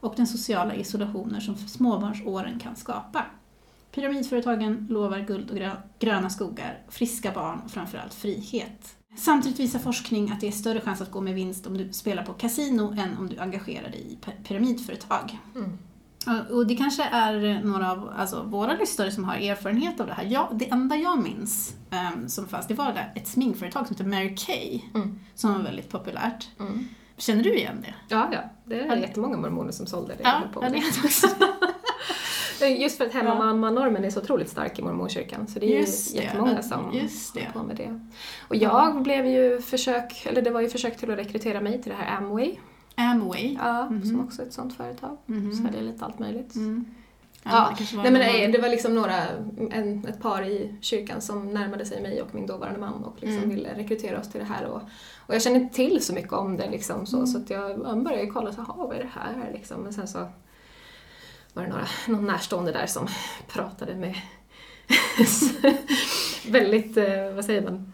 och 0.00 0.14
den 0.16 0.26
sociala 0.26 0.74
isolationen 0.74 1.40
som 1.40 1.56
småbarnsåren 1.56 2.58
kan 2.58 2.76
skapa. 2.76 3.26
Pyramidföretagen 3.94 4.86
lovar 4.90 5.18
guld 5.18 5.50
och 5.50 5.56
grö- 5.56 5.82
gröna 5.98 6.30
skogar, 6.30 6.78
friska 6.88 7.32
barn 7.32 7.60
och 7.64 7.70
framförallt 7.70 8.14
frihet. 8.14 8.96
Samtidigt 9.18 9.60
visar 9.60 9.78
forskning 9.78 10.30
att 10.30 10.40
det 10.40 10.48
är 10.48 10.52
större 10.52 10.80
chans 10.80 11.00
att 11.00 11.10
gå 11.10 11.20
med 11.20 11.34
vinst 11.34 11.66
om 11.66 11.78
du 11.78 11.92
spelar 11.92 12.22
på 12.24 12.32
kasino 12.32 12.92
än 12.98 13.18
om 13.18 13.28
du 13.28 13.38
engagerar 13.38 13.88
dig 13.90 14.00
i 14.12 14.18
py- 14.24 14.44
pyramidföretag. 14.44 15.38
Mm. 15.54 15.78
Och 16.50 16.66
det 16.66 16.76
kanske 16.76 17.02
är 17.04 17.62
några 17.64 17.92
av 17.92 18.10
alltså, 18.16 18.42
våra 18.42 18.72
lyssnare 18.76 19.10
som 19.10 19.24
har 19.24 19.34
erfarenhet 19.36 20.00
av 20.00 20.06
det 20.06 20.12
här. 20.12 20.24
Jag, 20.24 20.48
det 20.52 20.70
enda 20.70 20.96
jag 20.96 21.22
minns 21.22 21.74
ehm, 21.90 22.28
som 22.28 22.48
fanns, 22.48 22.66
det 22.66 22.74
var 22.74 23.10
ett 23.14 23.28
sminkföretag 23.28 23.86
som 23.86 23.96
heter 23.96 24.08
Mary 24.10 24.36
Kay, 24.36 24.80
Mm. 24.94 25.18
som 25.34 25.52
var 25.52 25.60
väldigt 25.60 25.88
populärt. 25.90 26.48
Mm. 26.60 26.88
Känner 27.16 27.42
du 27.44 27.54
igen 27.54 27.76
det? 27.82 27.94
Ja, 28.08 28.28
ja. 28.32 28.40
Det 28.64 28.80
är 28.80 28.96
jättemånga 28.96 29.36
mormoner 29.36 29.72
som 29.72 29.86
sålde 29.86 30.14
det. 30.14 30.20
Ja, 30.22 30.40
Jag 30.44 30.52
på 30.52 30.64
ja, 30.64 30.70
med 30.70 30.80
det 30.82 31.04
också. 31.04 31.26
Just 32.66 32.98
för 32.98 33.06
att 33.06 33.12
hemmamamma-normen 33.12 34.04
är 34.04 34.10
så 34.10 34.20
otroligt 34.20 34.48
stark 34.48 34.78
i 34.78 34.82
mormonkyrkan 34.82 35.46
så 35.46 35.58
det 35.58 35.66
är 35.74 35.78
Just 35.80 36.14
ju 36.14 36.18
det, 36.18 36.24
jättemånga 36.24 36.62
som 36.62 36.84
håller 36.84 37.52
på 37.52 37.62
med 37.62 37.76
det. 37.76 38.00
Och 38.48 38.56
jag 38.56 39.02
blev 39.02 39.26
ju 39.26 39.60
försök, 39.60 40.26
eller 40.26 40.42
det 40.42 40.50
var 40.50 40.60
ju 40.60 40.68
försök 40.68 40.96
till 40.96 41.10
att 41.10 41.18
rekrytera 41.18 41.60
mig 41.60 41.82
till 41.82 41.90
det 41.92 41.98
här 41.98 42.16
Amway, 42.16 42.56
Amway. 42.94 43.56
ja, 43.60 43.84
Mhm. 43.90 44.04
som 44.04 44.20
också 44.24 44.42
är 44.42 44.46
ett 44.46 44.52
sånt 44.52 44.76
företag. 44.76 45.16
Mhm. 45.26 45.52
Så 45.52 45.62
det 45.72 45.78
är 45.78 45.82
lite 45.82 46.04
allt 46.04 46.18
möjligt. 46.18 46.54
Mm. 46.54 46.84
Ja, 47.42 47.74
det 47.78 47.92
var 47.96 48.02
Nej 48.02 48.12
men 48.12 48.20
nej, 48.20 48.48
det 48.52 48.58
var 48.58 48.68
liksom 48.68 48.94
några, 48.94 49.14
en, 49.70 50.04
ett 50.08 50.20
par 50.22 50.42
i 50.42 50.74
kyrkan 50.80 51.20
som 51.20 51.54
närmade 51.54 51.86
sig 51.86 52.02
mig 52.02 52.22
och 52.22 52.34
min 52.34 52.46
dåvarande 52.46 52.80
man 52.80 53.04
och 53.04 53.16
liksom 53.20 53.36
Mm. 53.44 53.50
ville 53.50 53.74
rekrytera 53.74 54.20
oss 54.20 54.28
till 54.30 54.40
det 54.40 54.46
här. 54.46 54.64
Och, 54.66 54.80
och 55.26 55.34
jag 55.34 55.42
kände 55.42 55.60
inte 55.60 55.74
till 55.74 56.04
så 56.04 56.14
mycket 56.14 56.32
om 56.32 56.56
det 56.56 56.70
liksom 56.70 57.06
så, 57.06 57.16
Mm. 57.16 57.26
så 57.26 57.38
att 57.38 57.50
jag, 57.50 57.70
jag 57.70 58.02
började 58.02 58.26
kolla 58.26 58.52
så 58.52 58.64
vad 58.76 58.96
är 58.96 58.98
det 58.98 59.10
här 59.14 59.50
liksom? 59.52 59.80
Men 59.80 59.92
sen 59.92 60.08
så 60.08 60.26
var 61.58 61.64
det 61.64 61.70
några, 61.70 61.86
någon 62.08 62.26
närstående 62.26 62.72
där 62.72 62.86
som 62.86 63.06
pratade 63.48 63.94
med 63.94 64.14
väldigt, 66.48 66.96
eh, 66.96 67.32
vad 67.34 67.44
säger 67.44 67.62
man? 67.62 67.92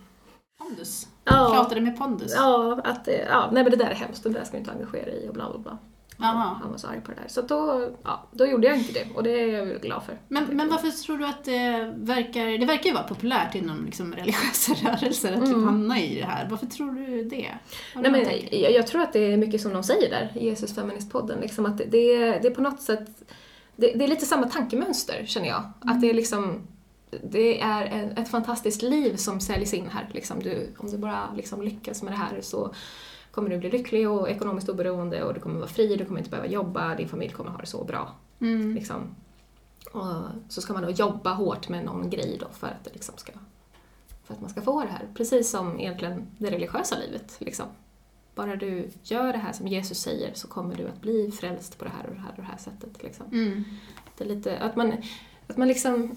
Pondus. 0.58 1.06
Ja, 1.24 1.50
Pratade 1.54 1.80
med 1.80 1.98
Pondus. 1.98 2.32
ja, 2.36 2.80
att, 2.84 3.08
eh, 3.08 3.14
ja, 3.14 3.50
nej 3.52 3.62
men 3.62 3.70
det 3.70 3.76
där 3.76 3.90
är 3.90 3.94
hemskt, 3.94 4.22
det 4.22 4.28
där 4.28 4.44
ska 4.44 4.52
du 4.52 4.58
inte 4.58 4.72
engagera 4.72 5.10
i 5.10 5.28
och 5.28 5.34
bla 5.34 5.50
bla 5.50 5.58
bla. 5.58 5.78
Han 6.18 6.70
var 6.70 6.78
så 6.78 6.86
arg 6.86 7.00
på 7.00 7.10
det 7.10 7.16
där. 7.22 7.28
Så 7.28 7.42
då, 7.42 7.90
ja, 8.02 8.28
då 8.32 8.46
gjorde 8.46 8.66
jag 8.66 8.76
inte 8.78 8.92
det 8.92 9.06
och 9.14 9.22
det 9.22 9.30
är 9.30 9.46
jag 9.66 9.80
glad 9.82 10.02
för. 10.02 10.18
Men, 10.28 10.44
men 10.44 10.68
varför 10.68 10.90
tror 10.90 11.18
du 11.18 11.26
att 11.26 11.44
det 11.44 11.92
verkar, 11.96 12.58
det 12.58 12.66
verkar 12.66 12.84
ju 12.84 12.92
vara 12.92 13.02
populärt 13.04 13.54
inom 13.54 13.84
liksom 13.84 14.14
religiösa 14.14 14.72
rörelser 14.82 15.32
att 15.32 15.40
typ 15.40 15.48
Mm. 15.54 15.64
hamna 15.64 15.98
i 16.00 16.14
det 16.20 16.26
här. 16.26 16.48
Varför 16.50 16.66
tror 16.66 16.92
du 16.92 17.24
det? 17.24 17.54
Har 17.94 18.02
Nej, 18.02 18.10
du 18.12 18.18
men 18.50 18.60
jag, 18.62 18.72
jag 18.72 18.86
tror 18.86 19.02
att 19.02 19.12
det 19.12 19.32
är 19.32 19.36
mycket 19.36 19.60
som 19.60 19.72
de 19.72 19.82
säger 19.82 20.10
där 20.10 20.32
Jesus 20.40 20.74
Feministpodden. 20.74 21.40
Liksom 21.40 21.66
att 21.66 21.78
det, 21.78 21.84
det 22.42 22.46
är 22.46 22.54
på 22.54 22.62
något 22.62 22.82
sätt, 22.82 23.08
det, 23.76 23.92
det 23.92 24.04
är 24.04 24.08
lite 24.08 24.26
samma 24.26 24.48
tankemönster 24.48 25.24
känner 25.26 25.48
jag. 25.48 25.62
Att 25.80 26.00
det 26.00 26.10
är 26.10 26.14
liksom, 26.14 26.66
det 27.22 27.60
är 27.60 28.12
ett 28.16 28.28
fantastiskt 28.28 28.82
liv 28.82 29.16
som 29.16 29.40
säljs 29.40 29.74
in 29.74 29.88
här. 29.90 30.08
Liksom 30.12 30.42
du, 30.42 30.74
om 30.78 30.90
du 30.90 30.98
bara 30.98 31.32
liksom 31.36 31.62
lyckas 31.62 32.02
med 32.02 32.12
det 32.12 32.16
här 32.16 32.40
så 32.40 32.74
kommer 33.30 33.50
du 33.50 33.58
bli 33.58 33.70
lycklig 33.70 34.10
och 34.10 34.30
ekonomiskt 34.30 34.68
oberoende 34.68 35.22
och 35.22 35.34
du 35.34 35.40
kommer 35.40 35.58
vara 35.58 35.68
fri, 35.68 35.96
du 35.96 36.04
kommer 36.04 36.18
inte 36.18 36.30
behöva 36.30 36.48
jobba, 36.48 36.94
din 36.94 37.08
familj 37.08 37.32
kommer 37.32 37.50
ha 37.50 37.58
det 37.58 37.66
så 37.66 37.84
bra. 37.84 38.12
Mm. 38.40 38.74
Liksom. 38.74 39.14
Och 39.92 40.04
så 40.48 40.60
ska 40.60 40.72
man 40.72 40.82
då 40.82 40.90
jobba 40.90 41.32
hårt 41.32 41.68
med 41.68 41.84
någon 41.84 42.10
grej 42.10 42.38
då 42.40 42.46
för 42.52 42.66
att, 42.66 42.84
det 42.84 42.90
liksom 42.92 43.14
ska, 43.16 43.32
för 44.24 44.34
att 44.34 44.40
man 44.40 44.50
ska 44.50 44.62
få 44.62 44.80
det 44.80 44.90
här. 44.90 45.08
Precis 45.14 45.50
som 45.50 45.80
egentligen 45.80 46.26
det 46.38 46.50
religiösa 46.50 46.96
livet. 46.98 47.36
Liksom. 47.38 47.66
Bara 48.34 48.56
du 48.56 48.88
gör 49.02 49.32
det 49.32 49.38
här 49.38 49.52
som 49.52 49.68
Jesus 49.68 49.98
säger 49.98 50.30
så 50.34 50.48
kommer 50.48 50.74
du 50.74 50.88
att 50.88 51.00
bli 51.00 51.30
frälst 51.30 51.78
på 51.78 51.84
det 51.84 51.90
här 51.90 52.06
och 52.08 52.14
det 52.14 52.20
här 52.20 52.30
och 52.30 52.36
det 52.36 52.42
här 52.42 52.58
sättet. 52.58 53.02
Liksom. 53.02 53.26
Mm. 53.32 53.64
Det 54.18 54.24
är 54.24 54.28
lite, 54.28 54.58
att 54.58 54.76
man, 54.76 54.92
att 55.46 55.56
man 55.56 55.68
liksom, 55.68 56.14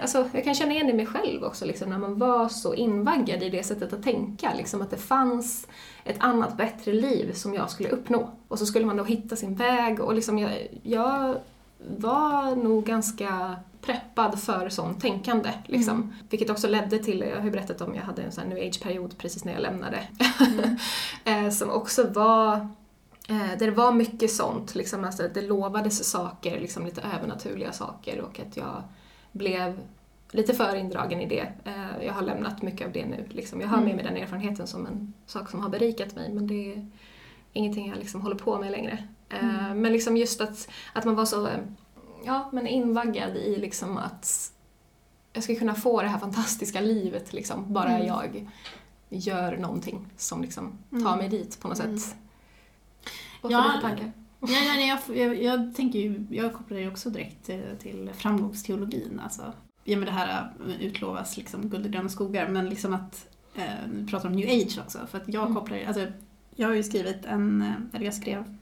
alltså, 0.00 0.28
jag 0.32 0.44
kan 0.44 0.54
känna 0.54 0.72
igen 0.72 0.86
det 0.86 0.92
i 0.92 0.96
mig 0.96 1.06
själv 1.06 1.44
också, 1.44 1.64
liksom, 1.64 1.90
när 1.90 1.98
man 1.98 2.18
var 2.18 2.48
så 2.48 2.74
invaggad 2.74 3.42
i 3.42 3.50
det 3.50 3.62
sättet 3.62 3.92
att 3.92 4.02
tänka. 4.02 4.54
Liksom, 4.56 4.82
att 4.82 4.90
det 4.90 4.96
fanns 4.96 5.68
ett 6.04 6.16
annat, 6.18 6.56
bättre 6.56 6.92
liv 6.92 7.32
som 7.32 7.54
jag 7.54 7.70
skulle 7.70 7.88
uppnå. 7.88 8.30
Och 8.48 8.58
så 8.58 8.66
skulle 8.66 8.86
man 8.86 8.96
då 8.96 9.04
hitta 9.04 9.36
sin 9.36 9.54
väg 9.54 10.00
och 10.00 10.14
liksom, 10.14 10.38
jag, 10.38 10.68
jag 10.82 11.36
var 11.78 12.56
nog 12.56 12.84
ganska 12.84 13.56
preppad 13.80 14.40
för 14.40 14.68
sånt 14.68 15.00
tänkande. 15.00 15.52
Liksom. 15.66 15.96
Mm. 15.96 16.12
Vilket 16.30 16.50
också 16.50 16.68
ledde 16.68 16.98
till, 16.98 17.20
jag 17.20 17.36
har 17.36 17.44
ju 17.44 17.50
berättat 17.50 17.80
om, 17.80 17.94
jag 17.94 18.02
hade 18.02 18.22
en 18.22 18.32
sån 18.32 18.42
här 18.42 18.54
new 18.54 18.68
age-period 18.68 19.18
precis 19.18 19.44
när 19.44 19.52
jag 19.52 19.62
lämnade. 19.62 20.08
Mm. 20.40 20.76
eh, 21.46 21.50
som 21.50 21.70
också 21.70 22.08
var 22.08 22.68
Eh, 23.30 23.58
där 23.58 23.66
det 23.66 23.70
var 23.70 23.92
mycket 23.92 24.30
sånt, 24.30 24.74
liksom, 24.74 25.04
alltså, 25.04 25.28
det 25.34 25.42
lovades 25.42 26.10
saker, 26.10 26.60
liksom, 26.60 26.84
lite 26.84 27.02
övernaturliga 27.16 27.72
saker 27.72 28.20
och 28.20 28.40
att 28.40 28.56
jag 28.56 28.82
blev 29.32 29.78
lite 30.30 30.54
för 30.54 30.74
indragen 30.76 31.20
i 31.20 31.26
det. 31.26 31.52
Eh, 31.64 32.06
jag 32.06 32.12
har 32.12 32.22
lämnat 32.22 32.62
mycket 32.62 32.86
av 32.86 32.92
det 32.92 33.06
nu. 33.06 33.26
Liksom. 33.30 33.60
Jag 33.60 33.68
har 33.68 33.76
med 33.76 33.84
Mm. 33.84 33.96
mig 33.96 34.04
den 34.04 34.16
erfarenheten 34.16 34.66
som 34.66 34.86
en 34.86 35.12
sak 35.26 35.50
som 35.50 35.60
har 35.60 35.68
berikat 35.68 36.16
mig 36.16 36.32
men 36.32 36.46
det 36.46 36.72
är 36.72 36.86
ingenting 37.52 37.88
jag 37.88 37.98
liksom 37.98 38.20
håller 38.20 38.36
på 38.36 38.58
med 38.58 38.70
längre. 38.72 38.98
Eh, 39.28 39.44
Mm. 39.66 39.80
Men 39.82 39.92
liksom 39.92 40.16
just 40.16 40.40
att, 40.40 40.68
att 40.92 41.04
man 41.04 41.14
var 41.14 41.24
så 41.24 41.46
eh, 41.46 41.58
ja, 42.24 42.48
men 42.52 42.66
invaggad 42.66 43.36
i 43.36 43.56
liksom 43.56 43.96
att 43.96 44.52
jag 45.32 45.44
ska 45.44 45.54
kunna 45.54 45.74
få 45.74 46.02
det 46.02 46.08
här 46.08 46.18
fantastiska 46.18 46.80
livet 46.80 47.32
liksom, 47.32 47.72
bara 47.72 47.90
Mm. 47.90 48.06
jag 48.06 48.50
gör 49.08 49.56
någonting 49.56 50.06
som 50.16 50.42
liksom 50.42 50.78
Mm. 50.92 51.04
tar 51.04 51.16
mig 51.16 51.28
dit 51.28 51.60
på 51.60 51.68
något 51.68 51.80
Mm. 51.84 51.98
sätt. 51.98 52.16
Vad 53.42 53.52
Ja, 53.52 53.62
får 53.62 53.68
du 53.68 53.74
för 53.74 53.88
tankar? 53.88 54.12
Ja, 54.40 54.48
ja, 54.48 54.72
nej, 54.74 54.88
jag, 54.88 55.16
jag, 55.16 55.42
jag 55.42 55.74
tänker 55.74 55.98
ju, 55.98 56.26
jag 56.30 56.52
kopplar 56.54 56.78
ju 56.78 56.88
också 56.90 57.10
direkt 57.10 57.44
till, 57.46 57.62
till 57.78 58.10
framgångsteologin. 58.14 59.20
Alltså. 59.24 59.52
Och 59.82 59.88
med 59.88 60.06
det 60.06 60.10
här 60.10 60.52
äh, 60.68 60.80
utlovas 60.86 61.36
liksom 61.36 61.68
guld 61.68 61.86
och 61.86 61.92
gröna 61.92 62.08
skogar, 62.08 62.48
men 62.48 62.68
liksom 62.68 62.94
att, 62.94 63.28
eh, 63.54 63.62
nu 63.92 64.06
pratar 64.06 64.28
om 64.28 64.34
new 64.34 64.48
age 64.48 64.78
också, 64.84 64.98
för 65.10 65.18
att 65.18 65.28
jag 65.28 65.42
Mm. 65.42 65.54
kopplar 65.54 65.84
alltså, 65.86 66.06
jag 66.56 66.68
har 66.68 66.74
ju 66.74 66.82
skrivit 66.82 67.24
en, 67.24 67.62
eh, 67.62 67.72
eller 67.96 68.04
jag 68.04 68.14
skrev 68.14 68.57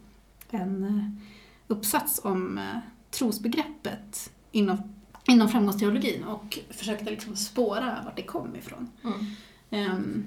en 0.51 0.84
eh, 0.84 1.22
uppsats 1.66 2.20
om 2.24 2.59
eh, 2.59 2.78
trosbegreppet 3.11 4.32
inom, 4.53 4.78
inom 5.28 5.49
framgångsteologin 5.49 6.24
och 6.24 6.59
försökte 6.70 7.11
liksom 7.11 7.36
spåra 7.36 8.03
vart 8.05 8.16
det 8.16 8.22
kom 8.22 8.57
ifrån. 8.57 8.90
Mm. 9.05 9.24
Ehm, 9.70 10.24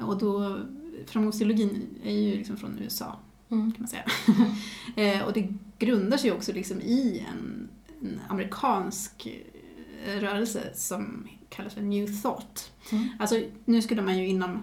och 0.00 0.18
då, 0.18 0.58
framgångsteologin 1.06 1.88
är 2.04 2.12
ju 2.12 2.36
liksom 2.36 2.56
från 2.56 2.78
USA 2.78 3.16
Mm. 3.50 3.72
kan 3.72 3.82
man 3.82 3.88
säga. 3.88 4.04
eh, 5.16 5.26
och 5.26 5.32
det 5.32 5.48
grundar 5.78 6.16
sig 6.16 6.32
också 6.32 6.52
liksom 6.52 6.80
i 6.80 7.26
en, 7.32 7.68
en 8.00 8.20
amerikansk 8.28 9.28
rörelse 10.06 10.70
som 10.74 11.28
kallas 11.48 11.74
för 11.74 11.82
New 11.82 12.22
Thought. 12.22 12.72
Mm. 12.92 13.08
Alltså, 13.18 13.42
nu 13.64 13.82
skulle 13.82 14.02
man 14.02 14.18
ju 14.18 14.26
inom 14.26 14.62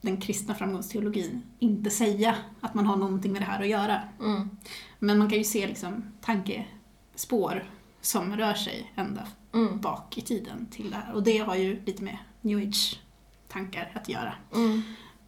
den 0.00 0.16
kristna 0.16 0.54
framgångsteologin 0.54 1.42
inte 1.58 1.90
säga 1.90 2.36
att 2.60 2.74
man 2.74 2.86
har 2.86 2.96
någonting 2.96 3.32
med 3.32 3.42
det 3.42 3.46
här 3.46 3.60
att 3.60 3.68
göra. 3.68 4.00
Mm. 4.20 4.50
Men 4.98 5.18
man 5.18 5.28
kan 5.28 5.38
ju 5.38 5.44
se 5.44 5.66
liksom 5.66 6.02
tankespår 6.20 7.64
som 8.00 8.36
rör 8.36 8.54
sig 8.54 8.92
ända 8.96 9.26
Mm. 9.54 9.80
bak 9.80 10.18
i 10.18 10.20
tiden 10.20 10.66
till 10.70 10.90
det 10.90 10.96
här. 10.96 11.12
Och 11.12 11.22
det 11.22 11.38
har 11.38 11.56
ju 11.56 11.84
lite 11.84 12.02
med 12.04 12.18
New 12.40 12.58
Age-tankar 12.58 13.90
att 13.94 14.08
göra. 14.08 14.34
Mm. 14.54 14.82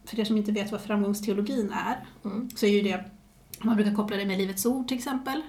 För 0.05 0.19
er 0.19 0.25
som 0.25 0.37
inte 0.37 0.51
vet 0.51 0.71
vad 0.71 0.81
framgångsteologin 0.81 1.71
är, 1.71 2.05
Mm. 2.25 2.49
så 2.55 2.65
är 2.65 2.69
ju 2.69 2.81
det, 2.81 3.05
man 3.61 3.75
brukar 3.75 3.95
koppla 3.95 4.17
det 4.17 4.25
med 4.25 4.37
Livets 4.37 4.65
Ord 4.65 4.87
till 4.87 4.97
exempel. 4.97 5.41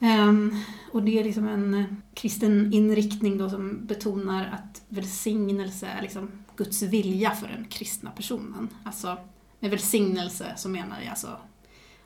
Ehm, 0.00 0.56
och 0.92 1.02
det 1.02 1.18
är 1.18 1.24
liksom 1.24 1.48
en 1.48 2.02
kristen 2.14 2.72
inriktning 2.72 3.38
då 3.38 3.50
som 3.50 3.86
betonar 3.86 4.46
att 4.52 4.82
välsignelse 4.88 5.86
är 5.86 6.02
liksom 6.02 6.41
Guds 6.64 6.82
vilja 6.82 7.30
för 7.30 7.48
den 7.48 7.64
kristna 7.64 8.10
personen. 8.10 8.68
Alltså 8.84 9.16
med 9.60 9.70
välsignelse 9.70 10.52
så 10.56 10.68
menar 10.68 11.00
jag 11.00 11.10
alltså 11.10 11.36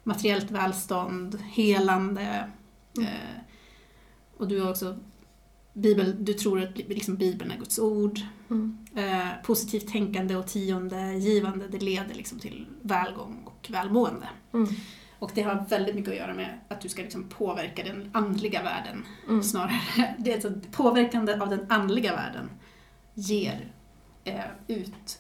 materiellt 0.03 0.51
välstånd, 0.51 1.41
helande. 1.41 2.51
Mm. 2.97 3.09
Eh, 3.09 3.41
och 4.37 4.49
du 4.49 4.61
har 4.61 4.71
också 4.71 4.99
Bibel, 5.73 6.25
du 6.25 6.33
tror 6.33 6.63
att 6.63 6.79
liksom 6.79 7.17
Bibeln 7.17 7.51
är 7.51 7.57
Guds 7.57 7.79
ord. 7.79 8.21
Mm. 8.51 8.87
Eh, 8.95 9.29
positivt 9.45 9.89
tänkande 9.89 10.37
och 10.37 10.47
tionde 10.47 11.15
givande, 11.15 11.69
det 11.69 11.79
leder 11.79 12.15
liksom 12.15 12.39
till 12.39 12.67
välgång 12.83 13.43
och 13.45 13.67
välmående. 13.71 14.29
Mm. 14.53 14.69
Och 15.19 15.31
det 15.35 15.43
har 15.43 15.65
väldigt 15.69 15.95
mycket 15.95 16.11
att 16.11 16.19
göra 16.19 16.35
med 16.35 16.61
att 16.69 16.81
du 16.81 16.89
ska 16.89 17.03
liksom 17.03 17.29
påverka 17.29 17.85
den 17.85 18.11
andliga 18.13 18.63
världen 18.63 19.05
Mm. 19.29 19.43
snarare. 19.43 19.81
Det 20.19 20.31
är 20.31 20.35
alltså 20.35 20.53
påverkande 20.73 21.41
av 21.41 21.49
den 21.49 21.67
andliga 21.69 22.13
världen 22.13 22.51
ger 23.15 23.73
ut, 24.67 25.19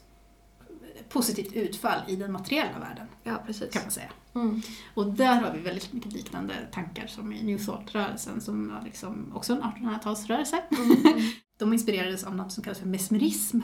positivt 1.08 1.52
utfall 1.52 2.00
i 2.08 2.16
den 2.16 2.32
materiella 2.32 2.78
världen, 2.78 3.06
Ja, 3.22 3.42
precis. 3.46 3.72
kan 3.72 3.82
man 3.82 3.90
säga. 3.90 4.10
Mm. 4.34 4.62
Och 4.94 5.06
där 5.12 5.40
har 5.40 5.52
vi 5.52 5.60
väldigt 5.60 5.92
mycket 5.92 6.12
liknande 6.12 6.54
tankar 6.72 7.06
som 7.06 7.32
i 7.32 7.42
New 7.42 7.58
Thought-rörelsen, 7.58 8.40
som 8.40 8.68
var 8.74 8.82
liksom 8.84 9.32
också 9.34 9.52
en 9.52 9.62
1800-talsrörelse. 9.62 10.56
Mm. 10.70 11.22
De 11.58 11.72
inspirerades 11.72 12.24
av 12.24 12.36
något 12.36 12.52
som 12.52 12.62
kallas 12.64 12.78
för 12.78 12.86
mesmerism, 12.86 13.60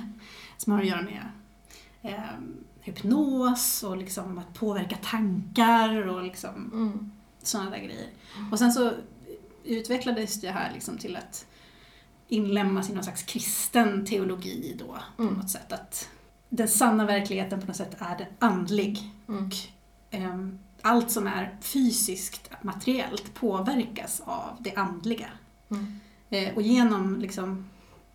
som 0.57 0.73
har 0.73 0.81
att 0.81 0.87
göra 0.87 1.03
med 1.03 1.29
eh, 2.03 2.21
hypnos 2.81 3.83
och 3.83 3.97
liksom 3.97 4.39
att 4.39 4.55
påverka 4.55 4.97
tankar 4.97 6.07
och 6.09 6.23
liksom 6.23 6.71
Mm. 6.73 7.11
sådana 7.43 7.71
där 7.71 7.79
grejer. 7.79 8.07
Och 8.53 8.59
sen 8.59 8.73
så 8.73 8.93
utvecklades 9.65 10.41
det 10.41 10.51
här 10.51 10.73
liksom 10.75 10.99
till 10.99 11.17
att 11.17 11.47
inlemmas 12.33 12.91
i 12.91 12.95
någon 12.95 13.05
slags 13.05 13.23
kristen 13.23 14.05
teologi 14.07 14.77
då 14.79 14.99
på 15.17 15.23
Mm. 15.23 15.35
något 15.35 15.51
sätt. 15.51 15.73
Att 15.73 16.09
den 16.49 16.69
sanna 16.69 17.07
verkligheten 17.07 17.61
på 17.61 17.67
något 17.67 17.77
sätt 17.77 17.97
är 17.99 18.19
den 18.19 18.27
andlig. 18.39 19.11
Mm. 19.29 19.47
Och 19.47 19.53
ehm, 20.11 20.59
allt 20.83 21.11
som 21.11 21.27
är 21.27 21.57
fysiskt, 21.61 22.51
materiellt, 22.63 23.35
påverkas 23.35 24.23
av 24.25 24.57
det 24.61 24.75
andliga. 24.75 25.29
Mm. 25.71 26.01
Eh, 26.31 26.55
och 26.55 26.63
genom 26.63 27.21
liksom 27.21 27.71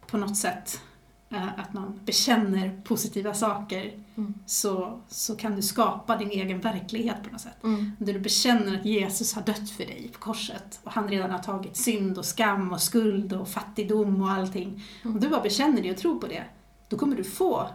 på 0.08 0.18
något 0.18 0.38
sätt 0.38 0.82
att 1.30 1.74
man 1.74 2.00
bekänner 2.06 2.82
positiva 2.84 3.34
saker 3.34 3.94
Mm. 4.16 4.34
så, 4.46 5.02
så 5.08 5.36
kan 5.36 5.56
du 5.56 5.62
skapa 5.62 6.18
din 6.18 6.32
egen 6.32 6.60
verklighet 6.60 7.24
på 7.24 7.30
något 7.30 7.42
sätt. 7.42 7.64
Mm. 7.64 7.92
Där 8.00 8.14
du 8.14 8.20
bekänner 8.20 8.80
att 8.80 8.86
Jesus 8.86 9.34
har 9.34 9.42
dött 9.42 9.70
för 9.70 9.86
dig 9.86 10.10
på 10.14 10.20
korset 10.20 10.80
och 10.84 10.92
han 10.92 11.08
redan 11.10 11.32
har 11.32 11.40
tagit 11.40 11.78
synd 11.78 12.18
och 12.18 12.26
skam 12.26 12.72
och 12.74 12.82
skuld 12.82 13.34
och 13.34 13.48
fattigdom 13.48 14.22
och 14.22 14.30
allting. 14.32 14.68
Mm. 15.04 15.16
Om 15.16 15.20
du 15.22 15.30
bara 15.30 15.42
bekänner 15.42 15.82
det 15.82 15.92
och 15.92 15.98
tror 15.98 16.20
på 16.20 16.28
det, 16.28 16.44
då 16.90 16.98
kommer 16.98 17.16
du 17.16 17.24
få 17.24 17.68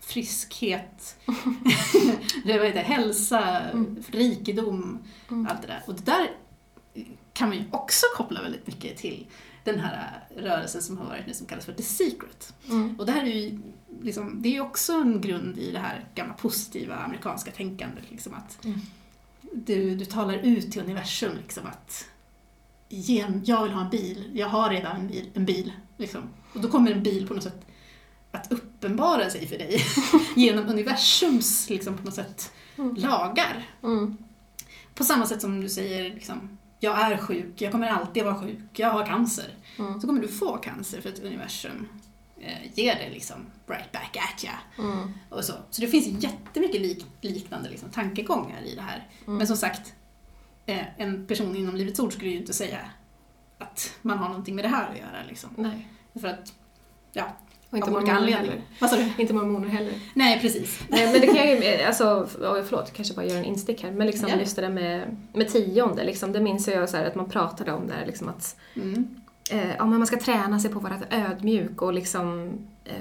friskhet, 0.00 1.16
det 2.44 2.58
vad 2.58 2.66
heter, 2.66 2.82
hälsa, 2.82 3.60
Mm. 3.60 4.02
rikedom, 4.10 4.98
Mm. 5.30 5.46
allt 5.50 5.62
det 5.62 5.68
där. 5.68 5.82
Och 5.86 5.94
det 5.94 6.04
där 6.06 6.30
kan 7.32 7.48
man 7.48 7.58
ju 7.58 7.64
också 7.70 8.06
koppla 8.16 8.42
väldigt 8.42 8.66
mycket 8.66 8.96
till 8.98 9.26
den 9.64 9.80
här 9.80 10.24
rörelsen 10.36 10.82
som 10.82 10.98
har 10.98 11.04
varit 11.04 11.26
nu 11.26 11.34
som 11.34 11.46
kallas 11.46 11.64
för 11.66 11.72
The 11.72 11.82
Secret. 11.82 12.54
Mm. 12.68 12.94
Och 13.00 13.06
det 13.06 13.12
här 13.12 13.22
är 13.22 13.34
ju 13.34 13.58
liksom, 14.02 14.42
det 14.42 14.48
är 14.48 14.52
ju 14.52 14.60
också 14.60 14.92
en 14.92 15.20
grund 15.20 15.58
i 15.58 15.70
det 15.72 15.78
här 15.78 16.04
gamla 16.14 16.34
positiva 16.34 16.94
amerikanska 16.96 17.50
tänkandet. 17.50 18.04
Liksom 18.10 18.34
att 18.34 18.64
Mm. 18.64 18.80
du, 19.52 19.94
du 19.96 20.04
talar 20.04 20.34
ut 20.34 20.72
till 20.72 20.80
universum 20.82 21.36
liksom 21.42 21.66
att 21.66 22.06
gen, 22.88 23.42
jag 23.44 23.62
vill 23.62 23.72
ha 23.72 23.84
en 23.84 23.90
bil, 23.90 24.30
jag 24.34 24.48
har 24.48 24.70
redan 24.70 24.96
en 24.96 25.06
bil. 25.08 25.30
En 25.34 25.44
bil 25.44 25.72
liksom. 25.96 26.22
Och 26.54 26.60
då 26.60 26.68
kommer 26.68 26.90
en 26.92 27.02
bil 27.02 27.28
på 27.28 27.34
något 27.34 27.42
sätt 27.42 27.66
att 28.32 28.52
uppenbara 28.52 29.30
sig 29.30 29.46
för 29.46 29.58
dig 29.58 29.80
genom 30.36 30.68
universums 30.68 31.70
liksom, 31.70 31.96
på 31.98 32.04
något 32.04 32.14
sätt 32.14 32.52
Mm. 32.78 32.94
lagar. 32.94 33.68
Mm. 33.82 34.16
På 34.94 35.04
samma 35.04 35.26
sätt 35.26 35.40
som 35.40 35.60
du 35.60 35.68
säger 35.68 36.14
liksom, 36.14 36.58
jag 36.80 37.00
är 37.00 37.16
sjuk, 37.16 37.62
jag 37.62 37.72
kommer 37.72 37.88
alltid 37.88 38.24
vara 38.24 38.40
sjuk, 38.40 38.58
jag 38.72 38.90
har 38.90 39.06
cancer. 39.06 39.54
Mm. 39.78 40.00
Så 40.00 40.06
kommer 40.06 40.20
du 40.20 40.28
få 40.28 40.56
cancer 40.56 41.00
för 41.00 41.08
att 41.08 41.18
universum 41.18 41.88
eh, 42.40 42.78
ger 42.78 42.94
det 42.94 43.10
liksom 43.10 43.36
right 43.66 43.92
back 43.92 44.16
at 44.16 44.44
ya. 44.44 44.52
Mm. 44.78 45.12
Och 45.28 45.44
så. 45.44 45.52
så 45.70 45.80
det 45.80 45.88
finns 45.88 46.22
jättemycket 46.22 46.80
lik, 46.80 47.06
liknande 47.20 47.70
liksom, 47.70 47.90
tankegångar 47.90 48.62
i 48.62 48.74
det 48.74 48.82
här. 48.82 49.08
Mm. 49.26 49.38
Men 49.38 49.46
som 49.46 49.56
sagt, 49.56 49.94
eh, 50.66 51.00
en 51.00 51.26
person 51.26 51.56
inom 51.56 51.76
Livets 51.76 52.00
Ord 52.00 52.12
skulle 52.12 52.30
ju 52.30 52.36
inte 52.36 52.52
säga 52.52 52.80
att 53.58 53.98
man 54.02 54.18
har 54.18 54.28
någonting 54.28 54.54
med 54.54 54.64
det 54.64 54.68
här 54.68 54.90
att 54.90 54.98
göra. 54.98 55.22
Liksom. 55.28 55.50
Nej. 55.56 55.88
För 56.20 56.28
att, 56.28 56.52
ja, 57.12 57.36
Och 57.70 57.76
inte 57.76 57.90
av 57.90 57.96
olika 57.96 58.12
anledningar. 58.12 58.60
Vad 58.80 58.90
sa 58.90 58.96
du? 58.96 59.04
Inte 59.22 59.34
mormoner 59.34 59.68
heller. 59.68 59.92
Nej, 60.14 60.40
precis. 60.40 60.80
Nej, 60.88 61.12
men 61.12 61.20
det 61.20 61.26
kan 61.26 61.48
ju, 61.48 61.82
alltså, 61.82 62.28
förlåt, 62.68 62.92
kanske 62.92 63.14
bara 63.14 63.26
göra 63.26 63.38
en 63.38 63.44
instick 63.44 63.82
här, 63.82 63.90
men 63.90 64.06
liksom 64.06 64.28
Ja. 64.28 64.36
just 64.36 64.56
det 64.56 64.62
där 64.62 64.68
med, 64.68 65.16
med 65.34 65.48
tionde, 65.48 66.04
liksom, 66.04 66.32
det 66.32 66.40
minns 66.40 66.68
jag 66.68 66.88
så 66.88 66.96
här 66.96 67.04
att 67.04 67.14
man 67.14 67.28
pratade 67.30 67.72
om 67.72 67.86
där, 67.88 68.06
liksom 68.06 68.28
att 68.28 68.56
Mm. 68.76 69.08
eh, 69.50 69.74
ja, 69.78 69.86
men 69.86 69.98
man 69.98 70.06
ska 70.06 70.16
träna 70.18 70.60
sig 70.60 70.70
på 70.70 70.78
att 70.78 70.82
vara 70.84 70.96
ödmjuk 71.10 71.82
och 71.82 71.92
liksom, 71.92 72.52
eh, 72.84 72.94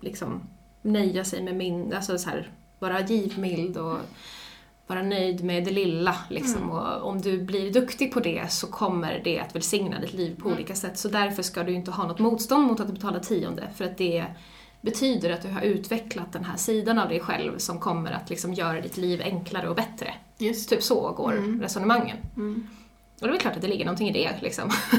liksom 0.00 0.40
nöja 0.82 1.24
sig 1.24 1.42
med 1.42 1.56
min, 1.56 1.92
alltså 1.94 2.18
så 2.18 2.28
här, 2.30 2.50
vara 2.78 3.00
givmild 3.00 3.76
och 3.76 3.98
vara 4.86 5.02
nöjd 5.02 5.44
med 5.44 5.64
det 5.64 5.70
lilla. 5.70 6.16
Liksom. 6.30 6.62
Mm. 6.62 6.70
Och 6.70 7.08
om 7.08 7.20
du 7.20 7.42
blir 7.42 7.72
duktig 7.72 8.12
på 8.12 8.20
det 8.20 8.52
så 8.52 8.66
kommer 8.66 9.20
det 9.24 9.40
att 9.40 9.54
välsigna 9.54 10.00
ditt 10.00 10.12
liv 10.12 10.36
på 10.40 10.48
Mm. 10.48 10.56
olika 10.56 10.74
sätt. 10.74 10.98
Så 10.98 11.08
därför 11.08 11.42
ska 11.42 11.62
du 11.62 11.72
inte 11.72 11.90
ha 11.90 12.06
något 12.06 12.18
motstånd 12.18 12.66
mot 12.66 12.80
att 12.80 12.92
betala 12.92 13.20
tionde, 13.20 13.68
för 13.76 13.84
att 13.84 13.98
det 13.98 14.24
betyder 14.80 15.30
att 15.30 15.42
du 15.42 15.48
har 15.48 15.60
utvecklat 15.62 16.32
den 16.32 16.44
här 16.44 16.56
sidan 16.56 16.98
av 16.98 17.08
dig 17.08 17.20
själv 17.20 17.58
som 17.58 17.80
kommer 17.80 18.12
att 18.12 18.30
liksom 18.30 18.54
göra 18.54 18.80
ditt 18.80 18.96
liv 18.96 19.20
enklare 19.24 19.68
och 19.68 19.76
bättre. 19.76 20.14
Just 20.38 20.70
Typ 20.70 20.82
så 20.82 21.12
går 21.12 21.32
Mm. 21.32 21.60
resonemangen. 21.62 22.16
Mm. 22.36 22.68
Och 23.14 23.20
det 23.20 23.26
är 23.26 23.30
väl 23.30 23.40
klart 23.40 23.54
att 23.56 23.62
det 23.62 23.68
ligger 23.68 23.84
någonting 23.84 24.08
i 24.08 24.12
det. 24.12 24.30
Liksom. 24.42 24.70
Ja, 24.92 24.98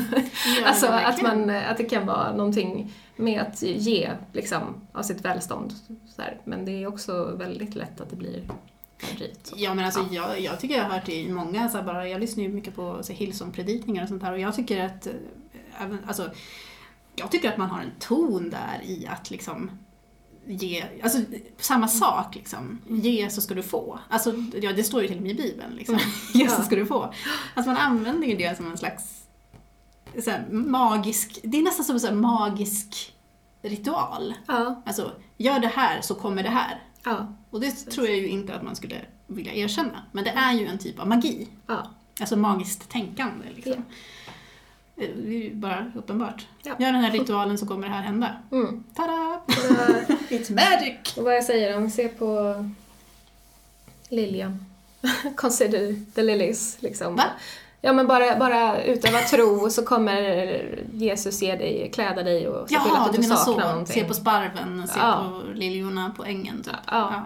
alltså 0.65 0.85
att, 0.87 0.93
verkligen. 0.93 1.39
man, 1.47 1.55
att 1.55 1.77
det 1.77 1.83
kan 1.83 2.05
vara 2.05 2.35
någonting 2.35 2.93
med 3.15 3.41
att 3.41 3.61
ge 3.61 4.11
liksom, 4.33 4.61
av 4.93 5.01
sitt 5.03 5.25
välstånd. 5.25 5.73
Men 6.43 6.65
det 6.65 6.71
är 6.83 6.87
också 6.87 7.35
väldigt 7.35 7.75
lätt 7.75 8.01
att 8.01 8.09
det 8.09 8.15
blir 8.15 8.41
så. 9.43 9.55
Ja 9.57 9.73
men 9.73 9.85
alltså 9.85 10.07
Ja. 10.11 10.27
jag, 10.29 10.39
jag 10.41 10.59
tycker 10.59 10.75
jag 10.77 10.83
har 10.83 10.91
hört 10.91 11.09
i 11.09 11.29
många, 11.29 11.69
så 11.69 11.81
bara, 11.81 12.07
jag 12.07 12.21
lyssnar 12.21 12.43
ju 12.43 12.49
mycket 12.49 12.75
på 12.75 13.01
Hillsong-predikningar 13.09 14.03
och 14.03 14.09
sånt 14.09 14.23
här 14.23 14.31
och 14.31 14.39
jag 14.39 14.55
tycker 14.55 14.85
att, 14.85 15.07
eh, 15.07 15.13
även, 15.79 15.99
alltså, 16.07 16.31
jag 17.15 17.31
tycker 17.31 17.49
att 17.51 17.57
man 17.57 17.69
har 17.69 17.81
en 17.81 17.91
ton 17.99 18.49
där 18.49 18.81
i 18.83 19.07
att 19.07 19.31
liksom 19.31 19.71
ge, 20.47 20.85
alltså 21.03 21.19
samma 21.57 21.87
sak 21.87 22.35
liksom, 22.35 22.81
ge 22.89 23.29
så 23.29 23.41
ska 23.41 23.53
du 23.53 23.63
få. 23.63 23.99
Alltså 24.09 24.33
ja, 24.61 24.73
det 24.73 24.83
står 24.83 25.01
ju 25.01 25.07
till 25.07 25.17
och 25.17 25.23
med 25.23 25.31
i 25.31 25.35
Bibeln 25.35 25.75
liksom, 25.75 25.99
ge 26.33 26.49
så 26.49 26.61
ska 26.61 26.75
du 26.75 26.85
få. 26.85 27.13
Alltså 27.53 27.71
man 27.71 27.77
använder 27.77 28.27
ju 28.27 28.35
det 28.35 28.57
som 28.57 28.71
en 28.71 28.77
slags 28.77 29.21
så 30.23 30.29
här, 30.31 30.45
magisk, 30.49 31.39
det 31.43 31.57
är 31.57 31.61
nästan 31.63 31.99
som 31.99 32.09
en 32.09 32.21
magisk 32.21 33.13
ritual. 33.61 34.33
Ja, 34.47 34.81
Alltså, 34.85 35.11
gör 35.37 35.59
det 35.59 35.67
här 35.67 36.01
så 36.01 36.15
kommer 36.15 36.43
det 36.43 36.49
här. 36.49 36.81
Ja, 37.05 37.33
Och 37.49 37.59
det 37.59 37.71
tror 37.71 38.07
jag 38.07 38.17
ju 38.17 38.27
inte 38.27 38.55
att 38.55 38.63
man 38.63 38.75
skulle 38.75 39.01
vilja 39.27 39.53
erkänna. 39.53 40.03
Men 40.11 40.23
det 40.23 40.29
är 40.29 40.53
ju 40.53 40.65
en 40.67 40.77
typ 40.77 40.99
av 40.99 41.07
magi. 41.07 41.47
ja. 41.67 41.91
Alltså 42.19 42.35
magiskt 42.35 42.89
tänkande 42.89 43.45
liksom. 43.55 43.73
Eh, 43.73 43.81
Det 44.97 45.27
är 45.27 45.43
ju 45.43 45.55
bara 45.55 45.91
uppenbart. 45.95 46.47
Ja. 46.63 46.75
Gör 46.79 46.91
den 46.91 47.01
här 47.03 47.11
ritualen 47.11 47.57
så 47.57 47.65
kommer 47.67 47.87
det 47.87 47.93
här 47.93 48.01
hända. 48.01 48.35
Mm. 48.51 48.83
Tada! 48.95 49.41
It's 50.29 50.51
magic! 50.53 51.17
och 51.17 51.23
vad 51.23 51.35
jag 51.35 51.43
säger 51.43 51.77
om, 51.77 51.89
se 51.89 52.07
på 52.07 52.55
Lilian. 54.09 54.65
Consider 55.35 56.05
the 56.15 56.21
lilies. 56.23 56.77
Liksom. 56.81 57.15
Va? 57.15 57.25
Ja 57.85 57.93
men 57.93 58.07
bara, 58.07 58.35
bara 58.39 58.83
utöva 58.83 59.19
tro 59.19 59.69
så 59.69 59.85
kommer 59.85 60.21
Jesus 60.93 61.41
ge 61.41 61.55
dig, 61.55 61.91
kläda 61.93 62.23
dig 62.23 62.47
och 62.47 62.69
se 62.69 62.75
till 62.75 62.91
Jaha, 62.93 63.05
att 63.05 63.11
du 63.11 63.17
du 63.21 63.27
menar 63.27 63.35
saknar 63.35 63.63
så. 63.63 63.69
någonting. 63.69 63.93
Se 64.01 64.07
på 64.07 64.13
sparven, 64.13 64.87
se 64.87 64.99
Ja. 64.99 65.31
på 65.45 65.47
liljorna 65.53 66.13
på 66.17 66.25
ängen 66.25 66.63
typ. 66.63 66.73
Ja. 66.87 67.25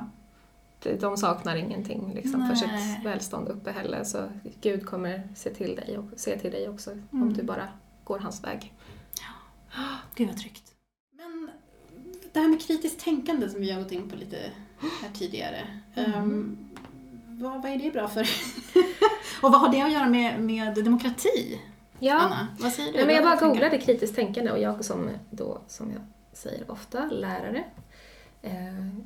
De 0.99 1.18
saknar 1.18 1.55
ingenting 1.55 2.12
liksom, 2.16 2.47
för 2.47 2.55
sitt 2.55 3.05
välstånd 3.05 3.47
uppehälle 3.49 4.05
så 4.05 4.24
Gud 4.62 4.86
kommer 4.86 5.28
se 5.36 5.49
till 5.53 5.76
dig 5.76 5.97
och 5.97 6.20
se 6.20 6.39
till 6.39 6.51
dig 6.51 6.70
också 6.70 6.91
om 6.91 7.22
Mm. 7.22 7.34
du 7.34 7.43
bara 7.43 7.68
går 8.03 8.20
hans 8.20 8.43
väg. 8.43 8.74
Gud 10.16 10.28
vad 10.28 10.38
tryggt. 10.38 10.64
Men 11.18 11.49
det 12.34 12.39
här 12.39 12.47
med 12.47 12.62
kritiskt 12.62 12.99
tänkande 13.03 13.49
som 13.49 13.62
vi 13.62 13.72
har 13.72 13.82
gått 13.82 13.91
in 13.91 14.10
på 14.10 14.16
lite 14.16 14.38
här 15.01 15.10
tidigare. 15.14 15.68
Mm. 15.95 16.14
ehm, 16.14 16.57
vad, 17.28 17.62
vad 17.62 17.72
är 17.72 17.78
det 17.78 17.91
bra 17.91 18.07
för? 18.07 18.28
och 19.41 19.51
vad 19.51 19.61
har 19.61 19.71
det 19.71 19.81
att 19.81 19.91
göra 19.91 20.09
med, 20.09 20.41
med 20.41 20.83
demokrati? 20.83 21.61
Ja, 21.99 22.19
Anna, 22.19 22.47
vad 22.59 22.71
säger 22.71 22.91
du? 22.91 22.97
Nej, 22.97 23.05
men 23.05 23.15
jag 23.15 23.23
bara 23.23 23.47
googlade 23.47 23.77
kritiskt 23.77 24.15
tänkande 24.15 24.51
och 24.51 24.59
jag 24.59 24.85
som 24.85 25.09
då, 25.29 25.61
som 25.67 25.91
jag 25.91 26.01
säger 26.33 26.71
ofta, 26.71 27.05
lärare, 27.05 27.63
eh, 28.41 28.51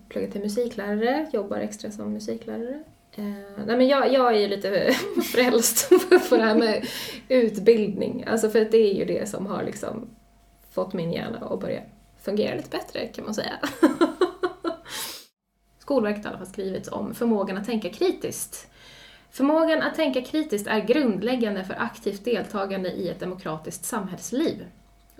pluggar 0.10 0.32
till 0.32 0.42
musiklärare, 0.42 1.30
jobbar 1.34 1.58
extra 1.58 1.92
som 1.92 2.14
musiklärare. 2.14 2.84
Eh, 3.16 3.24
nej 3.66 3.78
men 3.78 3.88
jag, 3.88 4.14
jag 4.14 4.36
är 4.36 4.40
ju 4.40 4.48
lite 4.48 4.96
frälst 5.34 5.90
på 6.30 6.38
det 6.38 6.44
här 6.44 6.56
med 6.56 6.88
utbildning, 7.28 8.24
alltså 8.28 8.50
för 8.50 8.62
att 8.62 8.72
det 8.72 8.92
är 8.92 8.94
ju 8.94 9.06
det 9.06 9.30
som 9.30 9.46
har 9.46 9.64
liksom 9.64 10.08
fått 10.72 10.94
min 10.94 11.14
hjärna 11.14 11.38
att 11.38 11.60
börja 11.60 11.82
fungera 12.22 12.56
lite 12.56 12.70
bättre 12.70 13.08
kan 13.08 13.26
man 13.26 13.34
säga. 13.34 13.60
Skolverket 15.80 16.26
har 16.26 16.32
i 16.32 16.36
alla 16.36 16.46
fall 16.46 16.54
skrivit 16.54 16.88
om 16.88 17.14
förmågan 17.14 17.58
att 17.58 17.66
tänka 17.66 17.90
kritiskt. 17.90 18.68
Förmågan 19.34 19.82
att 19.82 19.96
tänka 19.96 20.22
kritiskt 20.22 20.68
är 20.68 20.80
grundläggande 20.80 21.64
för 21.64 21.82
aktivt 21.82 22.26
deltagande 22.26 22.92
i 22.92 23.10
ett 23.10 23.20
demokratiskt 23.20 23.86
samhällsliv. 23.86 24.66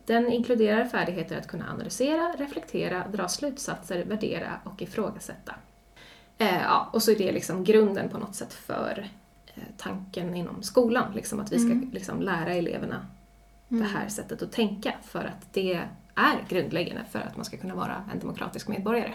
Den 0.06 0.32
inkluderar 0.32 0.86
färdigheter 0.86 1.38
att 1.38 1.48
kunna 1.48 1.70
analysera, 1.72 2.34
reflektera, 2.38 3.08
dra 3.08 3.28
slutsatser, 3.28 4.06
värdera 4.06 4.60
och 4.64 4.82
ifrågasätta. 4.82 5.56
Eh, 6.38 6.62
ja, 6.62 6.90
och 6.94 7.04
så 7.04 7.12
är 7.12 7.16
det 7.18 7.32
liksom 7.32 7.64
grunden 7.64 8.10
på 8.10 8.18
något 8.18 8.36
sätt 8.36 8.54
för 8.54 9.10
eh, 9.56 9.64
tanken 9.78 10.36
inom 10.36 10.64
skolan, 10.64 11.14
liksom 11.16 11.40
att 11.40 11.52
vi 11.52 11.60
ska 11.60 11.72
Mm. 11.72 11.90
liksom 11.92 12.22
lära 12.22 12.54
eleverna 12.54 13.06
Mm. 13.72 13.84
det 13.84 13.90
här 13.90 14.08
sättet 14.08 14.42
att 14.42 14.52
tänka 14.52 14.94
för 15.04 15.20
att 15.26 15.54
det 15.54 15.74
är 16.16 16.46
grundläggande 16.50 17.06
för 17.12 17.20
att 17.20 17.36
man 17.36 17.46
ska 17.46 17.58
kunna 17.58 17.76
vara 17.76 18.10
en 18.14 18.20
demokratisk 18.20 18.68
medborgare. 18.68 19.14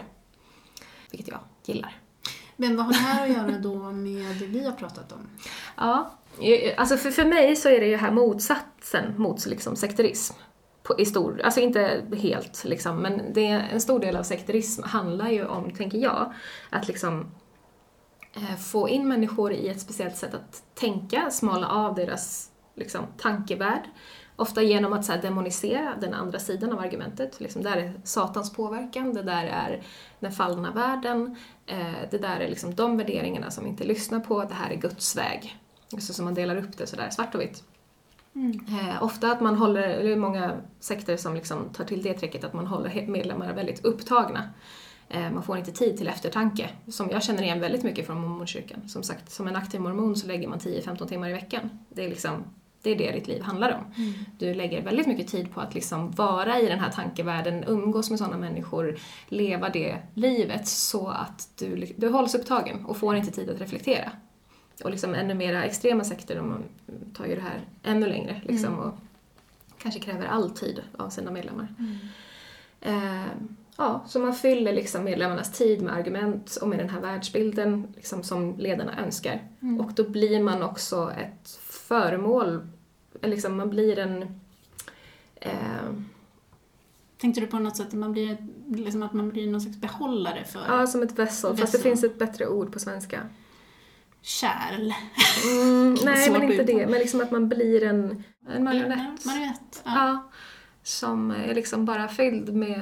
Vilket 1.11 1.27
jag 1.27 1.39
gillar. 1.65 1.95
Men 2.61 2.77
vad 2.77 2.85
har 2.85 2.93
det 2.93 2.99
här 2.99 3.23
att 3.23 3.31
göra 3.37 3.59
då 3.59 3.91
med 3.91 4.35
det 4.39 4.45
vi 4.45 4.65
har 4.65 4.71
pratat 4.71 5.11
om? 5.11 5.29
Ja, 5.75 6.11
alltså 6.77 6.97
för, 6.97 7.11
för 7.11 7.25
mig 7.25 7.55
så 7.55 7.69
är 7.69 7.79
det 7.79 7.85
ju 7.85 7.95
här 7.95 8.11
motsatsen 8.11 9.13
mot 9.17 9.45
liksom 9.45 9.75
sekterism. 9.75 10.35
på, 10.83 10.99
i 10.99 11.05
stor, 11.05 11.41
alltså 11.41 11.59
inte 11.59 12.01
helt 12.17 12.63
liksom, 12.65 12.97
men 12.97 13.33
det 13.33 13.47
är, 13.47 13.59
en 13.59 13.81
stor 13.81 13.99
del 13.99 14.15
av 14.15 14.23
sekterism 14.23 14.83
handlar 14.83 15.29
ju 15.29 15.45
om, 15.45 15.71
tänker 15.71 15.97
jag, 15.97 16.33
att 16.69 16.87
liksom 16.87 17.31
eh, 18.35 18.55
få 18.55 18.89
in 18.89 19.07
människor 19.07 19.53
i 19.53 19.69
ett 19.69 19.81
speciellt 19.81 20.17
sätt 20.17 20.33
att 20.33 20.63
tänka, 20.75 21.29
smala 21.31 21.67
av 21.67 21.95
deras 21.95 22.48
liksom, 22.79 23.05
tankevärld. 23.17 23.83
Ofta 24.35 24.61
genom 24.61 24.93
att 24.93 25.05
så 25.05 25.11
här, 25.11 25.21
demonisera 25.21 25.95
den 26.01 26.13
andra 26.13 26.39
sidan 26.39 26.71
av 26.71 26.79
argumentet. 26.79 27.39
Liksom, 27.39 27.63
där 27.63 27.77
är 27.77 27.93
Satans 28.03 28.53
påverkan, 28.53 29.13
det 29.13 29.23
där 29.23 29.45
är 29.45 29.83
den 30.19 30.31
fallna 30.31 30.71
världen, 30.71 31.35
eh, 31.65 32.09
det 32.11 32.17
där 32.17 32.39
är 32.39 32.49
liksom 32.49 32.75
de 32.75 32.97
värderingarna 32.97 33.51
som 33.51 33.63
vi 33.63 33.69
inte 33.69 33.83
lyssnar 33.83 34.19
på, 34.19 34.43
det 34.43 34.53
här 34.53 34.69
är 34.69 34.75
Guds 34.75 35.17
väg. 35.17 35.57
Så 35.99 36.13
som 36.13 36.25
man 36.25 36.33
delar 36.33 36.55
upp 36.55 36.77
det 36.77 36.87
sådär 36.87 37.09
svart 37.09 37.35
och 37.35 37.41
vitt. 37.41 37.63
Eh, 38.67 39.03
ofta 39.03 39.31
att 39.31 39.41
man 39.41 39.55
håller, 39.55 40.03
det 40.03 40.11
är 40.11 40.15
många 40.15 40.57
sekter 40.79 41.17
som 41.17 41.35
liksom 41.35 41.69
tar 41.69 41.83
till 41.83 42.03
det 42.03 42.13
tricket 42.13 42.43
att 42.43 42.53
man 42.53 42.67
håller 42.67 43.07
medlemmar 43.07 43.53
väldigt 43.53 43.85
upptagna. 43.85 44.49
Eh, 45.09 45.31
man 45.31 45.43
får 45.43 45.57
inte 45.57 45.71
tid 45.71 45.97
till 45.97 46.07
eftertanke, 46.07 46.69
som 46.87 47.09
jag 47.09 47.23
känner 47.23 47.43
igen 47.43 47.59
väldigt 47.59 47.83
mycket 47.83 48.05
från 48.05 48.21
mormonkyrkan. 48.21 48.89
Som 48.89 49.03
sagt, 49.03 49.31
som 49.31 49.47
en 49.47 49.55
aktiv 49.55 49.81
mormon 49.81 50.15
så 50.15 50.27
lägger 50.27 50.47
man 50.47 50.59
10-15 50.59 51.07
timmar 51.07 51.29
i 51.29 51.33
veckan. 51.33 51.69
Det 51.89 52.05
är 52.05 52.09
liksom 52.09 52.43
det 52.81 52.91
är 52.91 52.97
det 52.97 53.11
ditt 53.11 53.27
liv 53.27 53.41
handlar 53.41 53.71
om. 53.71 54.13
Du 54.37 54.53
lägger 54.53 54.81
väldigt 54.81 55.07
mycket 55.07 55.27
tid 55.27 55.53
på 55.53 55.61
att 55.61 55.73
liksom 55.73 56.11
vara 56.11 56.59
i 56.59 56.65
den 56.65 56.79
här 56.79 56.91
tankevärlden, 56.91 57.63
umgås 57.67 58.09
med 58.09 58.19
sådana 58.19 58.37
människor, 58.37 58.99
leva 59.27 59.69
det 59.69 59.97
livet 60.13 60.67
så 60.67 61.07
att 61.07 61.49
du, 61.59 61.93
du 61.97 62.09
hålls 62.09 62.35
upptagen 62.35 62.85
och 62.85 62.97
får 62.97 63.15
inte 63.15 63.31
tid 63.31 63.49
att 63.49 63.61
reflektera. 63.61 64.11
Och 64.83 64.91
liksom 64.91 65.13
ännu 65.13 65.33
mera 65.33 65.63
extrema 65.63 66.03
sekter, 66.03 66.35
de 66.35 66.63
tar 67.13 67.25
ju 67.25 67.35
det 67.35 67.41
här 67.41 67.61
ännu 67.83 68.07
längre 68.07 68.41
liksom, 68.45 68.79
och 68.79 68.93
kanske 69.77 69.99
kräver 69.99 70.25
all 70.25 70.49
tid 70.49 70.81
av 70.97 71.09
sina 71.09 71.31
medlemmar. 71.31 71.67
Eh, 72.81 73.25
ja, 73.77 74.03
så 74.07 74.19
man 74.19 74.33
fyller 74.33 74.73
liksom 74.73 75.03
medlemmarnas 75.03 75.51
tid 75.51 75.81
med 75.81 75.93
argument 75.93 76.57
och 76.61 76.67
med 76.67 76.79
den 76.79 76.89
här 76.89 77.01
världsbilden 77.01 77.87
liksom, 77.95 78.23
som 78.23 78.57
ledarna 78.57 78.99
önskar. 78.99 79.41
Och 79.79 79.93
då 79.93 80.09
blir 80.09 80.43
man 80.43 80.63
också 80.63 81.11
ett 81.17 81.59
föremål, 81.89 82.67
liksom 83.21 83.57
man 83.57 83.69
blir 83.69 83.99
en... 83.99 84.21
Eh, 85.35 85.91
Tänkte 87.17 87.41
du 87.41 87.47
på 87.47 87.59
något 87.59 87.77
sätt 87.77 87.87
att 87.87 87.93
man 87.93 88.11
blir, 88.11 88.37
liksom 88.67 89.03
att 89.03 89.13
man 89.13 89.29
blir 89.29 89.47
någon 89.51 89.61
slags 89.61 89.77
behållare 89.77 90.43
för 90.43 90.59
ja, 90.67 90.87
som 90.87 91.01
ett 91.03 91.19
vessel, 91.19 91.57
fast 91.57 91.73
det 91.73 91.79
finns 91.79 92.03
ett 92.03 92.19
bättre 92.19 92.47
ord 92.47 92.73
på 92.73 92.79
svenska. 92.79 93.21
kärl? 94.21 94.93
Mm, 95.51 95.97
nej, 96.03 96.31
men 96.31 96.43
inte 96.43 96.63
det. 96.63 96.87
Men 96.87 96.99
liksom 96.99 97.21
att 97.21 97.31
man 97.31 97.49
blir 97.49 97.83
en, 97.83 98.23
en 98.47 98.63
marionett. 98.63 99.25
Marionett. 99.25 99.81
Ja. 99.85 99.91
Ja, 99.95 100.31
som 100.83 101.31
är 101.31 101.55
liksom 101.55 101.85
bara 101.85 102.07
fylld 102.07 102.53
med 102.53 102.81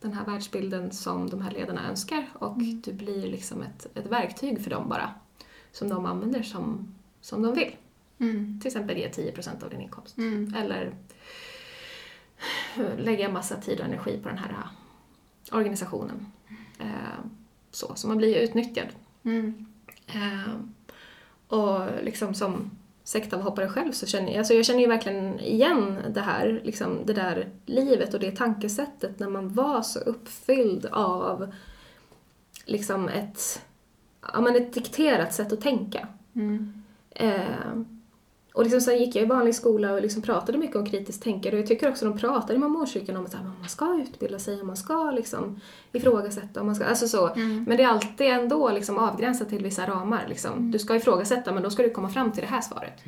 den 0.00 0.12
här 0.12 0.24
världsbilden 0.24 0.92
som 0.92 1.30
de 1.30 1.42
här 1.42 1.50
ledarna 1.50 1.88
önskar 1.88 2.28
och 2.32 2.62
du 2.62 2.92
blir 2.92 3.26
liksom 3.30 3.62
ett, 3.62 3.86
ett 3.96 4.06
verktyg 4.06 4.62
för 4.62 4.70
dem 4.70 4.88
bara. 4.88 5.10
Som 5.72 5.88
de 5.88 6.06
använder 6.06 6.42
som, 6.42 6.94
som 7.20 7.42
de 7.42 7.54
vill. 7.54 7.76
Mm. 8.18 8.60
Till 8.60 8.66
exempel 8.66 8.96
ge 8.96 9.08
10% 9.08 9.64
av 9.64 9.70
din 9.70 9.80
inkomst. 9.80 10.18
Mm. 10.18 10.54
Eller 10.56 10.94
lägga 12.98 13.28
massa 13.28 13.56
tid 13.56 13.80
och 13.80 13.86
energi 13.86 14.20
på 14.22 14.28
den 14.28 14.38
här 14.38 14.50
äh, 14.50 15.56
organisationen. 15.56 16.26
Eh, 16.78 17.24
så, 17.70 17.94
så 17.94 18.08
man 18.08 18.18
blir 18.18 18.36
utnyttjad. 18.36 18.88
Mm. 19.22 19.66
Eh, 20.06 20.54
och 21.48 21.80
liksom 22.02 22.34
som 22.34 22.70
sektavhoppare 23.04 23.68
själv 23.68 23.92
så 23.92 24.06
känner 24.06 24.28
jag, 24.28 24.38
alltså 24.38 24.54
jag 24.54 24.64
känner 24.64 24.80
ju 24.80 24.86
verkligen 24.86 25.40
igen 25.40 25.98
det 26.14 26.20
här, 26.20 26.60
liksom 26.64 27.06
det 27.06 27.12
där 27.12 27.48
livet 27.66 28.14
och 28.14 28.20
det 28.20 28.36
tankesättet 28.36 29.18
när 29.18 29.28
man 29.28 29.48
var 29.48 29.82
så 29.82 29.98
uppfylld 29.98 30.86
av 30.86 31.54
liksom 32.64 33.08
ett, 33.08 33.62
ja 34.32 34.40
men 34.40 34.56
ett 34.56 34.72
dikterat 34.72 35.34
sätt 35.34 35.52
att 35.52 35.60
tänka. 35.60 36.08
Mm. 36.34 36.82
Eh, 37.10 37.72
och 38.56 38.62
liksom 38.62 38.80
sen 38.80 38.98
gick 38.98 39.16
jag 39.16 39.22
i 39.22 39.26
vanlig 39.26 39.54
skola 39.54 39.92
och 39.92 40.02
liksom 40.02 40.22
pratade 40.22 40.58
mycket 40.58 40.76
om 40.76 40.86
kritiskt 40.86 41.22
tänkande 41.22 41.56
och 41.56 41.60
jag 41.60 41.66
tycker 41.66 41.88
också 41.88 42.04
de 42.04 42.18
pratade 42.18 42.54
i 42.54 42.58
mormonkyrkan 42.58 43.16
om 43.16 43.24
att 43.24 43.34
man 43.60 43.68
ska 43.68 44.02
utbilda 44.02 44.38
sig 44.38 44.60
och 44.60 44.66
man 44.66 44.76
ska 44.76 45.10
liksom 45.10 45.60
ifrågasätta 45.92 46.60
och 46.60 46.66
man 46.66 46.74
ska, 46.74 46.84
alltså 46.84 47.08
så. 47.08 47.28
Mm. 47.28 47.64
Men 47.68 47.76
det 47.76 47.82
är 47.82 47.88
alltid 47.88 48.26
ändå 48.26 48.70
liksom 48.70 48.98
avgränsat 48.98 49.48
till 49.48 49.64
vissa 49.64 49.86
ramar. 49.86 50.24
Liksom. 50.28 50.70
Du 50.70 50.78
ska 50.78 50.96
ifrågasätta 50.96 51.52
men 51.52 51.62
då 51.62 51.70
ska 51.70 51.82
du 51.82 51.90
komma 51.90 52.08
fram 52.08 52.32
till 52.32 52.42
det 52.42 52.48
här 52.48 52.60
svaret. 52.60 53.02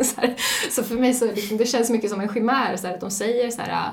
så, 0.06 0.20
här, 0.20 0.34
så 0.70 0.82
för 0.82 0.94
mig 0.94 1.14
så 1.14 1.26
liksom, 1.26 1.56
det 1.56 1.66
känns 1.66 1.90
mycket 1.90 2.10
som 2.10 2.20
en 2.20 2.34
chimär 2.34 2.76
så 2.76 2.86
här, 2.86 2.94
att 2.94 3.00
de 3.00 3.10
säger 3.10 3.50
så 3.50 3.62
här 3.62 3.92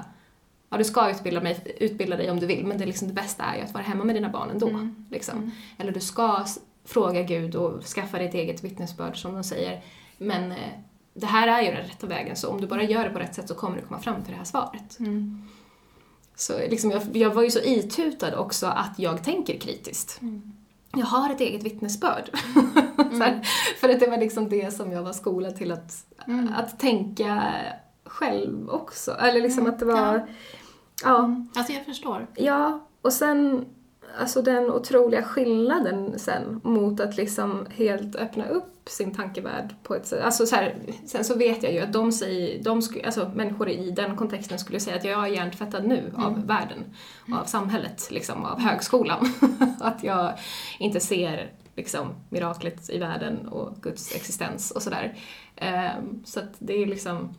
ja 0.70 0.78
du 0.78 0.84
ska 0.84 1.12
utbilda, 1.12 1.41
mig, 1.41 1.76
utbilda 1.80 2.18
dig 2.18 2.32
om 2.32 2.39
du 2.39 2.45
vill 2.45 2.66
men 2.66 2.78
det, 2.78 2.86
liksom, 2.86 3.08
det 3.08 3.14
bästa 3.14 3.43
är 3.43 3.58
ju 3.58 3.64
att 3.64 3.74
vara 3.74 3.84
hemma 3.84 4.04
med 4.04 4.16
dina 4.16 4.30
barn 4.30 4.49
ändå. 4.49 4.70
Mm. 4.70 5.06
Liksom. 5.12 5.51
Eller 5.78 5.91
du 5.91 5.99
ska 5.99 6.45
fråga 6.86 7.22
Gud 7.22 7.56
och 7.56 7.84
skaffa 7.84 8.18
dig 8.18 8.28
ett 8.28 8.34
eget 8.34 8.64
vittnesbörd 8.64 9.22
som 9.22 9.34
de 9.34 9.43
säger. 9.43 9.82
Men 10.18 10.51
eh, 10.51 10.58
det 11.14 11.26
här 11.26 11.47
är 11.47 11.61
ju 11.61 11.72
den 11.76 11.88
rätta 11.88 12.07
vägen 12.07 12.36
så 12.36 12.49
om 12.49 12.61
du 12.61 12.68
bara 12.68 12.84
gör 12.84 13.03
det 13.03 13.09
på 13.09 13.20
rätt 13.20 13.36
sätt 13.36 13.47
så 13.47 13.55
kommer 13.55 13.76
du 13.76 13.82
komma 13.82 13.99
fram 13.99 14.24
till 14.24 14.32
det 14.32 14.38
här 14.38 14.45
svaret. 14.45 14.99
Mm. 14.99 15.41
Så 16.36 16.53
liksom, 16.57 16.91
jag, 16.91 17.01
jag 17.14 17.30
var 17.34 17.43
ju 17.43 17.51
så 17.51 17.59
itutad 17.59 18.38
också 18.38 18.68
att 18.68 18.99
jag 18.99 19.24
tänker 19.24 19.59
kritiskt. 19.59 20.22
Jag 20.95 21.05
har 21.05 21.30
ett 21.30 21.41
eget 21.41 21.64
vittnesbörd. 21.64 22.30
så 23.11 23.18
här, 23.24 23.41
för 23.80 23.89
att 23.89 23.99
det 23.99 24.07
var 24.07 24.18
liksom 24.18 24.49
det 24.49 24.74
som 24.74 24.91
jag 24.91 25.03
var 25.03 25.14
skolad 25.14 25.55
till 25.55 25.72
att, 25.72 26.05
Mm. 26.28 26.53
att 26.53 26.80
tänka 26.80 27.53
själv 28.05 28.70
också. 28.70 29.11
Eller 29.11 29.41
liksom 29.41 29.68
att 29.68 29.80
det 29.80 29.86
var... 29.86 29.95
Ja. 30.16 30.26
ja. 31.03 31.36
Alltså 31.55 31.74
jag 31.74 31.86
förstår. 31.86 32.28
Ja, 32.36 32.88
och 33.01 33.14
sen 33.14 33.66
alltså 34.20 34.41
den 34.41 34.72
otroliga 34.72 35.24
skillnaden 35.24 36.20
sen 36.20 36.61
mot 36.64 36.99
att 36.99 37.18
liksom 37.18 37.66
helt 37.72 38.16
öppna 38.16 38.47
upp 38.47 38.89
sin 38.89 39.16
tankevärld 39.16 39.76
på 39.84 39.95
ett 39.95 40.07
sätt. 40.07 40.24
Alltså 40.24 40.45
så 40.45 40.55
här, 40.55 40.76
sen 41.05 41.24
så 41.24 41.38
vet 41.38 41.64
jag 41.64 41.74
ju 41.74 41.80
att 41.80 41.93
de 41.93 42.11
säger, 42.11 42.64
de 42.64 42.82
sku, 42.82 43.01
alltså 43.01 43.32
människor 43.36 43.70
i 43.70 43.91
den 43.91 44.16
kontexten 44.16 44.59
skulle 44.59 44.80
säga 44.80 44.95
att 44.95 45.03
jag 45.03 45.24
är 45.24 45.28
hjärntvättad 45.28 45.86
nu 45.88 46.11
av 46.16 46.47
världen, 46.47 46.84
av 47.34 47.45
samhället, 47.45 48.07
liksom, 48.11 48.45
av 48.45 48.59
högskolan. 48.59 49.34
att 49.82 50.03
jag 50.03 50.34
inte 50.80 50.99
ser 50.99 51.51
liksom 51.76 52.07
miraklet 52.30 52.89
i 52.89 52.97
världen 52.97 53.47
och 53.47 53.76
Guds 53.82 54.16
existens 54.16 54.72
och 54.72 54.82
sådär. 54.82 55.18
Ehm, 55.55 56.22
så 56.26 56.39
att 56.39 56.53
det 56.59 56.74
är 56.74 56.86
liksom, 56.86 57.36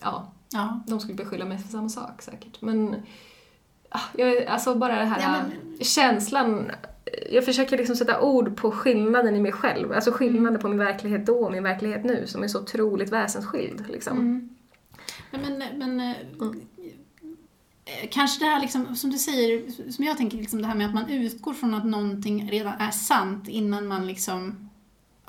ja, 0.00 0.32
Ja. 0.52 0.80
de 0.86 1.00
skulle 1.00 1.14
beskylla 1.14 1.44
mig 1.44 1.58
för 1.58 1.68
samma 1.68 1.88
sak 1.88 2.22
säkert. 2.22 2.62
Men, 2.62 3.02
jag, 4.16 4.44
alltså 4.44 4.74
bara 4.74 4.98
det 4.98 5.04
här 5.04 5.20
Ja, 5.22 5.42
men- 5.48 5.84
känslan, 5.84 6.70
jag 7.30 7.44
försöker 7.44 7.76
liksom 7.76 7.96
sätta 7.96 8.20
ord 8.20 8.56
på 8.56 8.70
skillnaden 8.70 9.36
i 9.36 9.40
mig 9.40 9.52
själv. 9.52 9.92
Alltså 9.92 10.12
skillnaden 10.12 10.60
på 10.60 10.68
min 10.68 10.78
verklighet 10.78 11.26
då 11.26 11.38
och 11.44 11.52
min 11.52 11.62
verklighet 11.62 12.04
nu 12.04 12.26
som 12.26 12.42
är 12.42 12.48
så 12.48 12.60
otroligt 12.60 13.12
väsensskild. 13.12 13.84
Liksom. 13.88 14.18
Mm. 14.18 14.48
Men, 15.30 15.62
men, 15.78 16.00
eh, 16.00 16.10
eh, 16.10 18.08
kanske 18.10 18.44
det 18.44 18.50
här 18.50 18.60
liksom, 18.60 18.96
som 18.96 19.10
du 19.10 19.18
säger, 19.18 19.90
som 19.90 20.04
jag 20.04 20.16
tänker, 20.16 20.38
liksom 20.38 20.62
det 20.62 20.68
här 20.68 20.74
med 20.74 20.86
att 20.86 20.94
man 20.94 21.10
utgår 21.10 21.52
från 21.52 21.74
att 21.74 21.84
någonting 21.84 22.50
redan 22.50 22.72
är 22.80 22.90
sant 22.90 23.48
innan 23.48 23.86
man 23.86 24.06
liksom 24.06 24.68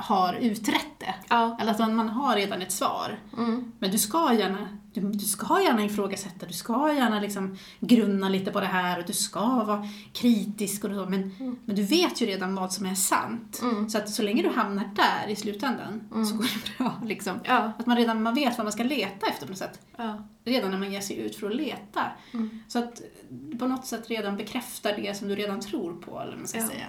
har 0.03 0.33
utrett 0.33 0.99
det. 0.99 1.15
Ja. 1.29 1.57
Eller 1.61 1.71
att 1.71 1.79
man, 1.79 1.95
man 1.95 2.09
har 2.09 2.35
redan 2.35 2.61
ett 2.61 2.71
svar. 2.71 3.19
Mm. 3.37 3.71
Men 3.79 3.91
du 3.91 3.97
ska 3.97 4.33
gärna, 4.33 4.67
du, 4.93 5.01
du 5.01 5.19
ska 5.25 5.61
gärna 5.61 5.85
ifrågasätta, 5.85 6.45
du 6.45 6.53
ska 6.53 6.93
gärna 6.93 7.19
liksom 7.19 7.57
grunna 7.79 8.29
lite 8.29 8.51
på 8.51 8.59
det 8.59 8.65
här 8.65 8.99
och 8.99 9.05
du 9.07 9.13
ska 9.13 9.45
vara 9.63 9.87
kritisk 10.13 10.83
och 10.83 10.91
så, 10.91 11.05
men, 11.05 11.31
men 11.65 11.75
du 11.75 11.83
vet 11.83 12.21
ju 12.21 12.25
redan 12.25 12.55
vad 12.55 12.73
som 12.73 12.85
är 12.85 12.95
sant. 12.95 13.59
Mm. 13.61 13.89
Så 13.89 13.97
att 13.97 14.09
så 14.09 14.23
länge 14.23 14.41
du 14.43 14.49
hamnar 14.49 14.89
där 14.95 15.31
i 15.31 15.35
slutändan 15.35 16.01
så 16.29 16.35
går 16.35 16.43
det 16.43 16.77
bra. 16.77 17.01
Liksom. 17.05 17.39
Ja. 17.43 17.71
Att 17.79 17.85
man 17.85 17.97
redan 17.97 18.23
man 18.23 18.35
vet 18.35 18.57
vad 18.57 18.65
man 18.65 18.71
ska 18.73 18.83
leta 18.83 19.27
efter 19.27 19.45
på 19.45 19.51
något 19.51 19.57
sätt. 19.59 19.79
Ja. 19.97 20.23
Redan 20.45 20.71
när 20.71 20.77
man 20.77 20.91
ger 20.91 21.01
sig 21.01 21.17
ut 21.17 21.35
för 21.35 21.49
att 21.49 21.55
leta. 21.55 22.03
Mm. 22.33 22.59
Så 22.67 22.79
att 22.79 23.01
du 23.29 23.57
på 23.57 23.67
något 23.67 23.85
sätt 23.85 24.09
redan 24.09 24.37
bekräftar 24.37 24.95
det 24.97 25.17
som 25.17 25.27
du 25.27 25.35
redan 25.35 25.61
tror 25.61 25.93
på, 25.93 26.19
eller 26.19 26.31
vad 26.31 26.39
man 26.39 26.47
ska 26.47 26.59
Ja. 26.59 26.67
säga. 26.67 26.87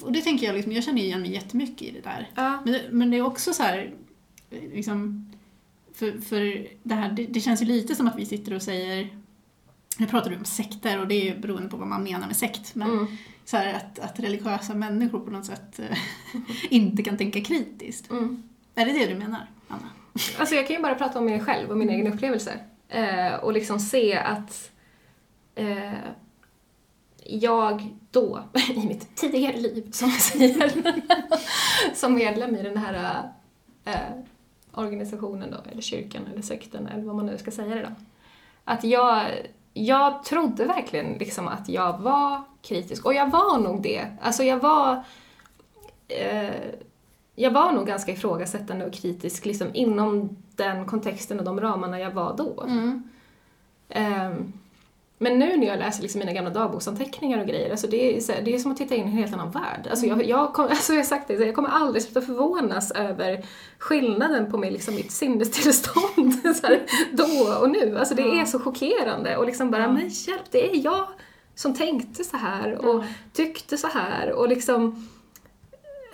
Och 0.00 0.12
det 0.12 0.20
tänker 0.22 0.46
jag, 0.46 0.54
liksom, 0.54 0.72
jag 0.72 0.84
känner 0.84 1.02
igen 1.02 1.20
mig 1.20 1.32
jättemycket 1.32 1.82
i 1.82 1.90
det 1.90 2.00
där. 2.00 2.30
Ja. 2.34 2.60
Men, 2.64 2.72
det- 2.72 2.88
men 2.90 3.10
det 3.10 3.16
är 3.16 3.22
också 3.22 3.52
så 3.52 3.62
här, 3.62 3.94
liksom, 4.50 5.26
för, 5.94 6.20
för 6.20 6.66
det 6.82 6.94
här, 6.94 7.12
det, 7.12 7.26
det 7.26 7.40
känns 7.40 7.62
ju 7.62 7.66
lite 7.66 7.94
som 7.94 8.08
att 8.08 8.18
vi 8.18 8.26
sitter 8.26 8.54
och 8.54 8.62
säger, 8.62 9.08
nu 9.98 10.06
pratar 10.06 10.30
du 10.30 10.36
om 10.36 10.44
sekter 10.44 11.00
och 11.00 11.08
det 11.08 11.14
är 11.14 11.24
ju 11.34 11.40
beroende 11.40 11.68
på 11.68 11.76
vad 11.76 11.88
man 11.88 12.02
menar 12.04 12.26
med 12.26 12.36
sekt, 12.36 12.74
men 12.74 12.90
Mm. 12.90 13.06
så 13.44 13.56
här 13.56 13.74
att, 13.74 13.98
att 13.98 14.20
religiösa 14.20 14.74
människor 14.74 15.20
på 15.20 15.30
något 15.30 15.46
sätt 15.46 15.78
eh, 15.78 15.98
inte 16.70 17.02
kan 17.02 17.16
tänka 17.16 17.40
kritiskt. 17.40 18.10
Mm. 18.10 18.42
Är 18.74 18.86
det 18.86 18.92
det 18.92 19.06
du 19.06 19.14
menar, 19.14 19.46
Anna? 19.68 19.90
Alltså 20.38 20.54
jag 20.54 20.66
kan 20.66 20.76
ju 20.76 20.82
bara 20.82 20.94
prata 20.94 21.18
om 21.18 21.24
mig 21.24 21.40
själv 21.40 21.70
och 21.70 21.76
min 21.78 21.90
egen 21.90 22.12
upplevelse. 22.12 22.58
Eh, 22.88 23.34
och 23.34 23.52
liksom 23.52 23.78
se 23.80 24.14
att 24.16 24.70
eh, 25.54 25.92
jag 27.26 27.96
då, 28.10 28.42
i 28.74 28.86
mitt 28.86 29.16
tidigare 29.16 29.56
liv, 29.56 29.90
som 29.90 30.08
jag 30.08 30.20
säger, 30.20 30.72
som 31.94 32.14
medlem 32.14 32.56
i 32.56 32.62
den 32.62 32.76
här 32.76 33.22
eh, 33.84 33.94
organisationen 34.72 35.50
då, 35.50 35.70
eller 35.70 35.82
kyrkan, 35.82 36.22
eller 36.32 36.42
sekten, 36.42 36.86
eller 36.86 37.04
vad 37.04 37.16
man 37.16 37.26
nu 37.26 37.38
ska 37.38 37.50
säga 37.50 37.74
det 37.74 37.82
då. 37.82 37.94
Att 38.64 38.84
jag, 38.84 39.22
jag 39.72 40.24
trodde 40.24 40.64
verkligen 40.64 41.12
liksom 41.12 41.48
att 41.48 41.68
jag 41.68 41.98
var 41.98 42.42
kritisk. 42.62 43.06
Och 43.06 43.14
jag 43.14 43.30
var 43.30 43.58
nog 43.58 43.82
det. 43.82 44.06
Alltså 44.20 44.42
jag 44.42 44.58
var... 44.58 45.04
Eh, 46.08 46.50
jag 47.34 47.50
var 47.50 47.72
nog 47.72 47.86
ganska 47.86 48.12
ifrågasättande 48.12 48.86
och 48.86 48.92
kritisk 48.92 49.44
liksom 49.44 49.68
inom 49.72 50.36
den 50.56 50.86
kontexten 50.86 51.38
och 51.38 51.44
de 51.44 51.60
ramarna 51.60 52.00
jag 52.00 52.10
var 52.10 52.36
då. 52.36 52.62
Mm. 52.62 53.08
Ehm, 53.88 54.52
men 55.22 55.38
nu 55.38 55.56
när 55.56 55.66
jag 55.66 55.78
läser 55.78 56.02
liksom 56.02 56.18
mina 56.18 56.32
gamla 56.32 56.50
dagboksanteckningar 56.50 57.40
och 57.40 57.46
grejer, 57.46 57.70
alltså 57.70 57.86
det, 57.86 58.16
är, 58.16 58.42
det 58.42 58.54
är 58.54 58.58
som 58.58 58.72
att 58.72 58.76
titta 58.76 58.94
in 58.94 59.04
i 59.04 59.10
en 59.10 59.16
helt 59.16 59.34
annan 59.34 59.50
värld. 59.50 59.86
Alltså 59.90 60.06
jag, 60.06 60.24
jag, 60.24 60.52
kom, 60.52 60.64
alltså 60.70 60.92
jag 60.92 60.98
har 60.98 61.04
sagt 61.04 61.28
det, 61.28 61.34
jag 61.34 61.54
kommer 61.54 61.68
aldrig 61.68 62.02
sluta 62.02 62.20
förvånas 62.20 62.90
över 62.90 63.44
skillnaden 63.78 64.50
på 64.50 64.58
mig, 64.58 64.70
liksom 64.70 64.94
mitt 64.94 65.12
sinnestillstånd 65.12 66.34
så 66.56 66.66
här, 66.66 66.82
då 67.12 67.56
och 67.60 67.70
nu. 67.70 67.98
Alltså 67.98 68.14
det 68.14 68.22
är 68.22 68.44
så 68.44 68.58
chockerande 68.58 69.36
och 69.36 69.46
liksom 69.46 69.70
bara, 69.70 69.92
men 69.92 70.08
hjälp, 70.08 70.42
det 70.50 70.70
är 70.70 70.84
jag 70.84 71.06
som 71.54 71.74
tänkte 71.74 72.24
så 72.24 72.36
här 72.36 72.86
och 72.86 73.04
tyckte 73.32 73.78
så 73.78 73.88
här 73.88 74.32
och 74.32 74.48
liksom 74.48 75.08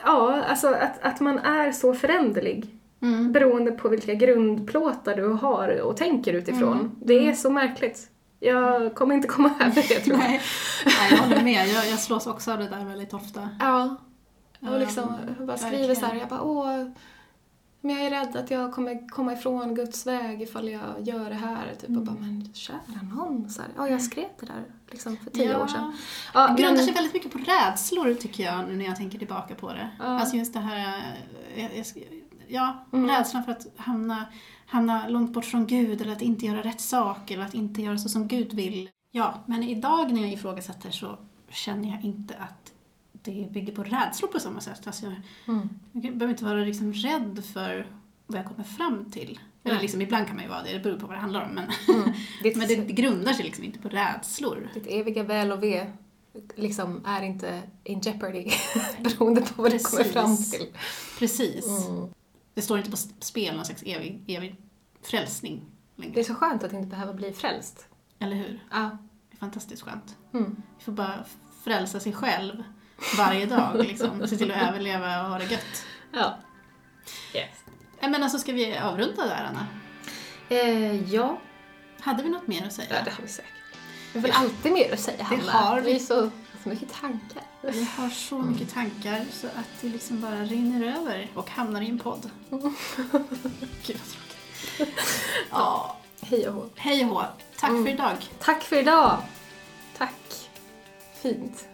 Ja, 0.04 0.42
alltså 0.48 0.68
att, 0.68 1.02
att 1.02 1.20
man 1.20 1.38
är 1.38 1.72
så 1.72 1.94
föränderlig 1.94 2.78
Mm. 3.02 3.32
beroende 3.32 3.70
på 3.70 3.88
vilka 3.88 4.14
grundplåtar 4.14 5.16
du 5.16 5.28
har 5.28 5.80
och 5.80 5.96
tänker 5.96 6.32
utifrån. 6.32 6.72
Mm. 6.72 6.90
Det 7.00 7.28
är 7.28 7.32
så 7.32 7.50
märkligt. 7.50 8.10
Jag 8.40 8.94
kommer 8.94 9.14
inte 9.14 9.28
komma 9.28 9.50
över 9.60 9.74
det 9.88 10.00
tror 10.00 10.18
jag. 10.18 10.28
Nej, 10.28 10.40
Nej, 10.86 11.08
jag 11.10 11.18
håller 11.18 11.42
med. 11.42 11.68
Jag, 11.68 11.86
jag 11.88 11.98
slås 11.98 12.26
också 12.26 12.52
av 12.52 12.58
det 12.58 12.68
där 12.68 12.84
väldigt 12.84 13.14
ofta. 13.14 13.48
Ja. 13.60 13.96
Och 14.60 14.78
liksom, 14.80 15.14
jag 15.38 15.46
bara 15.46 15.56
skriver 15.58 15.76
verkligen. 15.76 15.96
så 15.96 16.06
här, 16.06 16.14
jag 16.14 16.28
bara 16.28 16.42
åh, 16.42 16.88
men 17.80 17.96
jag 17.96 18.06
är 18.06 18.10
rädd 18.10 18.36
att 18.36 18.50
jag 18.50 18.72
kommer 18.74 19.08
komma 19.08 19.32
ifrån 19.32 19.74
Guds 19.74 20.06
väg 20.06 20.42
ifall 20.42 20.68
jag 20.68 20.80
gör 21.00 21.28
det 21.28 21.34
här. 21.34 21.74
Typ. 21.80 21.88
Mm. 21.88 22.00
Och 22.00 22.06
bara, 22.06 22.16
men 22.20 22.50
kära 22.54 22.78
någon, 23.14 23.50
så 23.50 23.62
här, 23.62 23.70
ja 23.76 23.88
jag 23.88 24.02
skrev 24.02 24.24
det 24.40 24.46
där 24.46 24.64
liksom 24.90 25.16
för 25.16 25.30
tio 25.30 25.52
Ja. 25.52 25.62
år 25.62 25.66
sedan. 25.66 25.96
Ja, 26.34 26.48
Det 26.48 26.62
grundar 26.62 26.76
men- 26.76 26.84
sig 26.84 26.94
väldigt 26.94 27.14
mycket 27.14 27.32
på 27.32 27.38
rädslor 27.38 28.14
tycker 28.14 28.44
jag 28.44 28.68
nu 28.68 28.76
när 28.76 28.84
jag 28.84 28.96
tänker 28.96 29.18
tillbaka 29.18 29.54
på 29.54 29.72
det. 29.72 29.88
Ja. 29.98 30.04
Alltså 30.04 30.36
just 30.36 30.52
det 30.54 30.60
här, 30.60 31.02
eh, 31.56 31.62
jag, 31.62 31.70
jag, 31.76 31.86
ja, 32.48 32.86
Mm. 32.92 33.10
rädslan 33.10 33.44
för 33.44 33.52
att 33.52 33.66
hamna, 33.76 34.24
hamna 34.68 35.08
långt 35.08 35.32
bort 35.32 35.44
från 35.44 35.66
Gud 35.66 36.00
eller 36.00 36.12
att 36.12 36.22
inte 36.22 36.46
göra 36.46 36.62
rätt 36.62 36.80
sak 36.80 37.30
eller 37.30 37.44
att 37.44 37.54
inte 37.54 37.82
göra 37.82 37.98
så 37.98 38.08
som 38.08 38.28
Gud 38.28 38.52
vill. 38.54 38.90
Ja, 39.10 39.34
men 39.46 39.62
idag 39.62 40.12
när 40.12 40.20
jag 40.20 40.32
ifrågasätter 40.32 40.90
så 40.90 41.18
känner 41.50 41.88
jag 41.90 42.04
inte 42.04 42.34
att 42.36 42.72
det 43.12 43.48
bygger 43.52 43.74
på 43.74 43.82
rädslor 43.84 44.28
på 44.28 44.40
samma 44.40 44.60
sätt. 44.60 44.86
Alltså 44.86 45.06
jag, 45.06 45.14
Mm. 45.54 45.68
jag 45.92 46.02
behöver 46.02 46.28
inte 46.28 46.44
vara 46.44 46.54
liksom 46.64 46.92
rädd 46.92 47.44
för 47.54 47.86
vad 48.26 48.38
jag 48.38 48.46
kommer 48.46 48.64
fram 48.64 49.10
till. 49.10 49.38
Eller 49.64 49.80
liksom, 49.80 50.02
ibland 50.02 50.26
kan 50.26 50.36
man 50.36 50.44
ju 50.44 50.50
vara 50.50 50.62
det, 50.62 50.72
det 50.72 50.78
beror 50.80 50.98
på 50.98 51.06
vad 51.06 51.16
det 51.16 51.20
handlar 51.20 51.44
om. 51.44 51.50
Men, 51.54 51.64
Mm. 51.96 52.12
Ditt, 52.42 52.56
men 52.56 52.68
det 52.68 52.76
grundar 52.76 53.32
sig 53.32 53.44
liksom 53.44 53.64
inte 53.64 53.78
på 53.78 53.88
rädslor. 53.88 54.68
ditt 54.74 54.86
eviga 54.86 55.22
väl 55.22 55.52
och 55.52 55.62
ve 55.62 55.86
liksom 56.56 57.00
är 57.06 57.22
inte 57.22 57.62
in 57.84 58.00
jeopardy 58.00 58.50
beroende 59.00 59.40
på 59.40 59.62
vad 59.62 59.70
du 59.72 59.78
kommer 59.78 59.98
Precis. 60.04 60.12
fram 60.12 60.36
till. 60.36 60.66
Precis. 61.18 61.66
Mm. 61.88 62.08
Det 62.58 62.62
står 62.62 62.78
inte 62.78 62.90
på 62.90 62.96
spel 63.20 63.56
någon 63.56 63.64
slags 63.64 63.82
evig, 63.82 64.24
evig 64.28 64.56
frälsning 65.02 65.64
Det 65.96 66.02
är 66.02 66.06
längre. 66.06 66.24
så 66.24 66.34
skönt 66.34 66.64
att 66.64 66.72
inte 66.72 66.86
behöva 66.88 67.12
bli 67.12 67.32
frälst. 67.32 67.86
Eller 68.18 68.36
hur? 68.36 68.64
Ja. 68.70 68.98
Det 69.30 69.36
är 69.36 69.38
fantastiskt 69.38 69.82
skönt. 69.82 70.16
Mm. 70.34 70.62
Vi 70.78 70.84
får 70.84 70.92
bara 70.92 71.24
frälsa 71.64 72.00
sig 72.00 72.12
själv 72.12 72.62
varje 73.18 73.46
dag 73.46 73.76
liksom. 73.78 74.28
Se 74.28 74.36
till 74.36 74.50
att 74.52 74.68
överleva 74.68 75.22
och 75.24 75.28
ha 75.30 75.38
det 75.38 75.44
gött. 75.44 75.84
Ja. 76.12 76.38
Yes. 77.34 77.48
Men 78.00 78.22
alltså 78.22 78.38
ska 78.38 78.52
vi 78.52 78.78
avrunda 78.78 79.26
där 79.26 79.44
Anna? 79.50 79.66
Eh, 80.48 81.12
ja. 81.14 81.40
Hade 82.00 82.22
vi 82.22 82.28
något 82.28 82.46
mer 82.46 82.66
att 82.66 82.72
säga? 82.72 82.88
ja, 82.90 83.04
det 83.04 83.10
har 83.10 83.22
vi 83.22 83.28
säkert. 83.28 83.52
Vi 84.12 84.20
har 84.20 84.28
väl 84.28 84.36
alltid 84.36 84.72
mer 84.72 84.92
att 84.92 85.00
säga, 85.00 85.24
Hanna. 85.24 85.52
har 85.52 85.80
vi. 85.80 85.90
Vi 85.90 85.96
är 85.96 86.00
så, 86.00 86.30
så 86.68 86.74
mycket 86.74 86.92
tankar. 87.00 87.42
Vi 87.62 87.84
har 87.96 88.10
så 88.10 88.38
mycket 88.38 88.74
tankar 88.74 89.24
så 89.32 89.46
att 89.46 89.68
det 89.80 89.88
liksom 89.88 90.20
bara 90.20 90.44
rinner 90.44 90.96
över 91.00 91.28
och 91.34 91.50
hamnar 91.50 91.82
i 91.82 91.88
en 91.90 91.98
podd. 91.98 92.30
Gud 92.50 92.60
vad 93.12 93.28
tråkigt. 93.40 94.16
Ja, 95.50 95.96
Hej 96.20 96.48
och 96.48 96.54
hå. 96.54 96.64
hej 96.76 97.04
och 97.04 97.10
hå. 97.10 97.22
Tack 97.58 97.70
Mm. 97.70 97.84
för 97.84 97.92
idag. 97.92 98.16
Tack 98.40 98.62
för 98.62 98.76
idag. 98.76 99.18
Tack. 99.98 100.50
Fint. 101.22 101.64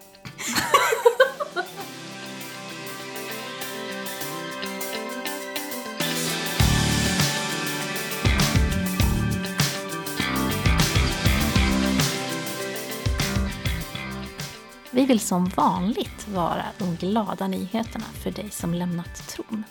Vi 14.95 15.07
vill 15.07 15.21
som 15.21 15.45
vanligt 15.45 16.29
vara 16.29 16.65
de 16.79 16.97
glada 16.97 17.47
nyheterna 17.47 18.05
för 18.23 18.31
dig 18.31 18.51
som 18.51 18.75
lämnat 18.75 19.29
tron. 19.29 19.65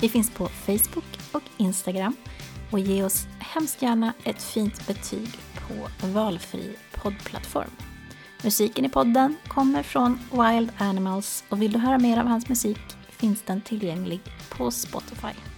Vi 0.00 0.08
finns 0.08 0.30
på 0.30 0.46
Facebook 0.48 1.18
och 1.32 1.42
Instagram 1.56 2.16
och 2.70 2.78
ge 2.78 3.02
oss 3.02 3.26
hemskt 3.38 3.82
gärna 3.82 4.12
ett 4.24 4.42
fint 4.42 4.86
betyg 4.86 5.28
på 5.54 6.06
valfri 6.06 6.76
poddplattform. 7.02 7.70
Musiken 8.42 8.84
i 8.84 8.88
podden 8.88 9.36
kommer 9.48 9.82
från 9.82 10.18
Wild 10.30 10.72
Animals 10.78 11.44
och 11.48 11.62
vill 11.62 11.72
du 11.72 11.78
höra 11.78 11.98
mer 11.98 12.18
av 12.18 12.26
hans 12.26 12.48
musik 12.48 12.80
finns 13.08 13.42
den 13.42 13.60
tillgänglig 13.60 14.20
på 14.48 14.70
Spotify. 14.70 15.53